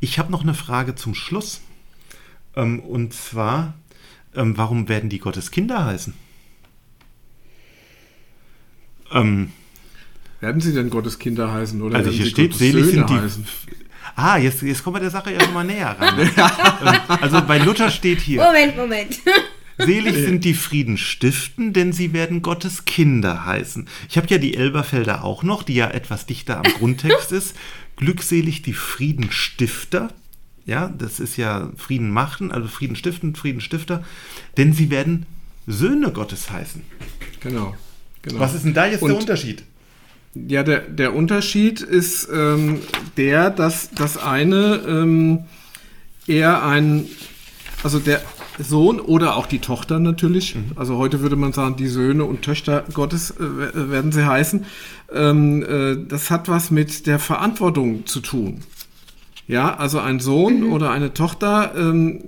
Ich 0.01 0.19
habe 0.19 0.33
noch 0.33 0.43
eine 0.43 0.55
Frage 0.55 0.95
zum 0.95 1.15
Schluss. 1.15 1.61
Ähm, 2.57 2.81
und 2.81 3.15
zwar, 3.15 3.75
ähm, 4.35 4.57
warum 4.57 4.89
werden 4.89 5.11
die 5.11 5.19
Gottes 5.19 5.51
Kinder 5.51 5.85
heißen? 5.85 6.15
Ähm, 9.13 9.53
Werden 10.41 10.61
sie 10.61 10.73
denn 10.73 10.91
Gottes 10.91 11.19
Kinder 11.19 11.53
heißen? 11.53 11.81
Oder 11.83 11.97
also 11.97 12.07
werden 12.07 12.17
hier 12.17 12.25
sie 12.25 12.31
steht, 12.31 12.51
Gottes 12.53 12.59
selig 12.59 12.85
Söhne 12.85 12.91
sind 12.97 13.11
die. 13.11 13.15
heißen? 13.15 13.47
Ah, 14.17 14.37
jetzt, 14.39 14.63
jetzt 14.63 14.83
kommen 14.83 14.97
wir 14.97 15.01
der 15.01 15.11
Sache 15.11 15.33
ja 15.33 15.41
schon 15.41 15.55
mal 15.55 15.65
näher 15.65 15.97
ran. 15.99 16.31
also 17.21 17.43
bei 17.43 17.59
Luther 17.59 17.91
steht 17.91 18.21
hier, 18.21 18.43
Moment, 18.43 18.77
Moment. 18.77 19.21
Selig 19.79 20.15
sind 20.15 20.45
die 20.45 20.53
Frieden 20.53 20.99
stiften, 20.99 21.73
denn 21.73 21.95
sie 21.95 22.13
werden 22.13 22.43
Gottes 22.43 22.85
Kinder 22.85 23.47
heißen. 23.47 23.89
Ich 24.11 24.19
habe 24.19 24.27
ja 24.29 24.37
die 24.37 24.55
Elberfelder 24.55 25.25
auch 25.25 25.43
noch, 25.43 25.63
die 25.63 25.75
ja 25.75 25.91
etwas 25.91 26.27
dichter 26.27 26.59
am 26.59 26.65
Grundtext 26.65 27.33
ist. 27.33 27.57
Glückselig 27.97 28.61
die 28.61 28.75
Friedenstifter. 28.75 30.13
Ja, 30.67 30.89
das 30.89 31.19
ist 31.19 31.39
ja 31.39 31.71
Frieden 31.77 32.11
machen, 32.11 32.53
also 32.53 32.69
Frieden 32.69 32.95
stiften, 32.95 33.35
Friedenstifter. 33.35 34.05
Denn 34.59 34.75
sie 34.75 34.91
werden 34.91 35.25
Söhne 35.67 36.13
Gottes 36.13 36.51
heißen. 36.51 36.83
Genau. 37.41 37.75
genau. 38.21 38.41
Was 38.41 38.55
ist 38.55 38.65
denn 38.65 38.75
da 38.75 38.87
jetzt 38.87 39.01
der 39.01 39.15
Und- 39.15 39.21
Unterschied? 39.21 39.65
Ja, 40.35 40.63
der, 40.63 40.81
der 40.81 41.15
Unterschied 41.15 41.81
ist 41.81 42.29
ähm, 42.33 42.79
der, 43.17 43.51
dass 43.51 43.91
das 43.91 44.17
eine 44.17 44.81
ähm, 44.87 45.41
eher 46.29 46.65
ein, 46.65 47.07
also 47.83 47.99
der 47.99 48.23
Sohn 48.59 49.01
oder 49.01 49.37
auch 49.37 49.47
die 49.47 49.59
Tochter 49.59 49.99
natürlich, 49.99 50.55
also 50.77 50.99
heute 50.99 51.21
würde 51.21 51.35
man 51.35 51.53
sagen, 51.53 51.75
die 51.77 51.89
Söhne 51.89 52.25
und 52.25 52.43
Töchter 52.43 52.85
Gottes 52.93 53.33
äh, 53.33 53.39
we- 53.41 53.91
werden 53.91 54.13
sie 54.13 54.25
heißen, 54.25 54.67
ähm, 55.13 55.63
äh, 55.65 55.97
das 56.07 56.31
hat 56.31 56.49
was 56.49 56.71
mit 56.71 57.07
der 57.09 57.19
Verantwortung 57.19 58.07
zu 58.07 58.21
tun. 58.21 58.61
Ja, 59.49 59.75
also 59.75 59.99
ein 59.99 60.21
Sohn 60.21 60.63
oder 60.63 60.93
eine 60.93 61.13
Tochter 61.13 61.73
ähm, 61.77 62.21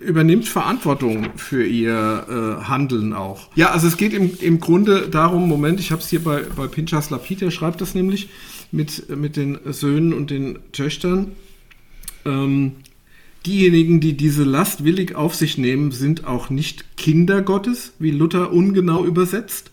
übernimmt 0.00 0.48
Verantwortung 0.48 1.30
für 1.36 1.64
ihr 1.64 2.26
äh, 2.28 2.64
Handeln 2.64 3.12
auch. 3.12 3.48
Ja, 3.56 3.70
also 3.70 3.86
es 3.86 3.96
geht 3.96 4.12
im, 4.12 4.30
im 4.40 4.60
Grunde 4.60 5.08
darum, 5.08 5.48
Moment, 5.48 5.80
ich 5.80 5.90
habe 5.90 6.00
es 6.00 6.08
hier 6.08 6.22
bei, 6.22 6.42
bei 6.56 6.66
Pinchas 6.66 7.10
Lapid, 7.10 7.40
der 7.40 7.50
schreibt 7.50 7.80
das 7.80 7.94
nämlich 7.94 8.28
mit, 8.70 9.08
mit 9.16 9.36
den 9.36 9.58
Söhnen 9.66 10.12
und 10.12 10.30
den 10.30 10.58
Töchtern. 10.72 11.32
Ähm, 12.24 12.72
diejenigen, 13.44 14.00
die 14.00 14.16
diese 14.16 14.44
Last 14.44 14.84
willig 14.84 15.14
auf 15.14 15.34
sich 15.34 15.58
nehmen, 15.58 15.90
sind 15.90 16.26
auch 16.26 16.50
nicht 16.50 16.96
Kinder 16.96 17.42
Gottes, 17.42 17.92
wie 17.98 18.10
Luther 18.10 18.52
ungenau 18.52 19.04
übersetzt, 19.04 19.72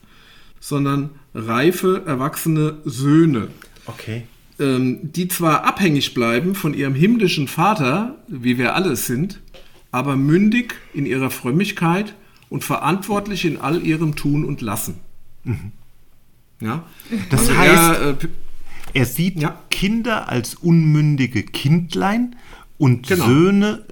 sondern 0.59 1.11
reife, 1.34 2.03
erwachsene 2.05 2.78
Söhne 2.86 3.49
Okay. 3.86 4.23
ähm, 4.59 4.99
die 5.03 5.28
zwar 5.28 5.65
abhängig 5.65 6.13
bleiben 6.13 6.55
von 6.55 6.73
ihrem 6.73 6.95
himmlischen 6.95 7.47
Vater, 7.47 8.15
wie 8.28 8.57
wir 8.57 8.73
alle 8.76 8.95
sind, 8.95 9.39
aber 9.95 10.17
mündig 10.17 10.75
in 10.93 11.05
ihrer 11.05 11.29
Frömmigkeit 11.29 12.15
und 12.49 12.63
verantwortlich 12.65 13.45
in 13.45 13.61
all 13.61 13.81
ihrem 13.81 14.15
Tun 14.17 14.43
und 14.43 14.59
Lassen. 14.61 14.95
Ja? 16.59 16.83
Das 17.29 17.41
Also 17.49 17.57
heißt, 17.57 18.01
er, 18.01 18.09
äh, 18.09 18.27
Er 18.93 19.05
sieht 19.05 19.39
Ja. 19.41 19.59
Kinder 19.69 20.29
als 20.29 20.55
unmündige 20.55 21.43
Kindlein 21.43 22.35
und 22.77 23.07
Genau. 23.07 23.25
Söhne 23.25 23.85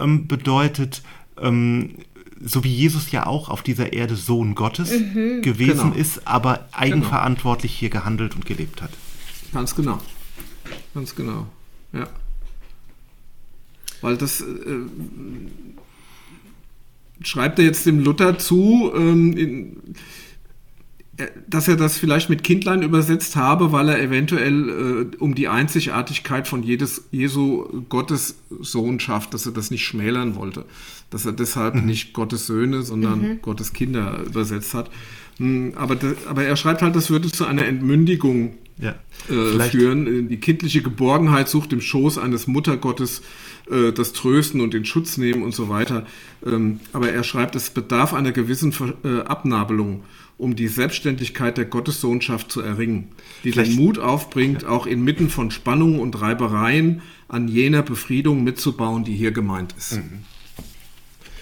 ähm, 0.00 0.26
bedeutet, 0.26 1.02
ähm, 1.40 1.96
so 2.40 2.62
wie 2.64 2.72
Jesus 2.74 3.10
ja 3.12 3.26
auch 3.26 3.48
auf 3.48 3.62
dieser 3.62 3.92
Erde 3.92 4.14
Sohn 4.16 4.54
Gottes 4.54 4.90
gewesen 4.90 5.90
Genau. 5.92 5.94
ist, 5.94 6.26
aber 6.26 6.68
eigenverantwortlich 6.72 7.72
hier 7.72 7.90
gehandelt 7.90 8.34
und 8.36 8.46
gelebt 8.46 8.80
hat. 8.82 8.90
ganz 9.52 9.74
genau. 9.74 9.98
Ganz 10.94 11.14
genau. 11.16 11.46
Ja. 11.92 12.06
Weil 14.00 14.16
das 14.16 14.40
äh, 14.40 14.44
schreibt 17.20 17.58
er 17.58 17.64
jetzt 17.64 17.86
dem 17.86 18.00
Luther 18.00 18.38
zu, 18.38 18.92
ähm, 18.94 19.36
in, 19.36 19.76
dass 21.48 21.66
er 21.66 21.76
das 21.76 21.98
vielleicht 21.98 22.30
mit 22.30 22.44
Kindlein 22.44 22.82
übersetzt 22.82 23.34
habe, 23.34 23.72
weil 23.72 23.88
er 23.88 24.00
eventuell 24.00 25.08
äh, 25.12 25.16
um 25.16 25.34
die 25.34 25.48
Einzigartigkeit 25.48 26.46
von 26.46 26.62
jedes, 26.62 27.08
Jesu 27.10 27.84
Gottes 27.88 28.36
Sohnschaft, 28.60 29.34
dass 29.34 29.44
er 29.44 29.52
das 29.52 29.72
nicht 29.72 29.84
schmälern 29.84 30.36
wollte. 30.36 30.64
Dass 31.10 31.26
er 31.26 31.32
deshalb 31.32 31.74
mhm. 31.74 31.86
nicht 31.86 32.12
Gottes 32.12 32.46
Söhne, 32.46 32.82
sondern 32.82 33.20
mhm. 33.20 33.42
Gottes 33.42 33.72
Kinder 33.72 34.20
übersetzt 34.26 34.74
hat. 34.74 34.90
Hm, 35.38 35.72
aber, 35.74 35.96
aber 36.28 36.44
er 36.44 36.56
schreibt 36.56 36.82
halt, 36.82 36.94
das 36.94 37.10
würde 37.10 37.30
zu 37.32 37.46
einer 37.46 37.66
Entmündigung 37.66 38.54
ja, 38.78 38.94
äh, 39.28 39.58
führen. 39.70 40.28
Die 40.28 40.38
kindliche 40.38 40.82
Geborgenheit 40.82 41.48
sucht 41.48 41.72
im 41.72 41.80
Schoß 41.80 42.18
eines 42.18 42.46
Muttergottes 42.46 43.22
äh, 43.70 43.92
das 43.92 44.12
Trösten 44.12 44.60
und 44.60 44.74
den 44.74 44.84
Schutz 44.84 45.16
nehmen 45.16 45.42
und 45.42 45.54
so 45.54 45.68
weiter. 45.68 46.06
Ähm, 46.44 46.80
aber 46.92 47.10
er 47.10 47.24
schreibt, 47.24 47.56
es 47.56 47.70
bedarf 47.70 48.14
einer 48.14 48.32
gewissen 48.32 48.74
äh, 49.04 49.20
Abnabelung 49.20 50.02
um 50.38 50.54
die 50.54 50.68
Selbstständigkeit 50.68 51.58
der 51.58 51.64
Gottessohnschaft 51.64 52.50
zu 52.50 52.60
erringen, 52.60 53.08
die 53.42 53.52
Vielleicht. 53.52 53.72
den 53.72 53.76
Mut 53.76 53.98
aufbringt, 53.98 54.64
auch 54.64 54.86
inmitten 54.86 55.30
von 55.30 55.50
Spannungen 55.50 55.98
und 55.98 56.20
Reibereien 56.20 57.02
an 57.26 57.48
jener 57.48 57.82
Befriedung 57.82 58.44
mitzubauen, 58.44 59.04
die 59.04 59.16
hier 59.16 59.32
gemeint 59.32 59.74
ist. 59.76 59.96
Mhm. 59.96 60.22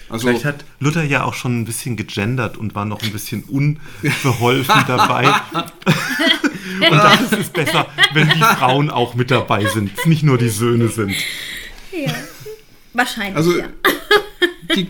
Also, 0.09 0.27
Vielleicht 0.27 0.45
hat 0.45 0.65
Luther 0.79 1.03
ja 1.03 1.25
auch 1.25 1.33
schon 1.33 1.59
ein 1.59 1.65
bisschen 1.65 1.97
gegendert 1.97 2.57
und 2.57 2.75
war 2.75 2.85
noch 2.85 3.01
ein 3.03 3.11
bisschen 3.11 3.43
unbeholfen 3.43 4.83
dabei. 4.87 5.27
und 5.53 6.97
das 6.97 7.21
ist 7.21 7.33
es 7.33 7.49
besser, 7.49 7.87
wenn 8.13 8.29
die 8.29 8.39
Frauen 8.39 8.89
auch 8.89 9.15
mit 9.15 9.31
dabei 9.31 9.65
sind, 9.65 9.91
nicht 10.07 10.23
nur 10.23 10.37
die 10.37 10.49
Söhne 10.49 10.87
sind. 10.87 11.13
Ja, 12.05 12.13
wahrscheinlich. 12.93 13.35
Also, 13.35 13.57
ja. 13.57 13.67
die, 14.75 14.87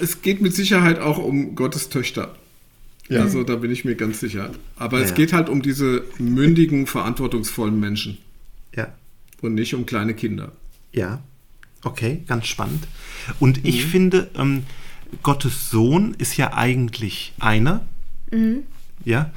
es 0.00 0.22
geht 0.22 0.40
mit 0.40 0.54
Sicherheit 0.54 0.98
auch 0.98 1.18
um 1.18 1.54
Gottes 1.54 1.88
Töchter. 1.88 2.36
Ja. 3.08 3.20
Also 3.20 3.42
da 3.42 3.56
bin 3.56 3.70
ich 3.70 3.84
mir 3.84 3.94
ganz 3.94 4.20
sicher. 4.20 4.50
Aber 4.76 4.98
ja, 4.98 5.04
es 5.04 5.14
geht 5.14 5.32
halt 5.32 5.48
um 5.48 5.60
diese 5.60 6.04
mündigen, 6.18 6.86
verantwortungsvollen 6.86 7.78
Menschen. 7.78 8.18
Ja. 8.74 8.94
Und 9.40 9.54
nicht 9.54 9.74
um 9.74 9.86
kleine 9.86 10.14
Kinder. 10.14 10.52
Ja. 10.92 11.22
Okay, 11.84 12.22
ganz 12.26 12.46
spannend. 12.46 12.86
Und 13.40 13.66
ich 13.66 13.84
mhm. 13.84 13.90
finde, 13.90 14.30
ähm, 14.36 14.62
Gottes 15.22 15.68
Sohn 15.70 16.14
ist 16.16 16.36
ja 16.36 16.54
eigentlich 16.54 17.32
einer. 17.38 17.84
Mhm. 18.30 18.60
Ja. 19.04 19.32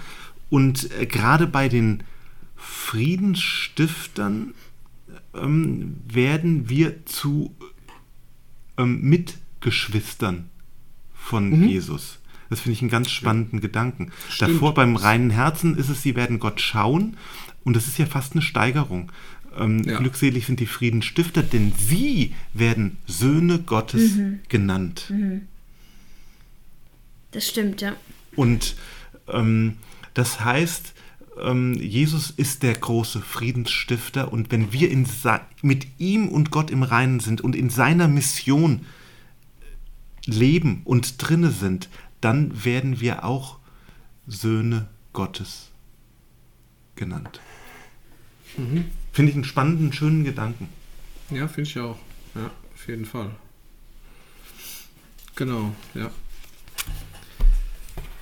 Und 0.50 0.90
äh, 1.00 1.06
gerade 1.06 1.48
bei 1.48 1.68
den 1.70 2.04
Friedensstiftern 2.56 4.54
ähm, 5.42 5.98
werden 6.08 6.70
wir 6.70 7.06
zu 7.06 7.56
ähm, 8.78 9.02
Mitgeschwistern 9.02 10.50
von 11.14 11.50
mhm. 11.50 11.68
Jesus. 11.68 12.20
Das 12.50 12.62
finde 12.62 12.74
ich 12.74 12.82
einen 12.82 12.92
ganz 12.92 13.10
spannenden 13.10 13.60
ja. 13.60 13.62
Gedanken. 13.64 14.12
Stimmt. 14.30 14.54
Davor 14.54 14.74
beim 14.74 14.96
reinen 14.96 15.32
Herzen 15.32 15.76
ist 15.78 15.90
es, 15.90 16.04
sie 16.04 16.16
werden 16.16 16.40
Gott 16.40 16.62
schauen 16.62 17.18
und 17.64 17.76
das 17.76 17.88
ist 17.88 17.98
ja 17.98 18.06
fast 18.06 18.34
eine 18.34 18.42
Steigerung. 18.42 19.12
Ähm, 19.58 19.84
ja. 19.84 19.98
Glückselig 19.98 20.46
sind 20.46 20.60
die 20.60 20.66
Friedensstifter, 20.66 21.42
denn 21.42 21.74
sie 21.78 22.34
werden 22.54 22.98
Söhne 23.08 23.60
Gottes 23.60 24.16
mhm. 24.16 24.40
genannt. 24.50 25.06
Mhm. 25.10 25.42
Das 27.32 27.48
stimmt, 27.48 27.82
ja. 27.82 27.96
Und 28.36 28.76
ähm, 29.28 29.78
das 30.14 30.40
heißt, 30.42 30.94
Jesus 31.38 32.32
ist 32.32 32.64
der 32.64 32.74
große 32.74 33.22
Friedensstifter 33.22 34.32
und 34.32 34.52
wenn 34.52 34.72
wir 34.72 34.90
in, 34.90 35.06
mit 35.62 35.88
ihm 35.98 36.30
und 36.30 36.50
Gott 36.50 36.72
im 36.72 36.84
Reinen 36.84 37.20
sind 37.20 37.42
und 37.42 37.56
in 37.56 37.70
seiner 37.70 38.08
Mission 38.08 38.86
leben 40.26 40.82
und 40.86 41.16
drinne 41.18 41.52
sind, 41.52 41.90
dann 42.22 42.64
werden 42.64 43.02
wir 43.02 43.26
auch 43.26 43.60
Söhne 44.28 44.88
Gottes 45.14 45.72
genannt. 46.96 47.42
Mhm. 48.58 48.86
Finde 49.12 49.30
ich 49.32 49.36
einen 49.36 49.44
spannenden, 49.44 49.94
schönen 49.94 50.24
Gedanken. 50.24 50.70
Ja, 51.30 51.48
finde 51.48 51.70
ich 51.70 51.80
auch. 51.80 51.98
Ja, 52.34 52.50
auf 52.74 52.88
jeden 52.88 53.06
Fall. 53.06 53.32
Genau, 55.36 55.76
ja. 55.94 56.12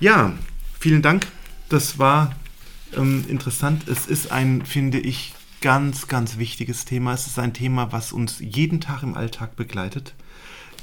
Ja, 0.00 0.32
vielen 0.80 1.02
Dank. 1.02 1.26
Das 1.68 1.98
war 1.98 2.34
ähm, 2.96 3.24
interessant. 3.28 3.88
Es 3.88 4.06
ist 4.06 4.32
ein, 4.32 4.64
finde 4.64 4.98
ich, 4.98 5.34
ganz, 5.60 6.08
ganz 6.08 6.38
wichtiges 6.38 6.84
Thema. 6.84 7.14
Es 7.14 7.26
ist 7.26 7.38
ein 7.38 7.54
Thema, 7.54 7.92
was 7.92 8.12
uns 8.12 8.38
jeden 8.40 8.80
Tag 8.80 9.02
im 9.02 9.14
Alltag 9.14 9.56
begleitet. 9.56 10.14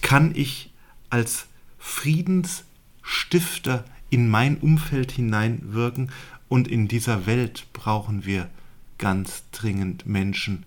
Kann 0.02 0.32
ich 0.36 0.72
als 1.10 1.46
Friedens- 1.78 2.64
Stifter 3.02 3.86
in 4.10 4.30
mein 4.30 4.58
Umfeld 4.58 5.12
hineinwirken 5.12 6.12
und 6.48 6.68
in 6.68 6.88
dieser 6.88 7.26
Welt 7.26 7.68
brauchen 7.74 8.26
wir 8.26 8.50
ganz 8.98 9.44
dringend 9.52 10.06
Menschen, 10.06 10.66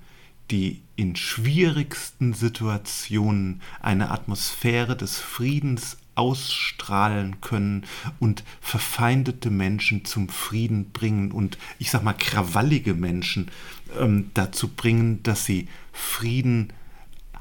die 0.51 0.83
in 0.97 1.17
schwierigsten 1.17 2.35
Situationen 2.35 3.63
eine 3.81 4.11
Atmosphäre 4.11 4.97
des 4.97 5.19
Friedens 5.19 5.97
ausstrahlen 6.15 7.41
können 7.41 7.85
und 8.21 8.45
verfeindete 8.61 9.51
Menschen 9.51 10.05
zum 10.05 10.29
Frieden 10.29 10.91
bringen 10.91 11.33
und 11.33 11.59
ich 11.79 11.91
sag 11.91 12.03
mal 12.03 12.13
krawallige 12.13 12.95
Menschen 12.95 13.51
ähm, 13.99 14.31
dazu 14.35 14.69
bringen, 14.69 15.23
dass 15.23 15.45
sie 15.45 15.69
Frieden 15.93 16.73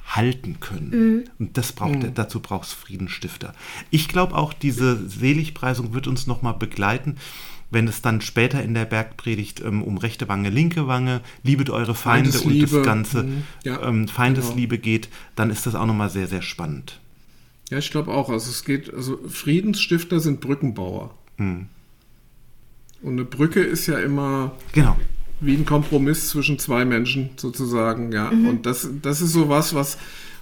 halten 0.05 0.59
können. 0.59 0.89
Mhm. 0.89 1.23
Und 1.39 1.57
das 1.57 1.71
braucht, 1.71 2.03
mhm. 2.03 2.13
dazu 2.13 2.39
braucht 2.39 2.67
es 2.67 2.73
Friedensstifter. 2.73 3.53
Ich 3.89 4.07
glaube 4.07 4.35
auch, 4.35 4.53
diese 4.53 5.07
Seligpreisung 5.07 5.93
wird 5.93 6.07
uns 6.07 6.27
nochmal 6.27 6.53
begleiten, 6.53 7.15
wenn 7.71 7.87
es 7.87 8.01
dann 8.01 8.21
später 8.21 8.61
in 8.61 8.75
der 8.75 8.85
Bergpredigt 8.85 9.61
ähm, 9.61 9.81
um 9.81 9.97
rechte 9.97 10.27
Wange, 10.27 10.49
linke 10.49 10.87
Wange, 10.87 11.21
liebet 11.41 11.69
eure 11.71 11.95
Feinde 11.95 12.39
und 12.41 12.61
das 12.61 12.83
ganze 12.83 13.23
mhm. 13.23 13.43
ja, 13.63 13.81
ähm, 13.81 14.07
Feindesliebe 14.07 14.77
genau. 14.77 14.83
geht, 14.83 15.09
dann 15.35 15.49
ist 15.49 15.65
das 15.65 15.73
auch 15.73 15.87
nochmal 15.87 16.09
sehr, 16.09 16.27
sehr 16.27 16.43
spannend. 16.43 16.99
Ja, 17.73 17.79
ich 17.79 17.89
glaube 17.89 18.11
auch. 18.11 18.29
Also 18.29 18.51
es 18.51 18.63
geht, 18.63 18.93
also 18.93 19.17
Friedensstifter 19.27 20.19
sind 20.19 20.41
Brückenbauer. 20.41 21.17
Mhm. 21.37 21.65
Und 23.01 23.13
eine 23.13 23.25
Brücke 23.25 23.61
ist 23.61 23.87
ja 23.87 23.97
immer 23.97 24.51
genau 24.73 24.95
wie 25.39 25.55
ein 25.55 25.65
Kompromiss 25.65 26.29
zwischen 26.29 26.59
zwei 26.59 26.85
Menschen 26.85 27.31
sozusagen, 27.35 28.11
ja. 28.11 28.29
Mhm. 28.29 28.47
Und 28.47 28.65
das, 28.67 28.87
das 29.01 29.21
ist 29.21 29.33
so 29.33 29.49
was, 29.49 29.73
was, 29.73 29.97